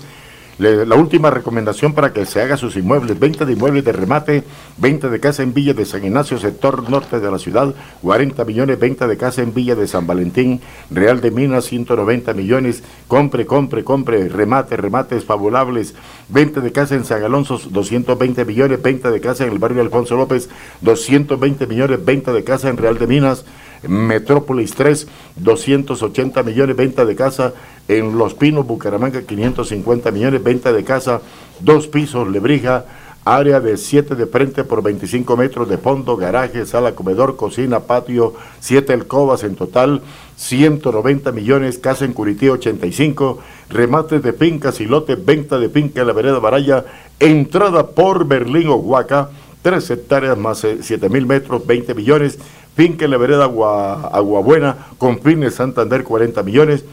[0.59, 4.43] la última recomendación para que se haga sus inmuebles, venta de inmuebles de remate,
[4.77, 8.77] venta de casa en Villa de San Ignacio, sector norte de la ciudad, 40 millones,
[8.77, 10.59] venta de casa en Villa de San Valentín,
[10.91, 15.95] Real de Minas, 190 millones, compre, compre, compre, remate, remates favorables,
[16.27, 20.17] venta de casa en San Alonso, 220 millones, venta de casa en el barrio Alfonso
[20.17, 20.49] López,
[20.81, 23.45] 220 millones, venta de casa en Real de Minas,
[23.87, 27.53] Metrópolis 3, 280 millones, venta de casa
[27.87, 31.21] en Los Pinos, Bucaramanga, 550 millones, venta de casa,
[31.59, 32.85] dos pisos, Lebrija,
[33.25, 38.33] área de 7 de frente por 25 metros de fondo, garaje, sala, comedor, cocina, patio,
[38.59, 40.01] 7 alcobas en total,
[40.37, 46.07] 190 millones, casa en Curití 85, remates de fincas y lotes, venta de finca en
[46.07, 46.85] la vereda Baraya,
[47.19, 49.29] entrada por Berlín o Huaca,
[49.61, 52.39] 3 hectáreas más 7 eh, mil metros, 20 millones,
[52.79, 56.85] finca en la vereda Agua, Buena, con fines Santander 40 millones,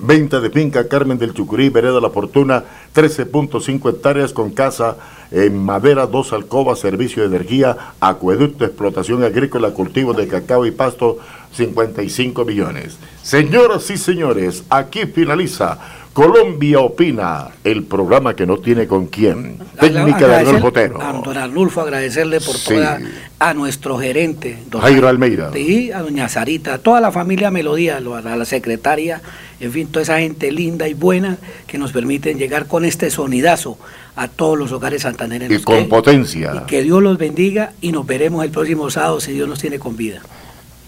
[0.00, 2.62] venta de finca Carmen del Chucurí, vereda La Fortuna,
[2.94, 4.98] 13.5 hectáreas con casa
[5.32, 11.18] en madera, dos alcobas, servicio de energía, acueducto, explotación agrícola, cultivo de cacao y pasto,
[11.54, 12.96] 55 millones.
[13.20, 15.76] Señoras y señores, aquí finaliza
[16.12, 19.58] Colombia Opina, el programa que no tiene con quién.
[19.78, 21.00] Técnica de Arnulfo Otero.
[21.00, 23.00] A don Arnulfo agradecerle por toda,
[23.38, 25.56] a nuestro gerente, don Jairo Almeida.
[25.56, 28.00] Y a doña Sarita, a toda la familia Melodía, a
[28.36, 29.22] la secretaria,
[29.60, 33.78] en fin, toda esa gente linda y buena que nos permiten llegar con este sonidazo
[34.16, 35.60] a todos los hogares santanereros.
[35.60, 36.52] Y con potencia.
[36.56, 39.78] Y que Dios los bendiga y nos veremos el próximo sábado si Dios nos tiene
[39.78, 40.22] con vida.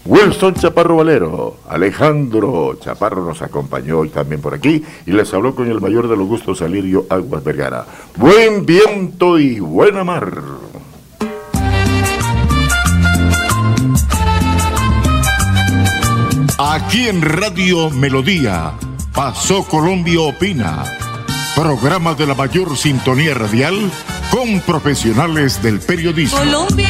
[0.05, 5.71] Wilson Chaparro Valero, Alejandro Chaparro nos acompañó hoy también por aquí y les habló con
[5.71, 7.85] el mayor de los gustos Salirio Aguas Vergara.
[8.17, 10.29] Buen viento y buena mar.
[16.57, 18.73] Aquí en Radio Melodía,
[19.13, 20.83] Pasó Colombia Opina,
[21.55, 23.91] programa de la mayor sintonía radial
[24.31, 26.39] con profesionales del periodismo.
[26.39, 26.89] Colombia,